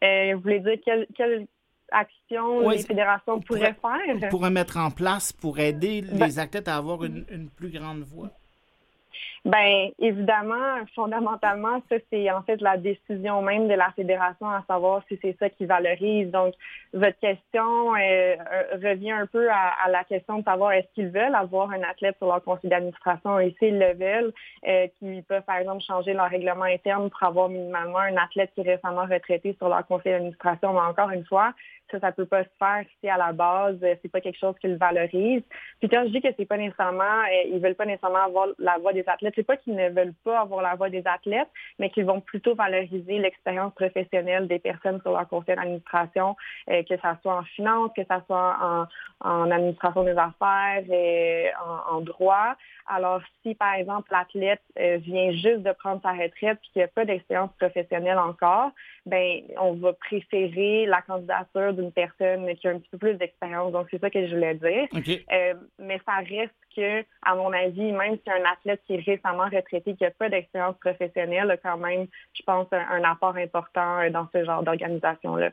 Euh, 0.05 0.35
vous 0.35 0.43
voulez 0.43 0.61
dire 0.61 0.79
quelle, 0.85 1.07
quelle 1.17 1.47
action 1.91 2.69
les 2.69 2.79
fédérations 2.79 3.41
pourraient 3.41 3.75
faire? 3.75 4.29
Pourraient 4.31 4.51
mettre 4.51 4.77
en 4.77 4.91
place 4.91 5.33
pour 5.33 5.59
aider 5.59 6.03
ben 6.03 6.27
les 6.27 6.39
athlètes 6.39 6.69
à 6.69 6.77
avoir 6.77 7.05
une, 7.05 7.25
une 7.31 7.51
plus 7.51 7.71
grande 7.71 8.03
voix? 8.03 8.31
Ben 9.45 9.91
évidemment, 9.99 10.85
fondamentalement, 10.95 11.81
ça 11.89 11.97
c'est 12.11 12.31
en 12.31 12.43
fait 12.43 12.61
la 12.61 12.77
décision 12.77 13.43
même 13.43 13.69
de 13.69 13.75
la 13.75 13.91
fédération 13.93 14.49
à 14.49 14.65
savoir 14.67 15.03
si 15.09 15.19
c'est 15.23 15.37
ça 15.39 15.49
qui 15.49 15.65
valorise. 15.65 16.31
Donc, 16.31 16.55
votre 16.93 17.19
question 17.19 17.95
euh, 17.95 17.99
euh, 17.99 18.37
revient 18.83 19.13
un 19.13 19.27
peu 19.27 19.49
à, 19.51 19.89
la 19.91 20.05
question 20.05 20.39
de 20.39 20.45
savoir 20.45 20.73
est-ce 20.73 20.89
qu'ils 20.95 21.09
veulent 21.09 21.35
avoir 21.35 21.71
un 21.71 21.83
athlète 21.83 22.17
sur 22.19 22.27
leur 22.27 22.43
conseil 22.43 22.71
d'administration 22.71 23.39
et 23.39 23.55
s'ils 23.59 23.79
le 23.79 23.95
veulent, 23.95 24.33
euh, 24.67 24.87
qu'ils 24.99 25.23
peuvent 25.23 25.43
par 25.43 25.57
exemple 25.57 25.83
changer 25.83 26.15
leur 26.15 26.29
règlement 26.29 26.65
interne 26.65 27.11
pour 27.11 27.23
avoir 27.23 27.49
minimalement 27.49 27.99
un 27.99 28.17
athlète 28.17 28.51
qui 28.55 28.61
est 28.61 28.75
récemment 28.75 29.07
retraité 29.07 29.55
sur 29.59 29.69
leur 29.69 29.87
conseil 29.87 30.13
d'administration. 30.13 30.73
Mais 30.73 30.81
encore 30.81 31.11
une 31.11 31.25
fois, 31.25 31.53
ça, 31.91 32.01
ça 32.01 32.13
peut 32.13 32.27
pas 32.27 32.45
se 32.45 32.49
faire 32.59 32.85
si 33.01 33.09
à 33.09 33.17
la 33.17 33.33
base, 33.33 33.79
c'est 33.81 34.11
pas 34.11 34.21
quelque 34.21 34.39
chose 34.39 34.55
qu'ils 34.61 34.77
valorisent. 34.77 35.43
Puis 35.81 35.89
quand 35.89 36.05
je 36.05 36.11
dis 36.11 36.21
que 36.21 36.29
c'est 36.37 36.47
pas 36.47 36.57
nécessairement, 36.57 37.25
ils 37.47 37.61
veulent 37.61 37.75
pas 37.75 37.87
nécessairement 37.87 38.25
avoir 38.25 38.49
la 38.59 38.79
voix 38.79 38.93
des 38.93 39.05
athlètes, 39.07 39.35
c'est 39.37 39.47
pas 39.47 39.57
qu'ils 39.57 39.77
ne 39.77 39.89
veulent 39.91 40.15
pas 40.25 40.41
avoir 40.41 40.63
la 40.63 40.75
voix 40.75 40.91
des 40.91 41.07
athlètes, 41.07 41.49
mais 41.79 41.91
qu'ils 41.91 42.05
vont 42.05 42.21
plutôt 42.21 42.55
valoriser 42.55 43.19
l'expérience 43.19 43.75
professionnelle 43.75 44.49
des 44.49 44.59
personnes 44.59 45.01
sur 45.01 45.13
leur 45.13 45.29
conseil 45.29 45.57
d'administration, 45.57 46.37
euh, 46.71 46.83
que 46.83 46.97
ça 46.99 47.19
soit 47.23 47.37
en 47.37 47.43
finance, 47.45 47.91
que 47.97 48.05
ça 48.05 48.23
soit 48.27 48.57
en, 48.61 49.29
en 49.29 49.51
administration 49.51 50.05
des 50.05 50.17
affaires 50.17 50.85
et 50.91 51.51
en, 51.65 51.97
en 51.97 52.01
droit. 52.01 52.57
Alors, 52.87 53.21
si 53.43 53.55
par 53.55 53.75
exemple 53.75 54.09
l'athlète 54.11 54.63
euh, 54.79 54.97
vient 54.99 55.31
juste 55.33 55.63
de 55.63 55.73
prendre 55.73 56.01
sa 56.03 56.13
retraite 56.13 56.59
et 56.63 56.73
qu'il 56.73 56.83
n'a 56.83 56.89
pas 56.89 57.05
d'expérience 57.05 57.53
professionnelle 57.59 58.19
encore, 58.19 58.71
ben 59.07 59.43
on 59.61 59.75
va 59.75 59.93
préférer 59.93 60.87
la 60.87 61.03
candidature 61.03 61.75
d'une 61.79 61.93
personne 61.93 62.55
qui 62.57 62.69
a 62.69 62.71
un 62.73 62.79
petit 62.79 62.89
peu 62.91 62.99
plus 62.99 63.15
d'expérience. 63.15 63.73
Donc, 63.73 63.87
c'est 63.91 64.01
ça 64.01 64.11
que 64.11 64.27
je 64.27 64.35
voulais 64.35 64.55
dire. 64.55 64.89
Euh, 65.33 65.55
mais 65.79 66.01
ça 66.05 66.17
reste 66.17 66.55
que, 66.75 67.05
à 67.23 67.35
mon 67.35 67.53
avis, 67.53 67.93
même 67.93 68.17
si 68.17 68.31
un 68.31 68.45
athlète 68.51 68.83
qui 68.87 68.95
est 68.95 69.01
récemment 69.01 69.45
retraité, 69.45 69.95
qui 69.95 70.05
n'a 70.05 70.11
pas 70.11 70.29
d'expérience 70.29 70.77
professionnelle, 70.79 71.51
a 71.51 71.57
quand 71.57 71.79
même, 71.79 72.07
je 72.35 72.43
pense, 72.43 72.67
un 72.73 73.05
apport 73.05 73.37
important 73.37 74.01
euh, 74.01 74.11
dans 74.11 74.29
ce 74.33 74.45
genre 74.45 74.63
d'organisation-là. 74.63 75.51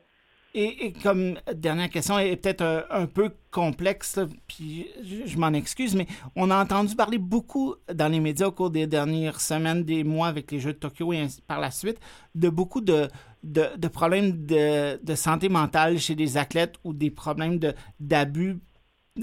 Et, 0.58 0.94
comme 1.02 1.34
dernière 1.52 1.90
question, 1.90 2.18
est 2.18 2.34
peut-être 2.36 2.86
un, 2.88 3.04
peu 3.04 3.30
complexe, 3.50 4.18
puis 4.48 4.88
je, 5.04 5.36
m'en 5.36 5.52
excuse, 5.52 5.94
mais 5.94 6.06
on 6.34 6.50
a 6.50 6.56
entendu 6.56 6.96
parler 6.96 7.18
beaucoup 7.18 7.74
dans 7.92 8.10
les 8.10 8.20
médias 8.20 8.46
au 8.46 8.52
cours 8.52 8.70
des 8.70 8.86
dernières 8.86 9.42
semaines, 9.42 9.84
des 9.84 10.02
mois 10.02 10.28
avec 10.28 10.50
les 10.50 10.58
Jeux 10.58 10.72
de 10.72 10.78
Tokyo 10.78 11.12
et 11.12 11.26
par 11.46 11.60
la 11.60 11.70
suite, 11.70 12.00
de 12.34 12.48
beaucoup 12.48 12.80
de, 12.80 13.08
de, 13.46 13.88
problèmes 13.88 14.46
de, 14.46 15.14
santé 15.14 15.48
mentale 15.48 15.98
chez 15.98 16.14
des 16.14 16.36
athlètes 16.36 16.74
ou 16.84 16.92
des 16.92 17.10
problèmes 17.10 17.58
d'abus 18.00 18.58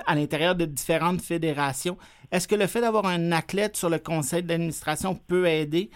à 0.06 0.16
l'intérieur 0.16 0.56
de 0.56 0.66
différentes 0.66 1.22
fédérations. 1.22 1.98
Est-ce 2.32 2.48
que 2.48 2.56
le 2.56 2.68
fait 2.68 2.82
d'avoir 2.82 3.06
un 3.06 3.32
athlète 3.32 3.78
sur 3.78 3.90
le 3.90 4.00
conseil 4.00 4.44
d'administration 4.44 5.16
peut 5.16 5.48
aider 5.48 5.92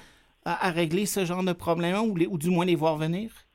à, 0.46 0.70
régler 0.72 1.06
ce 1.06 1.26
genre 1.26 1.44
de 1.44 1.54
problèmes 1.54 1.98
ou, 1.98 2.16
ou 2.30 2.38
du 2.38 2.50
moins 2.50 2.66
les 2.66 2.76
voir 2.76 2.98
venir? 2.98 3.47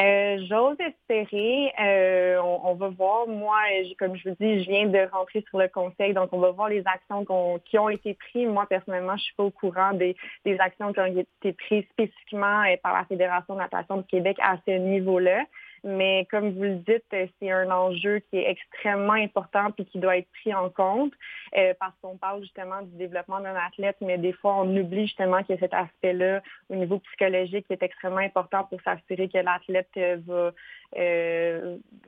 Euh, 0.00 0.38
j'ose 0.48 0.76
espérer. 0.80 1.72
Euh, 1.78 2.40
on, 2.40 2.74
va 2.74 2.88
voir. 2.88 3.26
Moi, 3.26 3.58
comme 3.98 4.16
je 4.16 4.30
vous 4.30 4.36
dis, 4.40 4.64
je 4.64 4.70
viens 4.70 4.86
de 4.86 5.10
rentrer 5.12 5.44
sur 5.50 5.58
le 5.58 5.68
conseil, 5.68 6.14
donc 6.14 6.30
on 6.32 6.38
va 6.38 6.50
voir 6.50 6.70
les 6.70 6.82
actions 6.86 7.26
qui 7.64 7.78
ont 7.78 7.88
été 7.90 8.14
prises. 8.14 8.48
Moi, 8.48 8.64
personnellement, 8.66 9.16
je 9.16 9.24
suis 9.24 9.34
pas 9.34 9.44
au 9.44 9.50
courant 9.50 9.92
des, 9.92 10.16
des 10.46 10.58
actions 10.58 10.92
qui 10.92 11.00
ont 11.00 11.06
été 11.06 11.52
prises 11.52 11.84
spécifiquement 11.90 12.62
euh, 12.62 12.76
par 12.82 12.94
la 12.94 13.04
Fédération 13.04 13.54
de 13.54 13.58
natation 13.58 13.98
du 13.98 14.04
Québec 14.04 14.38
à 14.42 14.56
ce 14.66 14.72
niveau-là. 14.72 15.44
Mais 15.84 16.26
comme 16.30 16.50
vous 16.50 16.62
le 16.62 16.76
dites, 16.76 17.04
euh, 17.12 17.26
c'est 17.38 17.50
un 17.50 17.70
enjeu 17.70 18.20
qui 18.30 18.36
est 18.38 18.48
extrêmement 18.48 19.14
important 19.14 19.72
et 19.78 19.84
qui 19.84 19.98
doit 19.98 20.16
être 20.16 20.28
pris 20.40 20.54
en 20.54 20.70
compte 20.70 21.12
euh, 21.56 21.74
parce 21.80 21.94
qu'on 22.00 22.16
parle 22.16 22.42
justement 22.42 22.82
du 22.82 22.96
développement 22.96 23.40
d'un 23.40 23.56
athlète, 23.56 23.96
mais 24.00 24.16
des 24.16 24.32
fois, 24.32 24.56
on 24.60 24.76
oublie 24.76 25.06
justement 25.06 25.42
qu'il 25.42 25.56
y 25.56 25.58
a 25.58 25.60
cet 25.60 25.74
aspect-là 25.74 26.40
au 26.68 26.76
niveau 26.76 27.00
psychologique 27.00 27.66
qui 27.66 27.72
est 27.72 27.82
extrêmement 27.82 28.18
important 28.18 28.64
pour 28.64 28.80
s'assurer 28.82 29.28
que 29.28 29.38
l'athlète 29.38 29.88
euh, 29.96 30.20
va, 30.26 30.52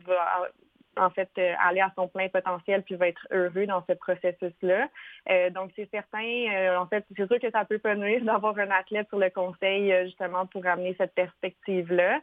va 0.07 0.49
en 0.97 1.11
fait 1.11 1.29
euh, 1.39 1.53
aller 1.61 1.81
à 1.81 1.93
son 1.97 2.09
plein 2.09 2.29
potentiel 2.29 2.83
puis 2.83 2.97
va 2.97 3.09
être 3.09 3.27
heureux 3.31 3.67
dans 3.67 3.85
ce 3.89 3.95
processus-là. 3.95 4.89
Euh, 5.31 5.51
donc 5.51 5.71
c'est 5.77 5.89
certain, 5.91 6.25
euh, 6.25 6.77
en 6.79 6.87
fait, 6.87 7.05
c'est 7.17 7.27
sûr 7.27 7.39
que 7.41 7.51
ça 7.51 7.65
peut 7.65 7.79
pas 7.79 7.95
nuire 7.95 8.25
d'avoir 8.25 8.59
un 8.59 8.71
athlète 8.71 9.09
sur 9.09 9.19
le 9.19 9.31
conseil 9.31 9.93
justement 10.05 10.47
pour 10.47 10.67
amener 10.67 10.95
cette 10.99 11.15
perspective-là. 11.15 12.21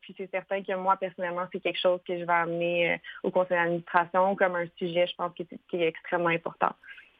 puis 0.00 0.14
c'est 0.16 0.30
certain 0.30 0.62
que 0.62 0.74
moi 0.74 0.96
personnellement, 0.96 1.46
c'est 1.52 1.60
quelque 1.60 1.80
chose 1.80 2.00
que 2.06 2.18
je 2.18 2.24
vais 2.24 2.32
amener 2.32 3.00
au 3.22 3.30
conseil 3.30 3.56
d'administration 3.56 4.36
comme 4.36 4.56
un 4.56 4.66
sujet, 4.76 5.06
je 5.06 5.14
pense, 5.16 5.32
qui 5.34 5.46
est 5.72 5.88
extrêmement 5.88 6.28
important. 6.28 6.72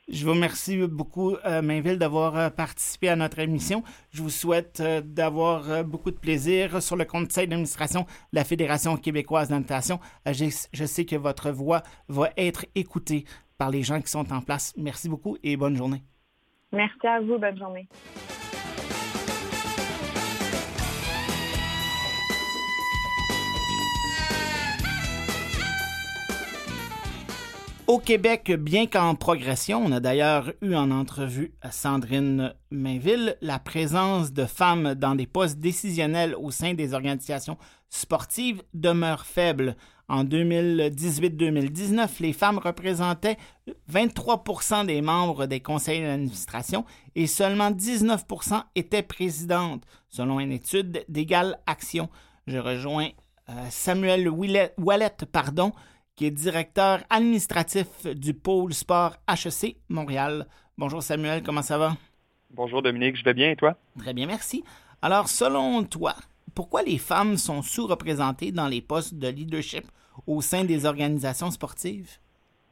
Je 0.08 0.24
vous 0.24 0.32
remercie 0.32 0.86
beaucoup, 0.86 1.34
euh, 1.44 1.60
Mainville, 1.60 1.98
d'avoir 1.98 2.34
euh, 2.36 2.48
participé 2.48 3.10
à 3.10 3.16
notre 3.16 3.40
émission. 3.40 3.82
Je 4.10 4.22
vous 4.22 4.30
souhaite 4.30 4.80
euh, 4.80 5.02
d'avoir 5.02 5.84
beaucoup 5.84 6.10
de 6.10 6.16
plaisir 6.16 6.82
sur 6.82 6.96
le 6.96 7.04
conseil 7.04 7.46
d'administration 7.46 8.02
de 8.32 8.38
la 8.38 8.44
Fédération 8.44 8.96
québécoise 8.96 9.48
de 9.48 9.54
natation. 9.54 10.00
je 10.24 10.84
sais 10.86 11.04
que 11.04 11.16
votre 11.16 11.50
voix 11.50 11.82
va 12.08 12.30
être 12.38 12.64
écoutée 12.74 13.24
par 13.58 13.70
les 13.70 13.82
gens 13.82 14.00
qui 14.00 14.08
sont 14.08 14.32
en 14.32 14.40
place. 14.40 14.72
Merci 14.78 15.10
beaucoup 15.10 15.36
et 15.42 15.58
bonne 15.58 15.76
journée. 15.76 16.02
Merci 16.72 17.06
à 17.06 17.20
vous. 17.20 17.38
Bonne 17.38 17.58
journée. 17.58 17.86
Au 27.88 27.98
Québec, 27.98 28.52
bien 28.52 28.86
qu'en 28.86 29.14
progression, 29.14 29.82
on 29.82 29.92
a 29.92 30.00
d'ailleurs 30.00 30.52
eu 30.60 30.74
en 30.74 30.90
entrevue 30.90 31.54
Sandrine 31.70 32.52
Mainville, 32.70 33.38
la 33.40 33.58
présence 33.58 34.34
de 34.34 34.44
femmes 34.44 34.94
dans 34.94 35.14
des 35.14 35.26
postes 35.26 35.58
décisionnels 35.58 36.34
au 36.34 36.50
sein 36.50 36.74
des 36.74 36.92
organisations 36.92 37.56
sportives 37.88 38.62
demeure 38.74 39.24
faible. 39.24 39.74
En 40.06 40.24
2018-2019, 40.24 42.20
les 42.20 42.34
femmes 42.34 42.58
représentaient 42.58 43.38
23% 43.90 44.84
des 44.84 45.00
membres 45.00 45.46
des 45.46 45.60
conseils 45.60 46.02
d'administration 46.02 46.84
et 47.14 47.26
seulement 47.26 47.70
19% 47.70 48.64
étaient 48.74 49.02
présidentes, 49.02 49.84
selon 50.10 50.40
une 50.40 50.52
étude 50.52 51.06
d'égale 51.08 51.58
action. 51.66 52.10
Je 52.46 52.58
rejoins 52.58 53.08
euh, 53.48 53.52
Samuel 53.70 54.28
Wallet, 54.28 55.16
pardon, 55.32 55.72
qui 56.18 56.26
est 56.26 56.32
directeur 56.32 56.98
administratif 57.10 57.86
du 58.04 58.34
pôle 58.34 58.74
sport 58.74 59.14
HEC 59.28 59.76
Montréal. 59.88 60.48
Bonjour 60.76 61.00
Samuel, 61.00 61.44
comment 61.44 61.62
ça 61.62 61.78
va? 61.78 61.96
Bonjour 62.50 62.82
Dominique, 62.82 63.14
je 63.14 63.22
vais 63.22 63.34
bien 63.34 63.52
et 63.52 63.56
toi? 63.56 63.76
Très 64.00 64.12
bien, 64.12 64.26
merci. 64.26 64.64
Alors, 65.00 65.28
selon 65.28 65.84
toi, 65.84 66.16
pourquoi 66.56 66.82
les 66.82 66.98
femmes 66.98 67.36
sont 67.36 67.62
sous-représentées 67.62 68.50
dans 68.50 68.66
les 68.66 68.80
postes 68.80 69.14
de 69.14 69.28
leadership 69.28 69.84
au 70.26 70.40
sein 70.40 70.64
des 70.64 70.86
organisations 70.86 71.52
sportives? 71.52 72.18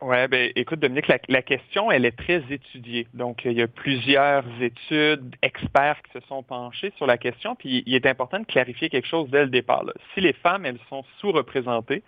Oui, 0.02 0.26
ben, 0.28 0.50
écoute, 0.56 0.80
Dominique, 0.80 1.06
la, 1.28 1.42
question, 1.42 1.92
elle 1.92 2.04
est 2.04 2.18
très 2.18 2.42
étudiée. 2.50 3.06
Donc, 3.14 3.44
il 3.44 3.52
y 3.52 3.62
a 3.62 3.68
plusieurs 3.68 4.44
études, 4.60 5.36
experts 5.40 6.02
qui 6.02 6.18
se 6.18 6.26
sont 6.26 6.42
penchés 6.42 6.92
sur 6.96 7.06
la 7.06 7.16
question, 7.16 7.54
puis 7.54 7.84
il 7.86 7.94
est 7.94 8.06
important 8.06 8.40
de 8.40 8.44
clarifier 8.44 8.90
quelque 8.90 9.06
chose 9.06 9.30
dès 9.30 9.44
le 9.44 9.50
départ. 9.50 9.84
Si 10.12 10.20
les 10.20 10.34
femmes, 10.34 10.66
elles 10.66 10.80
sont 10.90 11.04
sous-représentées, 11.20 12.02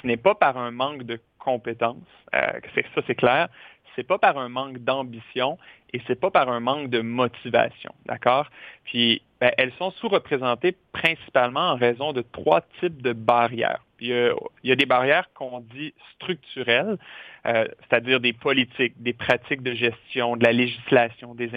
ce 0.00 0.06
n'est 0.06 0.16
pas 0.16 0.34
par 0.34 0.56
un 0.56 0.70
manque 0.70 1.04
de 1.04 1.20
compétences, 1.38 1.96
euh, 2.34 2.60
ça 2.94 3.02
c'est 3.06 3.14
clair, 3.14 3.48
c'est 3.96 4.06
pas 4.06 4.18
par 4.18 4.38
un 4.38 4.48
manque 4.48 4.78
d'ambition 4.78 5.58
et 5.92 6.00
c'est 6.06 6.18
pas 6.18 6.30
par 6.30 6.48
un 6.48 6.60
manque 6.60 6.90
de 6.90 7.00
motivation, 7.00 7.92
d'accord? 8.06 8.48
Puis 8.84 9.22
ben, 9.40 9.52
elles 9.56 9.72
sont 9.78 9.90
sous-représentées 9.92 10.76
principalement 10.92 11.70
en 11.70 11.76
raison 11.76 12.12
de 12.12 12.22
trois 12.22 12.60
types 12.80 13.02
de 13.02 13.12
barrières. 13.12 13.84
il, 14.00 14.34
y 14.64 14.72
a, 14.72 14.76
des 14.76 14.86
barrières 14.86 15.32
qu'on 15.34 15.60
dit 15.60 15.94
structurelles, 16.14 16.98
euh, 17.46 17.66
c'est-à-dire 17.80 18.20
des 18.20 18.32
politiques, 18.32 19.02
des 19.02 19.14
pratiques 19.14 19.62
de 19.62 19.74
gestion, 19.74 20.36
de 20.36 20.44
la 20.44 20.52
législation, 20.52 21.34
des 21.34 21.50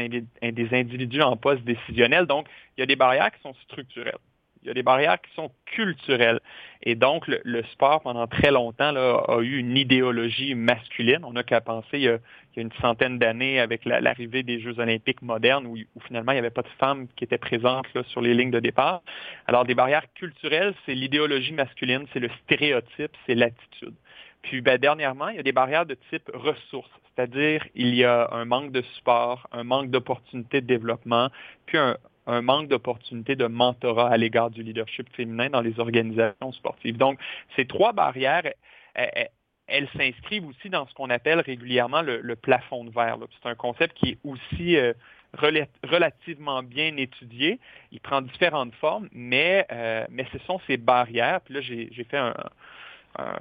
individus 0.72 1.22
en 1.22 1.36
poste 1.36 1.64
décisionnel. 1.64 2.26
Donc, 2.26 2.48
il 2.78 2.82
y 2.82 2.84
a 2.84 2.88
des 2.88 2.96
barrières 2.96 3.32
qui 3.32 3.42
sont 3.42 3.54
structurelles. 3.66 4.18
Il 4.64 4.68
y 4.68 4.72
a 4.72 4.74
des 4.74 4.84
barrières 4.84 5.20
qui 5.22 5.34
sont 5.36 5.52
culturelles. 5.66 6.40
Et 6.84 6.96
donc, 6.96 7.28
le, 7.28 7.64
sport, 7.74 8.02
pendant 8.02 8.28
très 8.28 8.52
longtemps, 8.52 8.92
là, 8.92 9.24
a 9.28 9.40
eu 9.42 9.58
une 9.58 9.78
idéologie 9.78 10.56
masculine. 10.56 11.20
On 11.24 11.34
n'a 11.34 11.44
qu'à 11.44 11.60
penser, 11.62 11.88
il 11.94 12.02
y, 12.02 12.10
a, 12.10 12.18
une 12.56 12.72
centaine 12.82 13.20
d'années, 13.20 13.60
avec 13.60 13.84
l'arrivée 13.86 14.44
des 14.44 14.60
Jeux 14.60 14.80
olympiques 14.80 15.22
modernes, 15.22 15.66
où, 15.66 15.78
finalement, 16.08 16.32
il 16.32 16.36
n'y 16.36 16.40
avait 16.40 16.50
pas 16.50 16.62
de 16.62 16.70
femmes 16.80 17.08
qui 17.16 17.26
étaient 17.26 17.38
présentes 17.38 17.88
là, 17.94 18.04
sur 18.08 18.22
les 18.22 18.34
lignes 18.34 18.52
de 18.52 18.60
départ. 18.60 19.02
Alors, 19.48 19.66
des 19.66 19.76
barrières 19.76 20.06
culturelles, 20.14 20.74
c'est 20.86 20.96
l'idéologie 20.96 21.54
masculine, 21.54 22.06
c'est 22.14 22.20
le 22.20 22.30
stéréotype, 22.46 23.12
c'est 23.26 23.36
l'attitude. 23.36 23.96
Puis 24.44 24.62
ben, 24.62 24.78
dernièrement, 24.78 25.30
il 25.30 25.38
y 25.38 25.40
a 25.40 25.44
des 25.44 25.54
barrières 25.54 25.86
de 25.86 25.98
type 26.10 26.30
ressources, 26.34 26.92
c'est-à-dire 27.16 27.66
il 27.76 27.96
y 27.96 28.04
a 28.04 28.30
un 28.34 28.46
manque 28.46 28.72
de 28.72 28.82
support, 28.96 29.48
un 29.54 29.64
manque 29.64 29.90
d'opportunités 29.90 30.60
de 30.60 30.68
développement, 30.68 31.30
puis 31.66 31.78
un, 31.78 31.96
manque 32.28 32.68
d'opportunités 32.68 33.36
de 33.36 33.48
mentorat 33.48 34.10
à 34.10 34.18
l'égard 34.18 34.50
du 34.50 34.64
leadership 34.64 35.08
féminin 35.16 35.50
dans 35.50 35.62
les 35.62 35.80
organisations 35.80 36.52
sportives. 36.52 36.98
Donc, 36.98 37.20
ces 37.56 37.66
trois 37.66 37.94
barrières, 37.94 38.44
elles, 38.96 39.90
s'inscrivent 39.98 40.46
aussi 40.46 40.70
dans 40.70 40.88
ce 40.88 40.94
qu'on 40.94 41.10
appelle 41.10 41.40
régulièrement 41.40 42.02
le, 42.02 42.36
plafond 42.36 42.86
de 42.86 42.92
verre. 42.92 43.18
C'est 43.42 43.50
un 43.50 43.56
concept 43.56 43.98
qui 43.98 44.12
est 44.12 44.18
aussi 44.24 44.78
euh, 44.78 44.94
relativement 45.34 46.64
bien 46.64 46.96
étudié. 46.98 47.60
Il 47.92 48.00
prend 48.00 48.22
différentes 48.22 48.74
formes, 48.76 49.10
mais, 49.12 49.66
euh, 49.72 50.06
mais 50.10 50.26
ce 50.32 50.40
sont 50.40 50.60
ces 50.68 50.78
barrières. 50.78 51.42
Puis 51.42 51.56
là, 51.56 51.62
j'ai 51.62 52.04
fait 52.10 52.18
un 52.18 52.34
un 53.18 53.38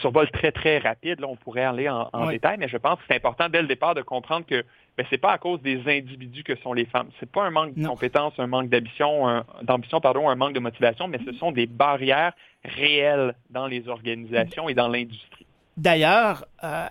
survol 0.00 0.30
très, 0.30 0.52
très 0.52 0.78
rapide. 0.78 1.20
Là, 1.20 1.28
on 1.28 1.36
pourrait 1.36 1.64
aller 1.64 1.88
en, 1.88 2.28
détail, 2.28 2.56
mais 2.58 2.68
je 2.68 2.76
pense 2.76 2.98
que 2.98 3.04
c'est 3.08 3.16
important 3.16 3.48
dès 3.48 3.62
le 3.62 3.68
départ 3.68 3.94
de 3.94 4.02
comprendre 4.02 4.46
que 4.46 4.64
ben, 4.96 5.04
ce 5.08 5.14
n'est 5.14 5.18
pas 5.18 5.32
à 5.32 5.38
cause 5.38 5.60
des 5.62 5.80
individus 5.86 6.42
que 6.42 6.56
sont 6.56 6.72
les 6.72 6.86
femmes. 6.86 7.08
Ce 7.20 7.24
n'est 7.24 7.30
pas 7.30 7.44
un 7.44 7.50
manque 7.50 7.74
de 7.74 7.86
compétences, 7.86 8.34
un 8.38 8.46
manque 8.46 8.70
d'ambition, 8.70 9.44
d'ambition, 9.62 10.00
pardon, 10.00 10.28
un 10.28 10.36
manque 10.36 10.54
de 10.54 10.60
motivation, 10.60 11.08
mais 11.08 11.18
ce 11.24 11.32
sont 11.32 11.52
des 11.52 11.66
barrières 11.66 12.32
réelles 12.64 13.34
dans 13.50 13.66
les 13.66 13.88
organisations 13.88 14.68
et 14.68 14.74
dans 14.74 14.88
l'industrie. 14.88 15.46
D'ailleurs, 15.76 16.46
euh, 16.64 16.86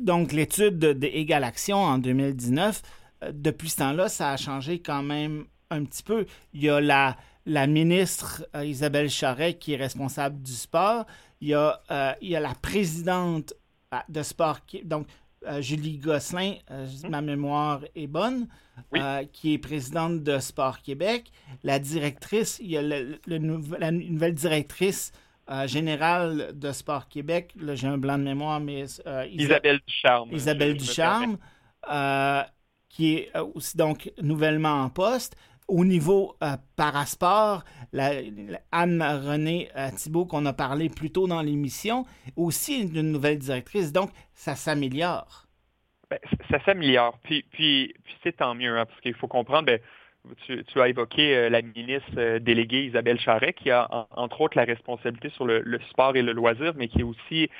donc 0.00 0.32
l'étude 0.32 0.78
d'Égal 0.78 1.44
Action 1.44 1.76
en 1.76 1.98
2019, 1.98 2.82
euh, 3.22 3.30
depuis 3.32 3.68
ce 3.68 3.78
temps-là, 3.78 4.08
ça 4.08 4.32
a 4.32 4.36
changé 4.36 4.80
quand 4.80 5.04
même 5.04 5.44
un 5.70 5.84
petit 5.84 6.02
peu. 6.02 6.26
Il 6.52 6.64
y 6.64 6.68
a 6.68 6.80
la, 6.80 7.16
la 7.46 7.68
ministre 7.68 8.44
euh, 8.56 8.64
Isabelle 8.64 9.10
Charret 9.10 9.54
qui 9.54 9.74
est 9.74 9.76
responsable 9.76 10.42
du 10.42 10.52
sport. 10.52 11.06
Il 11.40 11.48
y 11.48 11.54
a, 11.54 11.80
euh, 11.90 12.12
il 12.20 12.28
y 12.30 12.36
a 12.36 12.40
la 12.40 12.54
présidente 12.54 13.54
euh, 13.92 13.98
de 14.08 14.22
sport, 14.22 14.60
donc 14.84 15.06
Julie 15.60 15.98
Gosselin, 15.98 16.54
hum. 16.70 17.10
ma 17.10 17.20
mémoire 17.20 17.80
est 17.94 18.08
bonne, 18.08 18.48
qui 19.32 19.54
est 19.54 19.58
présidente 19.58 20.24
de 20.24 20.40
Sport 20.40 20.82
Québec. 20.82 21.30
La 21.62 21.78
directrice, 21.78 22.58
il 22.60 22.70
y 22.70 22.76
a 22.76 22.82
le, 22.82 23.20
la 23.26 23.92
nouvelle 23.92 24.34
directrice 24.34 25.12
générale 25.66 26.50
de 26.52 26.72
Sport 26.72 27.06
Québec. 27.08 27.52
Là, 27.60 27.76
j'ai 27.76 27.86
un 27.86 27.98
blanc 27.98 28.18
de 28.18 28.24
mémoire, 28.24 28.58
mais. 28.58 28.86
Isabelle 29.30 29.80
Ducharme. 29.86 30.32
Isabelle 30.32 30.76
Ducharme, 30.76 31.38
qui 32.88 33.14
est 33.14 33.30
aussi 33.54 33.76
donc 33.76 34.10
nouvellement 34.20 34.82
en 34.82 34.90
poste. 34.90 35.36
Au 35.68 35.84
niveau 35.84 36.36
euh, 36.44 36.56
parasport, 36.76 37.64
Anne-Renée 38.72 39.68
euh, 39.76 39.90
Thibault, 39.90 40.24
qu'on 40.24 40.46
a 40.46 40.52
parlé 40.52 40.88
plus 40.88 41.10
tôt 41.10 41.26
dans 41.26 41.42
l'émission, 41.42 42.04
aussi 42.36 42.86
d'une 42.86 43.10
nouvelle 43.10 43.38
directrice. 43.38 43.92
Donc, 43.92 44.10
ça 44.32 44.54
s'améliore. 44.54 45.46
Ben, 46.08 46.20
ça 46.50 46.64
s'améliore. 46.64 47.18
Puis, 47.24 47.94
c'est 48.22 48.36
tant 48.36 48.54
mieux, 48.54 48.78
hein, 48.78 48.86
parce 48.86 49.00
qu'il 49.00 49.14
faut 49.14 49.26
comprendre, 49.26 49.66
ben, 49.66 49.80
tu, 50.46 50.80
as 50.80 50.88
évoqué 50.88 51.36
euh, 51.36 51.48
la 51.48 51.62
ministre 51.62 52.10
euh, 52.16 52.38
déléguée 52.38 52.84
Isabelle 52.84 53.18
Charret, 53.18 53.52
qui 53.52 53.70
a 53.70 53.88
entre 54.10 54.40
autres 54.40 54.56
la 54.56 54.64
responsabilité 54.64 55.30
sur 55.30 55.46
le, 55.46 55.80
sport 55.90 56.16
et 56.16 56.22
le 56.22 56.32
loisir, 56.32 56.74
mais 56.76 56.88
qui 56.88 57.00
est 57.00 57.04
aussi 57.04 57.50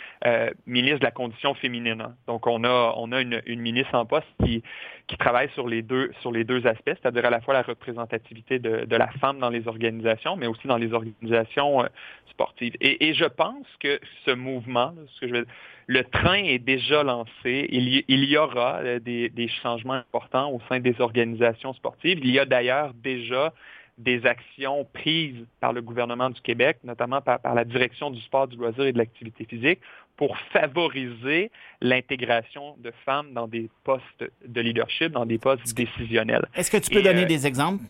ministre 0.67 1.01
de 1.01 1.05
la 1.05 1.11
condition 1.11 1.55
féminine. 1.55 2.01
Hein. 2.01 2.15
Donc, 2.27 2.47
on 2.47 2.63
a 2.65 3.21
une, 3.21 3.61
ministre 3.61 3.95
en 3.95 4.07
poste 4.07 4.27
qui, 4.45 4.63
qui 5.07 5.17
travaille 5.17 5.49
sur 5.51 5.69
les 5.69 5.83
deux, 5.83 6.11
sur 6.21 6.33
les 6.33 6.45
deux 6.45 6.67
aspects, 6.67 6.91
c'est-à-dire 7.01 7.25
à 7.27 7.31
la 7.31 7.41
fois 7.41 7.55
la 7.55 7.63
représentativité 7.63 8.59
de, 8.59 8.97
la 8.97 9.09
femme 9.21 9.39
dans 9.39 9.51
les 9.51 9.69
organisations, 9.69 10.37
mais 10.37 10.47
aussi 10.47 10.67
dans 10.67 10.79
les 10.79 10.93
organisations 10.93 11.85
sportives. 12.31 12.75
Et, 12.81 13.15
je 13.15 13.25
pense 13.25 13.67
que 13.79 14.01
ce 14.25 14.33
mouvement, 14.33 14.93
ce 15.15 15.21
que 15.21 15.29
je 15.29 15.33
vais 15.33 15.45
le 15.87 16.03
train 16.03 16.43
est 16.43 16.59
déjà 16.59 17.03
lancé. 17.05 17.69
Il 17.71 18.25
y, 18.25 18.37
aura 18.37 18.79
euh, 18.79 18.99
des, 18.99 19.49
changements 19.63 19.95
importants 19.95 20.51
au 20.51 20.61
sein 20.69 20.81
des 20.81 21.01
organisations 21.01 21.73
sportives. 21.75 22.19
Il 22.23 22.31
y 22.31 22.41
a 22.41 22.45
d'ailleurs 22.45 22.93
déjà 22.95 23.53
des 23.99 24.27
actions 24.27 24.87
prises 24.93 25.47
par 25.61 25.73
le 25.73 25.81
gouvernement 25.81 26.31
du 26.31 26.41
Québec, 26.41 26.79
notamment 26.85 27.21
par, 27.21 27.41
la 27.43 27.65
direction 27.65 28.11
du 28.11 28.21
sport, 28.21 28.47
du 28.47 28.57
loisir 28.57 28.85
et 28.85 28.93
de 28.93 28.99
l'activité 28.99 29.45
physique, 29.45 29.81
pour 30.17 30.37
favoriser 30.53 31.51
l'intégration 31.81 32.77
de 32.79 32.93
femmes 33.05 33.33
dans 33.33 33.49
des 33.49 33.69
postes 33.85 34.25
de 34.47 34.61
leadership, 34.61 35.13
dans 35.13 35.27
des 35.27 35.39
postes 35.39 35.75
décisionnels. 35.75 36.47
Est-ce 36.55 36.71
que 36.71 36.77
tu 36.79 36.91
peux 36.91 37.03
donner 37.03 37.25
euh, 37.25 37.27
des 37.27 37.47
exemples 37.47 37.85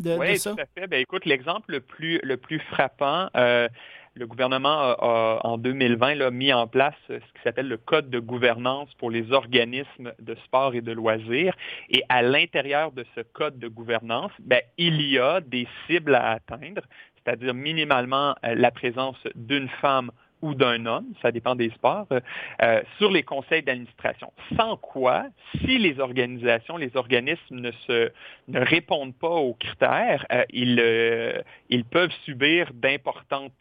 de, 0.00 0.16
oui, 0.16 0.38
ça? 0.38 0.52
tout 0.52 0.60
à 0.60 0.66
fait. 0.80 0.86
Ben, 0.88 1.00
écoute, 1.00 1.24
l'exemple 1.24 1.72
le 1.72 1.80
plus, 1.80 2.20
le 2.22 2.36
plus 2.36 2.58
frappant, 2.58 3.28
euh, 3.36 3.68
le 4.14 4.26
gouvernement 4.26 4.68
a, 4.70 5.40
en 5.42 5.58
2020 5.58 6.14
là, 6.14 6.30
mis 6.30 6.52
en 6.52 6.66
place 6.66 6.94
ce 7.08 7.14
qui 7.14 7.42
s'appelle 7.42 7.68
le 7.68 7.76
Code 7.76 8.10
de 8.10 8.20
gouvernance 8.20 8.92
pour 8.94 9.10
les 9.10 9.32
organismes 9.32 10.12
de 10.20 10.34
sport 10.44 10.74
et 10.74 10.80
de 10.80 10.92
loisirs. 10.92 11.54
Et 11.90 12.02
à 12.08 12.22
l'intérieur 12.22 12.92
de 12.92 13.04
ce 13.14 13.20
Code 13.20 13.58
de 13.58 13.68
gouvernance, 13.68 14.32
ben, 14.38 14.60
il 14.78 15.02
y 15.02 15.18
a 15.18 15.40
des 15.40 15.66
cibles 15.86 16.14
à 16.14 16.30
atteindre, 16.30 16.82
c'est-à-dire 17.16 17.54
minimalement 17.54 18.36
euh, 18.44 18.54
la 18.54 18.70
présence 18.70 19.16
d'une 19.34 19.68
femme 19.80 20.10
ou 20.42 20.54
d'un 20.54 20.84
homme, 20.84 21.06
ça 21.22 21.32
dépend 21.32 21.54
des 21.56 21.70
sports, 21.70 22.06
euh, 22.10 22.82
sur 22.98 23.10
les 23.10 23.22
conseils 23.22 23.62
d'administration. 23.62 24.30
Sans 24.58 24.76
quoi, 24.76 25.24
si 25.64 25.78
les 25.78 25.98
organisations, 26.00 26.76
les 26.76 26.94
organismes 26.96 27.60
ne, 27.60 27.70
se, 27.86 28.12
ne 28.48 28.60
répondent 28.60 29.16
pas 29.16 29.30
aux 29.30 29.54
critères, 29.54 30.26
euh, 30.30 30.44
ils, 30.50 31.42
ils 31.70 31.84
peuvent 31.86 32.12
subir 32.26 32.68
d'importantes 32.74 33.54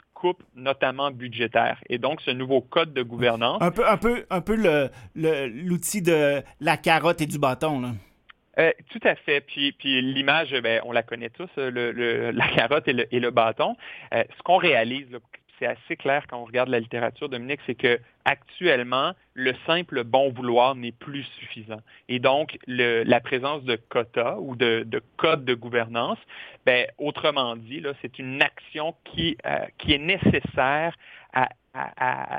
notamment 0.55 1.11
budgétaire. 1.11 1.79
Et 1.89 1.97
donc, 1.97 2.21
ce 2.21 2.31
nouveau 2.31 2.61
code 2.61 2.93
de 2.93 3.03
gouvernance... 3.03 3.61
Un 3.61 3.71
peu, 3.71 3.87
un 3.87 3.97
peu, 3.97 4.25
un 4.29 4.41
peu 4.41 4.55
l'outil 5.15 6.01
de 6.01 6.41
la 6.59 6.77
carotte 6.77 7.21
et 7.21 7.25
du 7.25 7.39
bâton, 7.39 7.81
là. 7.81 7.89
Euh, 8.59 8.71
tout 8.91 8.99
à 9.03 9.15
fait. 9.15 9.41
Puis, 9.41 9.71
puis 9.71 10.01
l'image, 10.01 10.51
ben, 10.61 10.79
on 10.85 10.91
la 10.91 11.01
connaît 11.01 11.31
tous, 11.31 11.49
le, 11.57 12.31
la 12.31 12.47
carotte 12.49 12.87
et 12.87 12.93
le, 12.93 13.15
et 13.15 13.19
le 13.19 13.31
bâton. 13.31 13.75
Euh, 14.13 14.23
ce 14.37 14.43
qu'on 14.43 14.57
réalise, 14.57 15.07
c'est 15.63 15.67
assez 15.67 15.95
clair 15.95 16.25
quand 16.29 16.41
on 16.41 16.45
regarde 16.45 16.69
la 16.69 16.79
littérature, 16.79 17.29
Dominique, 17.29 17.61
c'est 17.65 17.75
que 17.75 17.99
actuellement, 18.25 19.13
le 19.33 19.53
simple 19.65 20.03
bon 20.03 20.29
vouloir 20.31 20.75
n'est 20.75 20.91
plus 20.91 21.23
suffisant. 21.39 21.79
Et 22.09 22.19
donc, 22.19 22.57
la 22.67 23.19
présence 23.19 23.63
de 23.63 23.75
quotas 23.75 24.37
ou 24.39 24.55
de, 24.55 24.83
de 24.85 25.01
codes 25.17 25.45
de 25.45 25.53
gouvernance, 25.53 26.17
ben, 26.65 26.87
autrement 26.97 27.55
dit, 27.55 27.81
c'est 28.01 28.19
une 28.19 28.41
action 28.41 28.95
qui, 29.05 29.37
euh, 29.45 29.65
qui 29.77 29.93
est 29.93 29.99
nécessaire 29.99 30.95
à, 31.33 31.49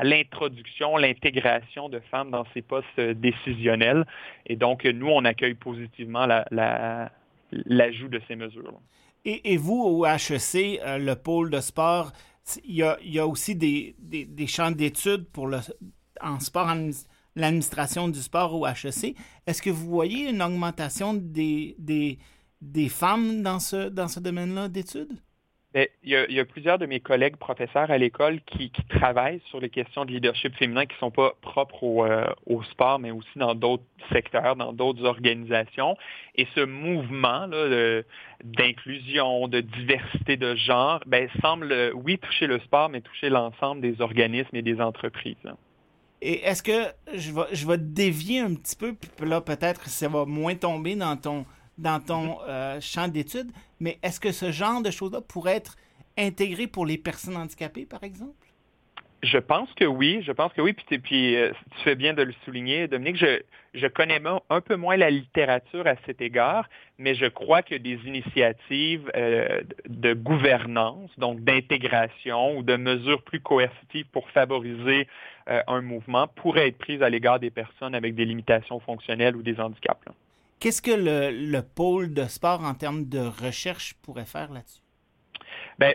l'introduction, 0.04 0.96
l'intégration 0.96 1.88
de 1.88 1.98
femmes 1.98 2.30
dans 2.30 2.44
ces 2.54 2.62
postes 2.62 3.00
décisionnels. 3.00 4.06
Et 4.46 4.54
donc, 4.54 4.84
nous, 4.84 5.08
on 5.08 5.24
accueille 5.24 5.54
positivement 5.54 6.26
l'ajout 7.50 8.08
de 8.08 8.20
ces 8.28 8.36
mesures. 8.36 8.78
Et, 9.24 9.54
et, 9.54 9.56
vous, 9.56 9.82
au 9.82 10.06
HEC, 10.06 10.80
euh, 10.86 10.98
le 10.98 11.16
pôle 11.16 11.50
de 11.50 11.60
sport, 11.60 12.12
il 12.64 12.74
y 12.76 13.18
a, 13.18 13.26
aussi 13.26 13.54
des, 13.54 14.46
champs 14.46 14.70
d'études 14.70 15.26
pour 15.30 15.46
le, 15.46 15.58
en 16.20 16.40
sport, 16.40 16.72
l'administration 17.36 18.08
du 18.08 18.20
sport 18.20 18.54
au 18.54 18.66
HEC. 18.66 19.16
Est-ce 19.46 19.62
que 19.62 19.70
vous 19.70 19.86
voyez 19.88 20.28
une 20.30 20.42
augmentation 20.42 21.14
des, 21.14 21.76
des, 22.60 22.88
femmes 22.88 23.42
dans 23.42 23.60
ce, 23.60 23.88
dans 23.88 24.08
ce 24.08 24.20
domaine-là 24.20 24.68
d'études? 24.68 25.18
Il, 25.74 25.88
y 26.04 26.38
a, 26.38 26.44
plusieurs 26.44 26.78
de 26.78 26.86
mes 26.86 27.00
collègues 27.00 27.36
professeurs 27.36 27.90
à 27.90 27.98
l'école 27.98 28.40
qui, 28.46 28.70
travaillent 28.88 29.40
sur 29.50 29.58
les 29.58 29.70
questions 29.70 30.04
de 30.04 30.12
leadership 30.12 30.54
féminin 30.54 30.86
qui 30.86 30.94
ne 30.94 30.98
sont 30.98 31.10
pas 31.10 31.32
propres 31.42 32.06
euh, 32.06 32.26
au, 32.46 32.62
sport, 32.62 33.00
mais 33.00 33.10
aussi 33.10 33.36
dans 33.36 33.56
d'autres 33.56 33.82
secteurs, 34.12 34.54
dans 34.54 34.72
d'autres 34.72 35.04
organisations. 35.04 35.96
Et 36.36 36.46
ce 36.54 36.60
mouvement 36.60 37.48
d'inclusion, 38.44 39.48
de, 39.48 39.60
diversité 39.60 40.36
de 40.36 40.54
genre, 40.54 41.00
ben, 41.06 41.28
semble, 41.42 41.92
oui, 41.94 42.18
toucher 42.18 42.46
le 42.46 42.60
sport, 42.60 42.88
mais 42.88 43.00
toucher 43.00 43.28
l'ensemble 43.28 43.80
des 43.80 44.00
organismes 44.00 44.54
et 44.54 44.62
des 44.62 44.80
entreprises. 44.80 45.36
Et 46.22 46.44
est-ce 46.44 46.62
que 46.62 46.86
je 47.14 47.32
vais, 47.32 47.52
je 47.52 47.66
vais 47.66 47.78
dévier 47.78 48.40
un 48.40 48.54
petit 48.54 48.76
peu, 48.76 48.94
puis 48.94 49.28
là 49.28 49.40
peut-être 49.40 49.88
ça 49.88 50.08
va 50.08 50.24
moins 50.24 50.54
tomber 50.54 50.94
dans 50.94 51.16
ton 51.16 51.44
dans 51.78 52.00
ton 52.00 52.38
euh, 52.48 52.80
champ 52.80 53.08
d'études, 53.08 53.50
mais 53.80 53.98
est-ce 54.02 54.20
que 54.20 54.32
ce 54.32 54.52
genre 54.52 54.82
de 54.82 54.90
choses-là 54.90 55.20
pourrait 55.20 55.56
être 55.56 55.76
intégré 56.16 56.66
pour 56.66 56.86
les 56.86 56.98
personnes 56.98 57.36
handicapées, 57.36 57.86
par 57.86 58.04
exemple? 58.04 58.32
Je 59.22 59.38
pense 59.38 59.72
que 59.72 59.86
oui, 59.86 60.22
je 60.22 60.32
pense 60.32 60.52
que 60.52 60.60
oui. 60.60 60.74
Puis, 60.74 61.34
euh, 61.36 61.50
tu 61.76 61.82
fais 61.82 61.94
bien 61.94 62.12
de 62.12 62.22
le 62.22 62.34
souligner, 62.44 62.88
Dominique. 62.88 63.16
Je, 63.16 63.86
connais 63.86 64.20
un 64.50 64.60
peu 64.60 64.76
moins 64.76 64.96
la 64.96 65.08
littérature 65.08 65.86
à 65.86 65.94
cet 66.04 66.20
égard, 66.20 66.68
mais 66.98 67.14
je 67.14 67.24
crois 67.24 67.62
que 67.62 67.74
des 67.74 67.98
initiatives 68.04 69.10
euh, 69.16 69.62
de 69.88 70.12
gouvernance, 70.12 71.10
donc 71.18 71.40
d'intégration 71.40 72.58
ou 72.58 72.62
de 72.62 72.76
mesures 72.76 73.22
plus 73.22 73.40
coercitives 73.40 74.06
pour 74.12 74.28
favoriser 74.30 75.08
un 75.46 75.82
mouvement 75.82 76.26
pourraient 76.26 76.68
être 76.68 76.78
prises 76.78 77.02
à 77.02 77.10
l'égard 77.10 77.38
des 77.38 77.50
personnes 77.50 77.94
avec 77.94 78.14
des 78.14 78.24
limitations 78.24 78.80
fonctionnelles 78.80 79.36
ou 79.36 79.42
des 79.42 79.60
handicaps. 79.60 80.06
Qu'est-ce 80.60 80.82
que 80.82 80.90
le, 80.90 81.30
le, 81.30 81.62
pôle 81.62 82.14
de 82.14 82.24
sport 82.24 82.62
en 82.62 82.74
termes 82.74 83.04
de 83.08 83.20
recherche 83.20 83.94
pourrait 84.02 84.24
faire 84.24 84.52
là-dessus? 84.52 84.80
Bien, 85.78 85.92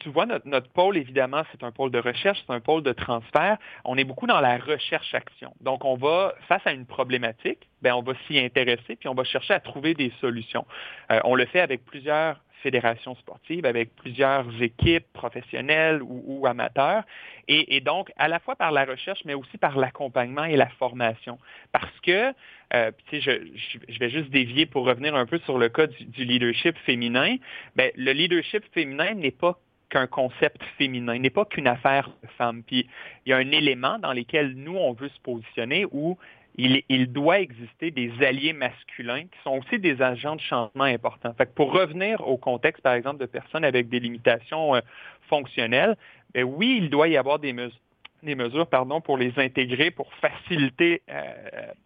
tu, 0.00 0.08
vois, 0.10 0.26
notre, 0.26 0.68
pôle, 0.70 0.96
évidemment, 0.96 1.42
c'est 1.50 1.62
un 1.64 1.72
pôle 1.72 1.90
de 1.90 1.98
recherche, 1.98 2.38
c'est 2.46 2.52
un 2.52 2.60
pôle 2.60 2.82
de 2.82 2.92
transfert. 2.92 3.58
On 3.84 3.96
est 3.96 4.04
beaucoup 4.04 4.26
dans 4.26 4.40
la 4.40 4.58
recherche-action. 4.58 5.52
Donc, 5.60 5.84
on 5.84 5.96
va, 5.96 6.34
face 6.48 6.62
à 6.66 6.72
une 6.72 6.86
problématique, 6.86 7.68
ben, 7.82 7.94
on 7.94 8.02
va 8.02 8.12
s'y 8.26 8.38
intéresser, 8.38 8.96
puis 8.96 9.08
on 9.08 9.14
va 9.14 9.24
chercher 9.24 9.54
à 9.54 9.60
trouver 9.60 9.94
des 9.94 10.12
solutions. 10.20 10.66
Euh, 11.10 11.20
on 11.24 11.34
le 11.34 11.46
fait 11.46 11.60
avec 11.60 11.84
plusieurs 11.84 12.40
fédérations 12.62 13.14
sportives, 13.16 13.64
avec 13.64 13.94
plusieurs 13.94 14.46
équipes 14.60 15.06
professionnelles 15.12 16.00
ou, 16.02 16.46
amateurs, 16.46 17.04
et, 17.48 17.80
donc 17.80 18.10
à 18.16 18.26
la 18.26 18.40
fois 18.40 18.56
par 18.56 18.72
la 18.72 18.84
recherche, 18.84 19.20
mais 19.24 19.34
aussi 19.34 19.56
par 19.58 19.76
l'accompagnement 19.76 20.44
et 20.44 20.56
la 20.56 20.68
formation. 20.70 21.38
Parce 21.70 22.00
que, 22.00 22.32
euh, 22.74 22.90
je, 23.12 23.18
je, 23.20 23.98
vais 23.98 24.10
juste 24.10 24.30
dévier 24.30 24.66
pour 24.66 24.86
revenir 24.86 25.14
un 25.14 25.26
peu 25.26 25.38
sur 25.40 25.58
le 25.58 25.68
cas 25.68 25.86
du, 25.86 26.24
leadership 26.24 26.76
féminin, 26.78 27.36
ben, 27.76 27.90
le 27.96 28.12
leadership 28.12 28.64
féminin 28.72 29.14
n'est 29.14 29.30
pas 29.30 29.58
qu'un 29.88 30.06
concept 30.06 30.62
féminin, 30.76 31.18
n'est 31.18 31.30
pas 31.30 31.44
qu'une 31.44 31.68
affaire 31.68 32.10
de 32.22 32.28
femme. 32.36 32.62
Puis 32.64 32.88
il 33.24 33.30
y 33.30 33.32
a 33.32 33.36
un 33.36 33.52
élément 33.52 33.98
dans 33.98 34.12
lequel 34.12 34.54
nous, 34.54 34.76
on 34.76 34.92
veut 34.94 35.08
se 35.08 35.20
positionner 35.20 35.86
où 35.92 36.18
il, 36.58 37.12
doit 37.12 37.40
exister 37.40 37.90
des 37.90 38.10
alliés 38.24 38.54
masculins 38.54 39.24
qui 39.24 39.38
sont 39.44 39.58
aussi 39.58 39.78
des 39.78 40.00
agents 40.00 40.36
de 40.36 40.40
changement 40.40 40.84
importants. 40.84 41.34
Pour 41.54 41.72
revenir 41.72 42.26
au 42.26 42.38
contexte, 42.38 42.82
par 42.82 42.94
exemple, 42.94 43.20
de 43.20 43.26
personnes 43.26 43.64
avec 43.64 43.88
des 43.88 44.00
limitations 44.00 44.74
euh, 44.74 44.80
fonctionnelles, 45.28 45.96
ben 46.34 46.44
oui, 46.44 46.78
il 46.80 46.90
doit 46.90 47.08
y 47.08 47.16
avoir 47.16 47.38
des 47.38 47.52
mesures 47.52 47.78
des 48.22 48.34
mesures 48.34 48.66
pardon, 48.66 49.00
pour 49.00 49.18
les 49.18 49.32
intégrer, 49.38 49.90
pour 49.90 50.12
faciliter 50.14 51.02
euh, 51.10 51.22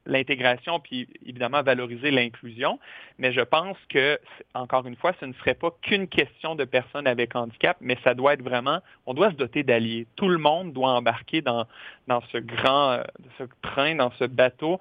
l'intégration, 0.06 0.80
puis 0.80 1.08
évidemment 1.26 1.62
valoriser 1.62 2.10
l'inclusion. 2.10 2.78
Mais 3.18 3.32
je 3.32 3.40
pense 3.40 3.76
que, 3.88 4.18
encore 4.54 4.86
une 4.86 4.96
fois, 4.96 5.12
ce 5.20 5.26
ne 5.26 5.32
serait 5.34 5.54
pas 5.54 5.70
qu'une 5.82 6.08
question 6.08 6.54
de 6.54 6.64
personnes 6.64 7.06
avec 7.06 7.36
handicap, 7.36 7.76
mais 7.80 7.96
ça 8.04 8.14
doit 8.14 8.34
être 8.34 8.42
vraiment, 8.42 8.80
on 9.06 9.14
doit 9.14 9.30
se 9.30 9.36
doter 9.36 9.62
d'alliés. 9.62 10.06
Tout 10.16 10.28
le 10.28 10.38
monde 10.38 10.72
doit 10.72 10.90
embarquer 10.90 11.42
dans, 11.42 11.66
dans 12.06 12.22
ce 12.32 12.38
grand 12.38 12.92
euh, 12.92 13.02
ce 13.38 13.44
train, 13.62 13.94
dans 13.94 14.10
ce 14.12 14.24
bateau 14.24 14.78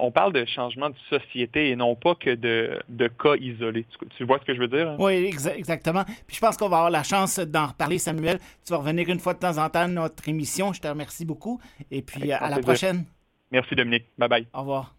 on 0.00 0.10
parle 0.10 0.32
de 0.32 0.44
changement 0.44 0.90
de 0.90 0.96
société 1.08 1.70
et 1.70 1.76
non 1.76 1.94
pas 1.94 2.14
que 2.14 2.34
de, 2.34 3.08
cas 3.22 3.36
isolés. 3.36 3.86
Tu, 4.16 4.24
vois 4.24 4.38
ce 4.38 4.44
que 4.44 4.54
je 4.54 4.60
veux 4.60 4.68
dire? 4.68 4.90
Hein? 4.90 4.96
Oui, 4.98 5.32
exactement. 5.56 6.04
Puis 6.26 6.36
je 6.36 6.40
pense 6.40 6.56
qu'on 6.56 6.68
va 6.68 6.76
avoir 6.76 6.90
la 6.90 7.02
chance 7.02 7.38
d'en 7.38 7.68
reparler, 7.68 7.98
Samuel. 7.98 8.38
Tu 8.64 8.72
vas 8.72 8.78
revenir 8.78 9.08
une 9.08 9.20
fois 9.20 9.34
de 9.34 9.38
temps 9.38 9.58
en 9.58 9.68
temps 9.68 9.80
à 9.80 9.88
notre 9.88 10.28
émission. 10.28 10.72
Je 10.72 10.80
te 10.80 10.88
remercie 10.88 11.24
beaucoup. 11.24 11.60
Et 11.90 12.02
puis 12.02 12.32
à 12.32 12.48
la 12.48 12.58
prochaine. 12.58 13.04
Merci, 13.50 13.74
Dominique. 13.74 14.06
Bye 14.18 14.28
bye. 14.28 14.46
Au 14.52 14.60
revoir. 14.60 14.94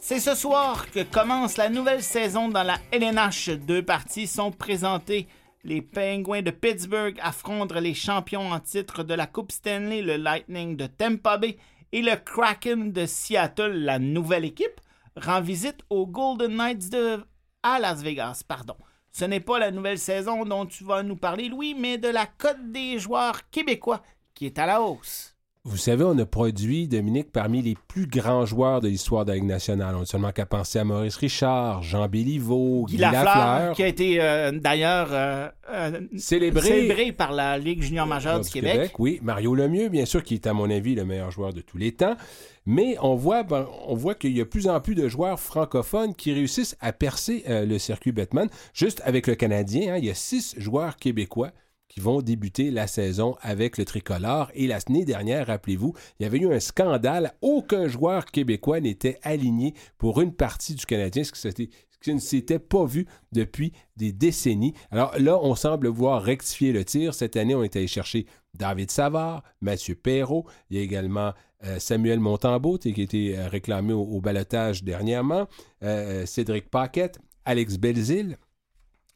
C'est 0.00 0.20
ce 0.20 0.34
soir 0.34 0.90
que 0.90 1.02
commence 1.02 1.58
la 1.58 1.68
nouvelle 1.68 2.02
saison 2.02 2.48
dans 2.48 2.62
la 2.62 2.78
LNH. 2.92 3.50
Deux 3.50 3.82
parties 3.82 4.26
sont 4.26 4.50
présentées 4.50 5.26
les 5.68 5.82
Penguins 5.82 6.40
de 6.40 6.50
Pittsburgh 6.50 7.18
affrontent 7.20 7.78
les 7.78 7.92
champions 7.92 8.52
en 8.52 8.58
titre 8.58 9.02
de 9.02 9.12
la 9.12 9.26
Coupe 9.26 9.52
Stanley, 9.52 10.00
le 10.00 10.16
Lightning 10.16 10.78
de 10.78 10.86
Tampa 10.86 11.36
Bay, 11.36 11.58
et 11.92 12.00
le 12.00 12.16
Kraken 12.16 12.90
de 12.90 13.04
Seattle, 13.04 13.72
la 13.72 13.98
nouvelle 13.98 14.46
équipe, 14.46 14.80
rend 15.14 15.42
visite 15.42 15.80
aux 15.90 16.06
Golden 16.06 16.56
Knights 16.56 16.88
de 16.90 17.22
à 17.62 17.78
Las 17.78 18.02
Vegas. 18.02 18.42
Pardon. 18.48 18.76
Ce 19.12 19.26
n'est 19.26 19.40
pas 19.40 19.58
la 19.58 19.70
nouvelle 19.70 19.98
saison 19.98 20.46
dont 20.46 20.64
tu 20.64 20.84
vas 20.84 21.02
nous 21.02 21.16
parler, 21.16 21.50
Louis, 21.50 21.74
mais 21.74 21.98
de 21.98 22.08
la 22.08 22.24
cote 22.24 22.72
des 22.72 22.98
joueurs 22.98 23.50
québécois 23.50 24.02
qui 24.32 24.46
est 24.46 24.58
à 24.58 24.64
la 24.64 24.80
hausse. 24.80 25.36
Vous 25.68 25.76
savez, 25.76 26.02
on 26.02 26.16
a 26.16 26.24
produit, 26.24 26.88
Dominique, 26.88 27.30
parmi 27.30 27.60
les 27.60 27.76
plus 27.88 28.06
grands 28.06 28.46
joueurs 28.46 28.80
de 28.80 28.88
l'histoire 28.88 29.26
de 29.26 29.32
la 29.32 29.36
Ligue 29.36 29.44
nationale. 29.44 29.94
On 29.94 30.00
n'a 30.00 30.06
seulement 30.06 30.32
qu'à 30.32 30.46
penser 30.46 30.78
à 30.78 30.84
Maurice 30.84 31.16
Richard, 31.16 31.82
Jean 31.82 32.08
Béliveau, 32.08 32.86
Guy, 32.88 32.96
Lafleur, 32.96 33.74
qui 33.74 33.82
a 33.82 33.86
été 33.86 34.18
euh, 34.18 34.50
d'ailleurs 34.50 35.08
euh, 35.12 35.48
euh, 35.70 36.00
célébré, 36.16 37.12
par 37.12 37.32
la 37.32 37.58
Ligue 37.58 37.82
junior 37.82 38.06
majeure 38.06 38.40
du, 38.40 38.48
Québec. 38.48 38.92
Oui, 38.98 39.20
Mario 39.22 39.54
Lemieux, 39.54 39.90
bien 39.90 40.06
sûr, 40.06 40.22
qui 40.22 40.34
est 40.34 40.46
à 40.46 40.54
mon 40.54 40.70
avis 40.70 40.94
le 40.94 41.04
meilleur 41.04 41.30
joueur 41.30 41.52
de 41.52 41.60
tous 41.60 41.76
les 41.76 41.92
temps. 41.92 42.16
Mais 42.64 42.96
on 43.02 43.14
voit, 43.14 43.42
ben, 43.42 43.66
on 43.86 43.94
voit 43.94 44.14
qu'il 44.14 44.34
y 44.34 44.40
a 44.40 44.46
plus 44.46 44.68
en 44.68 44.80
plus 44.80 44.94
de 44.94 45.06
joueurs 45.06 45.38
francophones 45.38 46.14
qui 46.14 46.32
réussissent 46.32 46.78
à 46.80 46.94
percer 46.94 47.44
le 47.46 47.76
circuit 47.78 48.12
Batman. 48.12 48.48
Juste 48.72 49.02
avec 49.04 49.26
le 49.26 49.34
Canadien, 49.34 49.94
hein, 49.94 49.98
il 49.98 50.06
y 50.06 50.10
a 50.10 50.14
six 50.14 50.54
joueurs 50.58 50.96
québécois 50.96 51.50
qui 51.88 52.00
vont 52.00 52.20
débuter 52.20 52.70
la 52.70 52.86
saison 52.86 53.36
avec 53.40 53.78
le 53.78 53.84
tricolore. 53.84 54.50
Et 54.54 54.66
l'année 54.66 55.04
dernière, 55.04 55.46
rappelez-vous, 55.46 55.94
il 56.18 56.22
y 56.22 56.26
avait 56.26 56.38
eu 56.38 56.52
un 56.52 56.60
scandale. 56.60 57.34
Aucun 57.40 57.88
joueur 57.88 58.26
québécois 58.26 58.80
n'était 58.80 59.18
aligné 59.22 59.74
pour 59.96 60.20
une 60.20 60.32
partie 60.32 60.74
du 60.74 60.86
Canadien, 60.86 61.24
ce 61.24 61.48
qui, 61.48 61.70
ne 62.14 62.18
s'était 62.18 62.58
pas 62.58 62.84
vu 62.84 63.06
depuis 63.32 63.72
des 63.96 64.12
décennies. 64.12 64.74
Alors 64.90 65.18
là, 65.18 65.38
on 65.42 65.54
semble 65.54 65.88
voir 65.88 66.22
rectifier 66.22 66.72
le 66.72 66.84
tir. 66.84 67.14
Cette 67.14 67.36
année, 67.36 67.54
on 67.54 67.62
est 67.62 67.74
allé 67.74 67.88
chercher 67.88 68.26
David 68.54 68.90
Savard, 68.90 69.42
Mathieu 69.60 69.94
Perrault. 69.94 70.46
Il 70.70 70.76
y 70.76 70.80
a 70.80 70.82
également 70.82 71.32
euh, 71.64 71.78
Samuel 71.78 72.20
Montembeau, 72.20 72.78
qui 72.78 73.00
a 73.00 73.02
été 73.02 73.36
euh, 73.36 73.48
réclamé 73.48 73.92
au, 73.92 74.02
au 74.02 74.20
balotage 74.20 74.84
dernièrement. 74.84 75.48
Euh, 75.82 76.24
Cédric 76.24 76.70
Paquette, 76.70 77.18
Alex 77.44 77.78
Belzil 77.78 78.36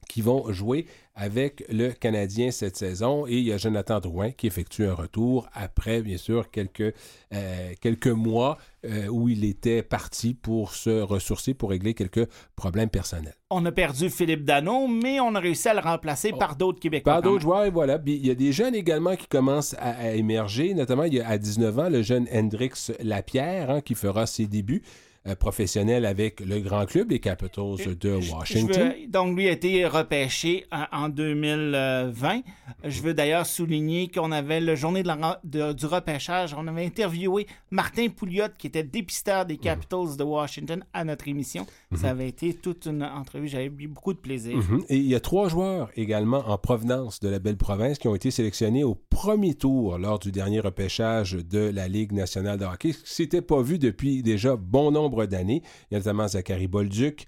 qui 0.09 0.21
vont 0.21 0.53
jouer 0.53 0.87
avec 1.15 1.65
le 1.69 1.91
Canadien 1.91 2.51
cette 2.51 2.77
saison. 2.77 3.27
Et 3.27 3.37
il 3.39 3.45
y 3.45 3.53
a 3.53 3.59
Jonathan 3.59 4.01
Drouin 4.01 4.31
qui 4.31 4.47
effectue 4.47 4.87
un 4.87 4.95
retour 4.95 5.49
après, 5.53 6.03
bien 6.03 6.17
sûr, 6.17 6.51
quelques, 6.51 6.95
euh, 7.35 7.73
quelques 7.81 8.07
mois 8.07 8.59
euh, 8.85 9.07
où 9.09 9.29
il 9.29 9.45
était 9.45 9.83
parti 9.83 10.35
pour 10.35 10.75
se 10.75 11.01
ressourcer, 11.01 11.55
pour 11.55 11.71
régler 11.71 11.95
quelques 11.95 12.27
problèmes 12.57 12.89
personnels. 12.89 13.35
On 13.51 13.65
a 13.67 13.73
perdu 13.73 14.09
Philippe 14.09 14.45
Dano, 14.45 14.89
mais 14.89 15.21
on 15.21 15.35
a 15.35 15.41
réussi 15.41 15.69
à 15.69 15.75
le 15.75 15.81
remplacer 15.81 16.31
oh. 16.33 16.39
par 16.39 16.57
d'autres 16.57 16.81
Québécois. 16.81 17.13
Par 17.13 17.23
d'autres 17.23 17.43
joueurs, 17.43 17.65
et 17.65 17.71
voilà. 17.71 18.01
il 18.07 18.27
y 18.27 18.31
a 18.31 18.35
des 18.35 18.53
jeunes 18.53 18.75
également 18.75 19.15
qui 19.15 19.27
commencent 19.27 19.77
à, 19.79 20.15
émerger, 20.15 20.75
notamment 20.75 21.05
il 21.05 21.15
y 21.15 21.21
a 21.21 21.29
à 21.29 21.39
19 21.39 21.79
ans 21.79 21.89
le 21.89 22.03
jeune 22.03 22.27
Hendrix 22.33 22.91
Lapierre 23.01 23.71
hein, 23.71 23.81
qui 23.83 23.95
fera 23.95 24.27
ses 24.27 24.47
débuts. 24.47 24.83
Euh, 25.25 25.37
professionnel 25.37 26.05
avec 26.05 26.41
le 26.41 26.59
grand 26.59 26.85
club, 26.85 27.13
les 27.13 27.21
Capitals 27.21 27.97
de 27.97 28.19
Washington. 28.33 28.93
donc, 29.07 29.37
lui 29.37 29.47
a 29.49 29.53
été 29.53 29.87
repêché 29.87 30.67
en 30.91 31.09
2020. 31.09 32.41
Je 32.83 33.03
veux 33.03 33.15
d'ailleurs 33.15 33.47
souligner 33.47 34.09
qu'on 34.09 34.33
avait 34.33 34.61
le 34.61 34.75
journée 34.75 35.05
de 35.05 35.73
du 35.75 35.87
repêchage, 35.87 36.55
on 36.59 36.67
avait 36.67 36.85
interviewé 36.85 37.47
Martin 37.71 38.09
Pouliot, 38.09 38.49
qui 38.59 38.67
était 38.67 38.83
dépisteur 38.83 39.47
des 39.47 39.59
Capitals 39.59 40.17
de 40.19 40.25
Washington, 40.25 40.85
à 40.93 41.05
notre 41.05 41.29
émission. 41.29 41.67
Mhm. 41.93 41.99
Ça 41.99 42.11
avait 42.11 42.29
été 42.29 42.55
toute 42.55 42.87
une 42.87 43.05
entrevue. 43.05 43.47
J'avais 43.47 43.67
eu 43.67 43.87
beaucoup 43.87 44.15
de 44.15 44.19
plaisir. 44.19 44.57
Mhm. 44.57 44.83
Et 44.89 44.97
il 44.97 45.07
y 45.07 45.15
a 45.15 45.21
trois 45.21 45.49
joueurs 45.49 45.91
également 45.95 46.43
en 46.49 46.59
provenance 46.59 47.21
de 47.21 47.29
la 47.29 47.39
belle 47.39 47.57
province 47.57 48.01
qui 48.01 48.09
ont 48.09 48.17
été 48.17 48.33
sélectionnés 48.33 48.83
au 48.83 48.97
premier 48.97 49.55
tour 49.55 49.99
lors 49.99 50.19
du 50.19 50.33
dernier 50.33 50.59
repêchage 50.59 51.35
de 51.35 51.71
la 51.73 51.87
Ligue 51.87 52.11
nationale 52.11 52.59
de 52.59 52.65
hockey, 52.65 52.93
ce 52.93 52.99
qui 53.05 53.15
s'était 53.15 53.43
pas 53.43 53.63
vu 53.63 53.79
depuis 53.79 54.25
déjà 54.25 54.57
bon 54.57 54.91
nombre 54.91 55.12
d'années. 55.27 55.63
Il 55.91 55.95
y 55.95 55.97
a 55.97 55.99
notamment 55.99 56.29
Zachary 56.29 56.69
Bolduc, 56.69 57.27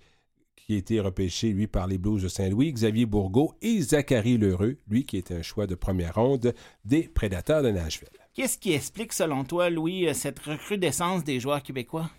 qui 0.57 0.75
a 0.75 0.79
été 0.79 1.01
repêché, 1.01 1.51
lui, 1.51 1.67
par 1.67 1.87
les 1.87 1.99
Blues 1.99 2.23
de 2.23 2.29
Saint-Louis, 2.29 2.73
Xavier 2.73 3.07
Bourgault 3.07 3.55
et 3.61 3.81
Zachary 3.81 4.39
Lheureux, 4.39 4.79
lui, 4.89 5.05
qui 5.05 5.19
est 5.19 5.31
un 5.31 5.43
choix 5.43 5.67
de 5.67 5.75
première 5.75 6.15
ronde 6.15 6.55
des 6.85 7.03
Prédateurs 7.09 7.63
de 7.63 7.71
Nashville. 7.71 8.09
Qu'est-ce 8.33 8.59
qui 8.59 8.73
explique, 8.73 9.13
selon 9.13 9.45
toi, 9.45 9.71
Louis, 9.71 10.13
cette 10.15 10.39
recrudescence 10.39 11.23
des 11.23 11.39
joueurs 11.39 11.63
québécois? 11.63 12.11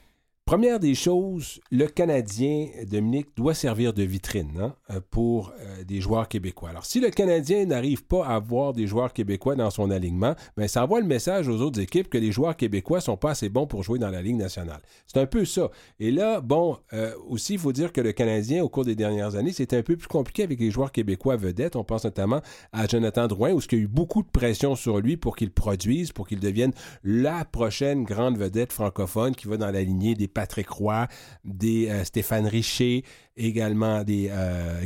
Première 0.46 0.80
des 0.80 0.93
choses, 0.93 1.60
le 1.72 1.88
Canadien, 1.88 2.68
Dominique, 2.88 3.30
doit 3.36 3.56
servir 3.56 3.93
de 3.93 4.04
vitrine 4.04 4.52
hein, 4.60 4.76
euh, 4.91 5.00
pour 5.10 5.52
euh, 5.60 5.84
des 5.84 6.02
joueurs 6.02 6.28
québécois. 6.28 6.70
Alors, 6.70 6.86
si 6.86 7.00
le 7.00 7.10
Canadien 7.10 7.66
n'arrive 7.66 8.06
pas 8.06 8.28
à 8.28 8.36
avoir 8.36 8.74
des 8.74 8.86
joueurs 8.86 9.12
québécois 9.12 9.56
dans 9.56 9.72
son 9.72 9.89
alignement, 9.89 10.36
ben, 10.56 10.68
ça 10.68 10.84
envoie 10.84 11.02
le 11.02 11.08
message 11.08 11.48
aux 11.48 11.62
autres 11.62 11.82
équipes 11.82 12.10
que 12.10 12.20
les 12.20 12.32
joueurs 12.32 12.56
québécois 12.56 13.02
sont 13.02 13.18
pas 13.18 13.32
assez 13.32 13.50
bons 13.50 13.66
pour 13.66 13.82
jouer 13.82 13.98
dans 13.98 14.12
la 14.12 14.22
Ligue 14.22 14.36
nationale. 14.36 14.82
C'est 15.08 15.20
un 15.20 15.26
peu 15.26 15.46
ça. 15.46 15.72
Et 16.00 16.12
là, 16.12 16.41
bon, 16.41 16.78
euh, 16.93 17.16
aussi, 17.28 17.54
il 17.54 17.60
faut 17.60 17.74
dire 17.74 17.91
que 17.91 18.02
le 18.02 18.12
Canadien, 18.12 18.64
au 18.64 18.70
cours 18.70 18.86
des 18.86 18.96
dernières 18.96 19.34
années, 19.34 19.52
c'était 19.52 19.78
un 19.78 19.82
peu 19.82 19.98
plus 19.98 20.08
compliqué 20.08 20.43
avec 20.43 20.60
les 20.60 20.70
joueurs 20.70 20.91
québécois 20.91 21.38
vedettes. 21.38 21.76
On 21.76 21.84
pense 21.84 22.04
notamment 22.04 22.41
à 22.72 22.86
Jonathan 22.86 23.26
Drouin, 23.26 23.52
où 23.54 23.62
il 23.72 23.78
y 23.80 23.82
a 23.82 23.84
eu 23.84 23.88
beaucoup 23.88 24.22
de 24.22 24.30
pression 24.30 24.76
sur 24.76 25.00
lui 25.00 25.18
pour 25.18 25.36
qu'il 25.38 25.50
produise, 25.50 26.12
pour 26.12 26.28
qu'il 26.28 26.39
devienne 26.39 26.74
la 27.04 27.46
prochaine 27.46 28.04
grande 28.04 28.38
vedette 28.38 28.72
francophone 28.72 29.34
qui 29.34 29.48
va 29.48 29.58
dans 29.58 29.72
la 29.72 29.82
lignée 29.82 30.14
des 30.14 30.34
Patrick 30.36 30.69
Roy, 30.69 31.07
des 31.43 31.89
Stéphane 32.03 32.45
Richer, 32.45 33.03
également 33.36 34.03
des 34.03 34.31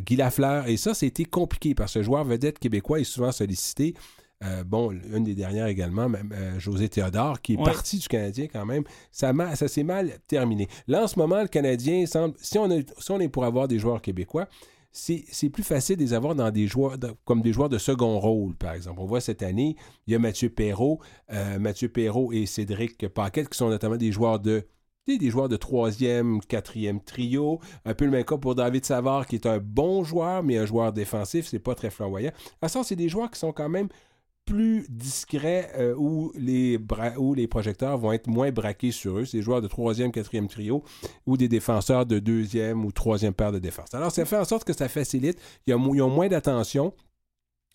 Guy 0.05 0.15
Lafleur. 0.15 0.67
Et 0.67 0.77
ça, 0.77 0.93
c'était 0.93 1.25
compliqué 1.25 1.75
parce 1.75 1.93
que 1.93 1.99
le 1.99 2.05
joueur 2.05 2.23
vedette 2.23 2.59
québécois 2.59 3.01
est 3.01 3.03
souvent 3.03 3.33
sollicité. 3.33 3.95
bon, 4.65 4.91
une 4.91 5.25
des 5.25 5.35
dernières 5.35 5.67
également, 5.67 6.07
même, 6.07 6.33
José 6.57 6.87
Théodore, 6.87 7.41
qui 7.41 7.53
est 7.53 7.63
parti 7.63 7.97
du 7.97 8.07
Canadien 8.07 8.47
quand 8.47 8.65
même, 8.65 8.83
ça, 9.11 9.33
ça 9.55 9.67
s'est 9.67 9.83
mal 9.83 10.13
terminé. 10.27 10.67
Là, 10.87 11.03
en 11.03 11.07
ce 11.07 11.19
moment, 11.19 11.41
le 11.41 11.49
Canadien 11.49 12.05
semble, 12.05 12.35
si 12.39 12.57
on, 12.57 12.69
si 12.99 13.11
on 13.11 13.19
est 13.19 13.29
pour 13.29 13.43
avoir 13.43 13.67
des 13.67 13.79
joueurs 13.79 14.01
québécois, 14.01 14.47
c'est 14.91 15.49
plus 15.49 15.63
facile 15.63 15.97
de 15.97 16.01
les 16.01 16.13
avoir 16.13 16.35
dans 16.35 16.49
des 16.51 16.67
joueurs 16.67 16.97
comme 17.25 17.41
des 17.41 17.53
joueurs 17.53 17.69
de 17.69 17.77
second 17.77 18.19
rôle, 18.19 18.55
par 18.55 18.73
exemple. 18.73 18.99
On 18.99 19.05
voit 19.05 19.21
cette 19.21 19.43
année, 19.43 19.75
il 20.07 20.13
y 20.13 20.15
a 20.15 20.19
Mathieu 20.19 20.49
Perrault, 20.49 20.99
euh, 21.31 21.59
Mathieu 21.59 21.89
Perrault 21.89 22.31
et 22.31 22.45
Cédric 22.45 23.07
Paquette 23.09 23.49
qui 23.49 23.57
sont 23.57 23.69
notamment 23.69 23.97
des 23.97 24.11
joueurs 24.11 24.39
de 24.39 24.65
des 25.17 25.29
joueurs 25.29 25.49
de 25.49 25.57
troisième, 25.57 26.41
quatrième 26.41 27.01
trio. 27.01 27.59
Un 27.85 27.93
peu 27.93 28.05
le 28.05 28.11
même 28.11 28.23
cas 28.23 28.37
pour 28.37 28.55
David 28.55 28.85
Savard, 28.85 29.25
qui 29.25 29.35
est 29.35 29.45
un 29.45 29.59
bon 29.59 30.03
joueur, 30.03 30.43
mais 30.43 30.57
un 30.57 30.65
joueur 30.65 30.93
défensif, 30.93 31.47
c'est 31.47 31.59
pas 31.59 31.75
très 31.75 31.89
flamboyant. 31.89 32.31
À 32.61 32.69
ça, 32.69 32.83
c'est 32.83 32.95
des 32.95 33.09
joueurs 33.09 33.31
qui 33.31 33.39
sont 33.39 33.51
quand 33.51 33.69
même 33.69 33.89
plus 34.45 34.87
discret 34.89 35.71
euh, 35.77 35.93
où, 35.95 36.31
les 36.35 36.79
où 37.17 37.35
les 37.35 37.47
projecteurs 37.47 37.99
vont 37.99 38.11
être 38.11 38.27
moins 38.27 38.51
braqués 38.51 38.91
sur 38.91 39.19
eux. 39.19 39.25
C'est 39.25 39.37
des 39.37 39.43
joueurs 39.43 39.61
de 39.61 39.67
troisième, 39.67 40.11
quatrième 40.11 40.47
trio 40.47 40.83
ou 41.27 41.37
des 41.37 41.47
défenseurs 41.47 42.07
de 42.07 42.17
deuxième 42.17 42.83
ou 42.83 42.91
troisième 42.91 43.33
paire 43.33 43.51
de 43.51 43.59
défense. 43.59 43.93
Alors, 43.93 44.11
ça 44.11 44.25
fait 44.25 44.37
en 44.37 44.45
sorte 44.45 44.63
que 44.63 44.73
ça 44.73 44.89
facilite. 44.89 45.39
Ils 45.67 45.75
ont 45.75 46.09
moins 46.09 46.27
d'attention 46.27 46.93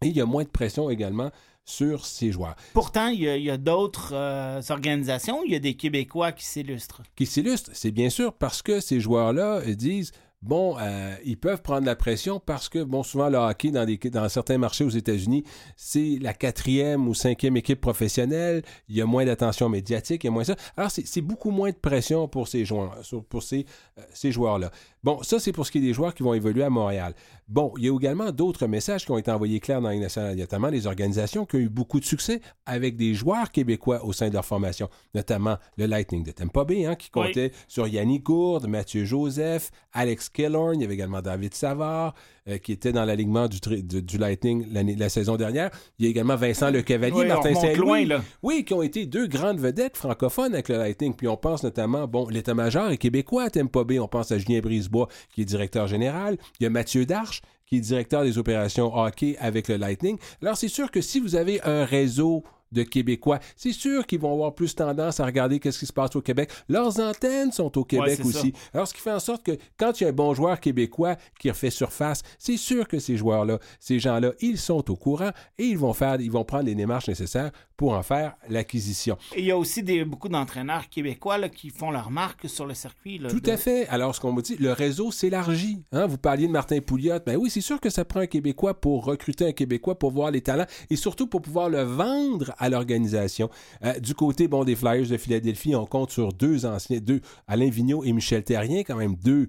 et 0.03 0.09
il 0.09 0.16
y 0.16 0.20
a 0.20 0.26
moins 0.26 0.43
de 0.43 0.49
pression 0.49 0.91
également 0.91 1.30
sur 1.64 2.04
ces 2.04 2.32
joueurs. 2.32 2.56
Pourtant, 2.72 3.08
il 3.08 3.20
y 3.20 3.50
a, 3.50 3.56
d'autres 3.56 4.12
euh, 4.14 4.60
organisations, 4.68 5.42
il 5.44 5.52
y 5.52 5.56
a 5.56 5.58
des 5.60 5.74
Québécois 5.74 6.32
qui 6.32 6.44
s'illustrent. 6.44 7.02
Qui 7.16 7.26
s'illustrent, 7.26 7.70
c'est 7.72 7.90
bien 7.90 8.10
sûr 8.10 8.32
parce 8.32 8.62
que 8.62 8.80
ces 8.80 9.00
joueurs-là 9.00 9.60
disent 9.74 10.12
bon, 10.44 10.76
euh, 10.78 11.16
ils 11.24 11.38
peuvent 11.38 11.62
prendre 11.62 11.86
la 11.86 11.96
pression 11.96 12.38
parce 12.38 12.68
que, 12.68 12.82
bon, 12.82 13.02
souvent, 13.02 13.28
le 13.28 13.38
hockey, 13.38 13.70
dans, 13.70 13.84
des, 13.84 13.96
dans 13.96 14.28
certains 14.28 14.58
marchés 14.58 14.84
aux 14.84 14.90
États-Unis, 14.90 15.44
c'est 15.76 16.18
la 16.20 16.34
quatrième 16.34 17.08
ou 17.08 17.14
cinquième 17.14 17.56
équipe 17.56 17.80
professionnelle. 17.80 18.62
Il 18.88 18.96
y 18.96 19.00
a 19.00 19.06
moins 19.06 19.24
d'attention 19.24 19.68
médiatique, 19.68 20.24
il 20.24 20.26
y 20.26 20.28
a 20.28 20.30
moins 20.30 20.44
ça. 20.44 20.56
Alors, 20.76 20.90
c'est 20.90 21.20
beaucoup 21.20 21.50
moins 21.50 21.70
de 21.70 21.76
pression 21.76 22.28
pour 22.28 22.46
ces 22.46 22.64
joueurs, 22.64 22.96
pour 23.28 23.42
ces, 23.42 23.66
euh, 23.98 24.02
ces 24.12 24.30
joueurs-là. 24.30 24.70
Bon, 25.05 25.22
ça, 25.22 25.38
c'est 25.38 25.52
pour 25.52 25.66
ce 25.66 25.70
qui 25.70 25.78
est 25.78 25.82
des 25.82 25.92
joueurs 25.92 26.14
qui 26.14 26.22
vont 26.22 26.32
évoluer 26.32 26.64
à 26.64 26.70
Montréal. 26.70 27.14
Bon, 27.46 27.74
il 27.76 27.84
y 27.84 27.90
a 27.90 27.94
également 27.94 28.32
d'autres 28.32 28.66
messages 28.66 29.05
qui 29.05 29.11
ont 29.11 29.18
été 29.18 29.30
envoyés 29.30 29.61
clairs 29.61 29.82
dans 29.82 29.90
les 29.90 29.98
nationale, 29.98 30.34
notamment 30.34 30.68
les 30.68 30.86
organisations 30.86 31.44
qui 31.44 31.57
ont 31.57 31.59
eu 31.59 31.68
beaucoup 31.68 32.00
de 32.00 32.07
succès 32.07 32.40
avec 32.64 32.96
des 32.96 33.12
joueurs 33.12 33.52
québécois 33.52 34.02
au 34.02 34.14
sein 34.14 34.30
de 34.30 34.32
leur 34.32 34.46
formation, 34.46 34.88
notamment 35.14 35.59
le 35.76 35.84
Lightning 35.84 36.24
de 36.24 36.32
Tampa 36.32 36.64
Bay, 36.64 36.86
hein, 36.86 36.94
qui 36.94 37.11
comptait 37.11 37.52
sur 37.68 37.86
Yannick 37.86 38.22
Gourde, 38.22 38.66
Mathieu 38.66 39.05
Joseph, 39.05 39.72
Alex 39.92 40.30
Killorn, 40.30 40.76
il 40.76 40.80
y 40.80 40.84
avait 40.86 40.94
également 40.94 41.20
David 41.20 41.52
Savard, 41.52 42.14
euh, 42.47 42.59
qui 42.59 42.72
était 42.72 42.92
dans 42.92 43.07
l'alignement 43.07 43.49
du, 43.49 43.59
du, 44.03 44.18
Lightning 44.18 44.66
la 44.70 45.09
saison 45.09 45.36
dernière. 45.36 45.70
Il 45.99 46.05
y 46.05 46.09
a 46.09 46.11
également 46.11 46.36
Vincent 46.36 46.70
Le 46.70 46.82
Cavalier, 46.82 47.24
Martin 47.24 47.55
Saint-Louis. 47.55 48.09
Oui, 48.42 48.64
qui 48.66 48.74
ont 48.74 48.82
été 48.82 49.07
deux 49.07 49.26
grandes 49.26 49.61
vedettes 49.61 49.97
francophones 49.97 50.53
avec 50.53 50.68
le 50.68 50.76
Lightning. 50.76 51.14
Puis 51.14 51.26
on 51.26 51.38
pense 51.38 51.62
notamment, 51.62 52.07
bon, 52.07 52.28
l'état-major 52.28 52.90
est 52.90 52.99
québécois 52.99 53.45
à 53.45 53.51
Tampa 53.51 53.84
Bay. 53.84 53.99
On 53.99 54.09
pense 54.09 54.30
à 54.30 54.36
Julien 54.36 54.61
Brisebois, 54.61 55.09
qui 55.34 55.40
est 55.40 55.47
directeur 55.47 55.86
général. 55.86 56.36
Il 56.61 56.64
y 56.64 56.66
a 56.66 56.70
Mathieu 56.70 57.07
Darche, 57.07 57.40
qui 57.64 57.78
est 57.78 57.80
directeur 57.80 58.24
des 58.24 58.36
opérations 58.36 58.95
hockey 58.95 59.36
avec 59.38 59.68
le 59.68 59.76
Lightning. 59.76 60.18
Alors, 60.42 60.59
c'est 60.59 60.68
sûr 60.68 60.90
que 60.90 61.01
si 61.01 61.20
vous 61.20 61.36
avez 61.36 61.62
un 61.62 61.86
réseau 61.86 62.45
de 62.74 62.82
Québécois. 62.82 63.38
C'est 63.56 63.72
sûr 63.72 64.06
qu'ils 64.06 64.20
vont 64.20 64.32
avoir 64.32 64.54
plus 64.54 64.74
tendance 64.74 65.20
à 65.20 65.24
regarder 65.24 65.58
qu'est-ce 65.58 65.78
qui 65.78 65.86
se 65.86 65.92
passe 65.92 66.14
au 66.16 66.20
Québec. 66.20 66.50
Leurs 66.68 67.00
antennes 67.00 67.52
sont 67.52 67.76
au 67.78 67.84
Québec 67.84 68.20
aussi. 68.24 68.52
Alors, 68.72 68.86
ce 68.86 68.94
qui 68.94 69.00
fait 69.00 69.12
en 69.12 69.20
sorte 69.20 69.42
que 69.42 69.52
quand 69.78 70.00
il 70.00 70.04
y 70.04 70.06
a 70.06 70.10
un 70.10 70.12
bon 70.12 70.34
joueur 70.34 70.60
québécois 70.60 71.16
qui 71.38 71.50
refait 71.50 71.70
surface, 71.70 72.22
c'est 72.38 72.56
sûr 72.56 72.86
que 72.88 72.98
ces 72.98 73.16
joueurs-là, 73.16 73.58
ces 73.80 73.98
gens-là, 73.98 74.32
ils 74.40 74.58
sont 74.58 74.90
au 74.90 74.96
courant 74.96 75.30
et 75.58 75.64
ils 75.64 75.78
vont 75.78 75.92
faire, 75.92 76.20
ils 76.20 76.30
vont 76.30 76.44
prendre 76.44 76.64
les 76.64 76.74
démarches 76.74 77.08
nécessaires 77.08 77.50
pour 77.76 77.92
en 77.92 78.02
faire 78.02 78.34
l'acquisition. 78.48 79.16
Il 79.36 79.44
y 79.44 79.50
a 79.50 79.58
aussi 79.58 79.82
des, 79.82 80.04
beaucoup 80.04 80.28
d'entraîneurs 80.28 80.88
québécois 80.88 81.48
qui 81.48 81.70
font 81.70 81.90
leur 81.90 82.10
marque 82.10 82.48
sur 82.48 82.66
le 82.66 82.74
circuit. 82.74 83.20
Tout 83.28 83.42
à 83.46 83.56
fait. 83.56 83.88
Alors, 83.88 84.14
ce 84.14 84.20
qu'on 84.20 84.32
me 84.32 84.42
dit, 84.42 84.56
le 84.56 84.72
réseau 84.72 85.10
s'élargit. 85.10 85.82
Hein? 85.92 86.06
Vous 86.06 86.18
parliez 86.18 86.46
de 86.46 86.52
Martin 86.52 86.80
Pouliot. 86.80 87.18
Ben 87.26 87.36
oui, 87.36 87.50
c'est 87.50 87.60
sûr 87.60 87.80
que 87.80 87.90
ça 87.90 88.04
prend 88.04 88.20
un 88.20 88.26
Québécois 88.26 88.74
pour 88.80 89.04
recruter 89.04 89.46
un 89.46 89.52
Québécois, 89.52 89.98
pour 89.98 90.12
voir 90.12 90.30
les 90.30 90.40
talents 90.40 90.66
et 90.90 90.96
surtout 90.96 91.26
pour 91.26 91.42
pouvoir 91.42 91.68
le 91.68 91.82
vendre 91.82 92.54
à 92.58 92.63
l'organisation. 92.68 93.50
Euh, 93.84 93.98
du 93.98 94.14
côté 94.14 94.48
bon, 94.48 94.64
des 94.64 94.76
Flyers 94.76 95.08
de 95.08 95.16
Philadelphie, 95.16 95.74
on 95.74 95.86
compte 95.86 96.10
sur 96.10 96.32
deux 96.32 96.66
anciens, 96.66 96.98
deux, 96.98 97.20
Alain 97.46 97.68
Vigneault 97.68 98.04
et 98.04 98.12
Michel 98.12 98.44
Terrien, 98.44 98.82
quand 98.84 98.96
même 98.96 99.16
deux 99.16 99.48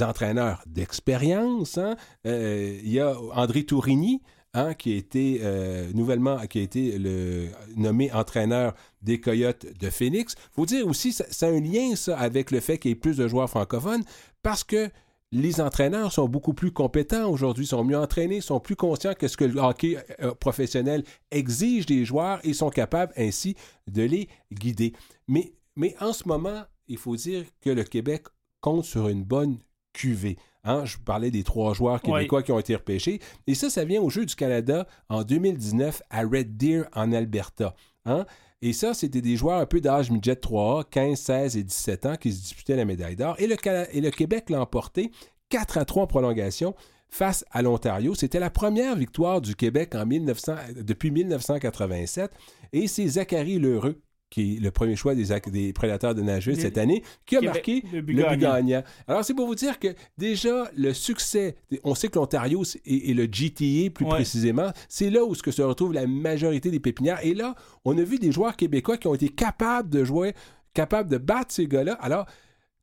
entraîneurs 0.00 0.62
d'expérience. 0.66 1.78
Hein? 1.78 1.96
Euh, 2.26 2.78
il 2.82 2.92
y 2.92 3.00
a 3.00 3.14
André 3.34 3.64
Tourigny, 3.64 4.20
Hein, 4.54 4.72
qui 4.72 4.94
a 4.94 4.96
été 4.96 5.40
euh, 5.42 5.90
nouvellement 5.92 6.38
qui 6.46 6.60
a 6.60 6.62
été 6.62 6.98
le, 6.98 7.48
nommé 7.76 8.10
entraîneur 8.12 8.74
des 9.02 9.20
Coyotes 9.20 9.66
de 9.78 9.90
Phoenix. 9.90 10.34
Il 10.38 10.54
faut 10.54 10.64
dire 10.64 10.86
aussi, 10.86 11.12
c'est 11.12 11.46
un 11.46 11.60
lien 11.60 11.94
ça 11.96 12.18
avec 12.18 12.50
le 12.50 12.60
fait 12.60 12.78
qu'il 12.78 12.90
y 12.90 12.92
ait 12.92 12.96
plus 12.96 13.18
de 13.18 13.28
joueurs 13.28 13.50
francophones 13.50 14.02
parce 14.42 14.64
que 14.64 14.88
les 15.30 15.60
entraîneurs 15.60 16.12
sont 16.12 16.28
beaucoup 16.28 16.54
plus 16.54 16.72
compétents 16.72 17.28
aujourd'hui, 17.30 17.66
sont 17.66 17.84
mieux 17.84 17.98
entraînés, 17.98 18.40
sont 18.40 18.60
plus 18.60 18.76
conscients 18.76 19.14
que 19.14 19.28
ce 19.28 19.36
que 19.36 19.44
le 19.44 19.60
hockey 19.60 19.98
euh, 20.20 20.34
professionnel 20.34 21.04
exige 21.30 21.86
des 21.86 22.04
joueurs 22.04 22.40
et 22.44 22.54
sont 22.54 22.70
capables 22.70 23.12
ainsi 23.16 23.54
de 23.90 24.02
les 24.02 24.28
guider. 24.52 24.94
Mais, 25.26 25.52
mais 25.76 25.94
en 26.00 26.12
ce 26.12 26.26
moment, 26.26 26.62
il 26.86 26.96
faut 26.96 27.16
dire 27.16 27.44
que 27.60 27.70
le 27.70 27.84
Québec 27.84 28.24
compte 28.60 28.84
sur 28.84 29.08
une 29.08 29.24
bonne 29.24 29.58
cuvée. 29.92 30.38
Hein, 30.64 30.84
je 30.84 30.98
parlais 30.98 31.30
des 31.30 31.44
trois 31.44 31.72
joueurs 31.74 32.00
québécois 32.02 32.42
qui 32.42 32.52
ont 32.52 32.58
été 32.58 32.74
repêchés. 32.74 33.20
Et 33.46 33.54
ça, 33.54 33.70
ça 33.70 33.84
vient 33.84 34.00
au 34.02 34.10
Jeu 34.10 34.26
du 34.26 34.34
Canada 34.34 34.86
en 35.08 35.22
2019 35.22 36.02
à 36.10 36.22
Red 36.22 36.56
Deer 36.56 36.84
en 36.94 37.12
Alberta. 37.12 37.74
Hein? 38.08 38.26
Et 38.60 38.72
ça, 38.72 38.92
c'était 38.92 39.20
des 39.20 39.36
joueurs 39.36 39.60
un 39.60 39.66
peu 39.66 39.80
d'âge 39.80 40.10
midget 40.10 40.34
3A, 40.34 40.84
15, 40.90 41.18
16 41.18 41.56
et 41.56 41.62
17 41.62 42.06
ans 42.06 42.16
qui 42.16 42.32
se 42.32 42.40
disputaient 42.40 42.76
la 42.76 42.84
médaille 42.84 43.14
d'or. 43.14 43.36
Et 43.38 43.46
le, 43.46 44.10
Québec 44.10 44.50
l'a 44.50 44.60
emporté 44.60 45.12
4 45.50 45.78
à 45.78 45.84
3 45.84 46.02
en 46.02 46.06
prolongation 46.06 46.74
face 47.08 47.44
à 47.52 47.62
l'Ontario. 47.62 48.14
C'était 48.14 48.40
la 48.40 48.50
première 48.50 48.96
victoire 48.96 49.40
du 49.40 49.54
Québec 49.54 49.94
en 49.94 50.04
1900, 50.04 50.54
depuis 50.82 51.10
1987. 51.10 52.32
Et 52.72 52.88
c'est 52.88 53.06
Zachary 53.06 53.58
Lheureux 53.58 54.00
qui 54.30 54.56
est 54.56 54.60
le 54.60 54.70
premier 54.70 54.96
choix 54.96 55.14
des, 55.14 55.26
des 55.50 55.72
prédateurs 55.72 56.14
de 56.14 56.22
Nashville 56.22 56.60
cette 56.60 56.78
année, 56.78 57.02
qui 57.26 57.36
a 57.36 57.40
marqué 57.40 57.82
le 57.92 58.02
but, 58.02 58.16
gagnant. 58.38 58.82
Alors, 59.06 59.24
c'est 59.24 59.34
pour 59.34 59.46
vous 59.46 59.54
dire 59.54 59.78
que 59.78 59.88
déjà, 60.18 60.70
le 60.76 60.92
succès, 60.92 61.56
on 61.84 61.94
sait 61.94 62.08
que 62.08 62.18
l'Ontario 62.18 62.62
et, 62.84 63.14
le 63.14 63.24
GTA, 63.24 63.90
plus 63.90 64.04
précisément, 64.04 64.70
c'est 64.88 65.10
là 65.10 65.24
où 65.24 65.34
se 65.34 65.62
retrouve 65.62 65.92
la 65.92 66.06
majorité 66.06 66.70
des 66.70 66.80
pépinières. 66.80 67.24
Et 67.24 67.34
là, 67.34 67.54
on 67.84 67.96
a 67.96 68.02
vu 68.02 68.18
des 68.18 68.32
joueurs 68.32 68.56
québécois 68.56 68.96
qui 68.96 69.06
ont 69.06 69.14
été 69.14 69.28
capables 69.28 69.88
de 69.88 70.04
jouer, 70.04 70.34
capables 70.74 71.10
de 71.10 71.18
battre 71.18 71.52
ces 71.52 71.66
gars-là. 71.66 71.94
Alors, 71.94 72.26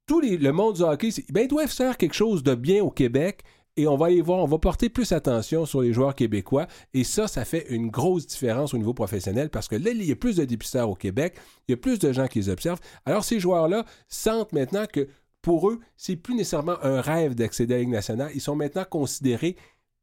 tout 0.08 0.22
le 0.22 0.52
monde 0.52 0.76
du 0.76 0.82
hockey, 0.82 1.10
ben, 1.30 1.44
ils 1.44 1.48
doivent 1.48 1.72
faire 1.72 1.98
quelque 1.98 2.14
chose 2.14 2.44
de 2.44 2.56
bien 2.56 2.84
au 2.84 2.92
Québec 2.92 3.42
et 3.78 3.88
on 3.88 3.98
va 3.98 4.08
aller 4.08 4.22
voir, 4.22 4.40
on 4.40 4.48
va 4.48 4.58
porter 4.58 4.90
plus 4.90 5.12
attention 5.12 5.66
sur 5.66 5.82
les 5.82 5.92
joueurs 5.92 6.16
québécois. 6.16 6.68
Et 6.94 7.04
ça, 7.04 7.28
ça 7.28 7.44
fait 7.44 7.66
une 7.70 7.90
grosse 7.90 8.26
différence 8.26 8.74
au 8.74 8.78
niveau 8.78 8.94
professionnel 8.94 9.50
parce 9.50 9.68
que 9.68 9.76
là, 9.76 9.92
il 9.92 10.04
y 10.04 10.12
a 10.12 10.16
plus 10.16 10.38
de 10.38 10.46
dépisteurs 10.46 10.90
au 10.90 10.96
Québec, 10.96 11.36
il 11.68 11.72
y 11.72 11.74
a 11.74 11.78
plus 11.78 12.00
de 12.00 12.14
gens 12.14 12.28
qui 12.28 12.40
les 12.40 12.50
observent. 12.50 12.80
Alors, 13.06 13.24
ces 13.24 13.40
joueurs-là 13.40 13.86
sentent 14.08 14.54
maintenant 14.54 14.86
que 14.92 15.08
pour 15.42 15.70
eux, 15.70 15.80
c'est 15.98 16.16
plus 16.16 16.36
nécessairement 16.36 16.78
un 16.84 17.02
rêve 17.02 17.36
d'accéder 17.36 17.74
à 17.74 17.78
la 17.78 17.84
Ligue 17.84 17.92
nationale. 17.92 18.32
Ils 18.34 18.42
sont 18.42 18.56
maintenant 18.56 18.86
considérés 18.90 19.58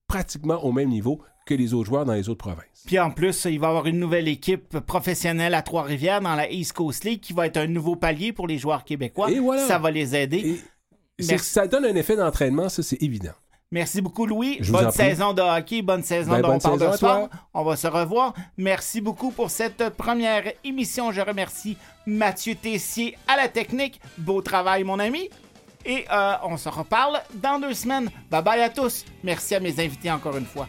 pratiquement 0.07 0.63
au 0.65 0.73
même 0.73 0.91
niveau 0.91 1.21
que 1.47 1.55
les 1.55 1.75
autres 1.75 1.87
joueurs 1.87 2.05
dans 2.05 2.13
les 2.13 2.29
autres 2.29 2.45
provinces. 2.45 2.85
Puis 2.87 2.99
en 2.99 3.11
plus, 3.11 3.47
il 3.47 3.59
va 3.59 3.69
y 3.69 3.71
avoir 3.71 3.87
une 3.87 3.99
nouvelle 3.99 4.29
équipe 4.29 4.79
professionnelle 4.81 5.55
à 5.55 5.63
Trois-Rivières 5.63 6.21
dans 6.21 6.37
la 6.37 6.51
East 6.51 6.75
Coast 6.75 7.05
League 7.05 7.21
qui 7.21 7.33
va 7.33 7.47
être 7.47 7.57
un 7.57 7.67
nouveau 7.67 7.97
palier 7.97 8.33
pour 8.33 8.47
les 8.47 8.59
joueurs 8.59 8.85
québécois. 8.85 9.31
Et 9.31 9.41
voilà. 9.41 9.67
Ça 9.67 9.79
va 9.79 9.91
les 9.91 10.15
aider. 10.15 10.61
ça 11.19 11.67
donne 11.67 11.87
un 11.87 11.97
effet 11.97 12.17
d'entraînement, 12.17 12.69
ça 12.69 12.83
c'est 12.83 13.03
évident. 13.03 13.33
Merci 13.73 14.03
beaucoup, 14.03 14.27
Louis. 14.27 14.61
bonne 14.69 14.93
saison 14.93 15.33
de 15.33 15.41
hockey, 15.41 15.81
bonne 15.81 16.03
saison 16.03 16.33
ben, 16.33 16.43
de 16.43 16.47
On 16.47 16.59
parle 16.59 16.79
de 16.79 16.93
sport. 16.97 17.29
On 17.55 17.65
va 17.65 17.75
se 17.75 17.87
revoir. 17.87 18.35
Merci 18.59 19.01
beaucoup 19.01 19.31
pour 19.31 19.51
cette 19.51 19.89
première 19.97 20.45
émission. 20.63 21.11
Je 21.11 21.23
remercie 21.23 21.79
Mathieu 22.07 22.55
Tessier 22.55 23.17
à 23.27 23.37
la 23.37 23.49
technique. 23.49 23.99
Beau 24.19 24.43
travail, 24.43 24.85
mon 24.85 24.99
ami. 24.99 25.31
Et 25.87 26.05
euh, 26.13 26.35
on 26.45 26.59
se 26.59 26.69
reparle 26.69 27.23
dans 27.35 27.59
deux 27.59 27.75
semaines. 27.75 28.11
Bye 28.31 28.43
bye 28.43 28.63
à 28.63 28.69
tous. 28.69 29.07
Merci 29.25 29.55
à 29.55 29.61
mes 29.61 29.81
invités 29.81 30.11
encore 30.11 30.37
une 30.37 30.47
fois. 30.47 30.69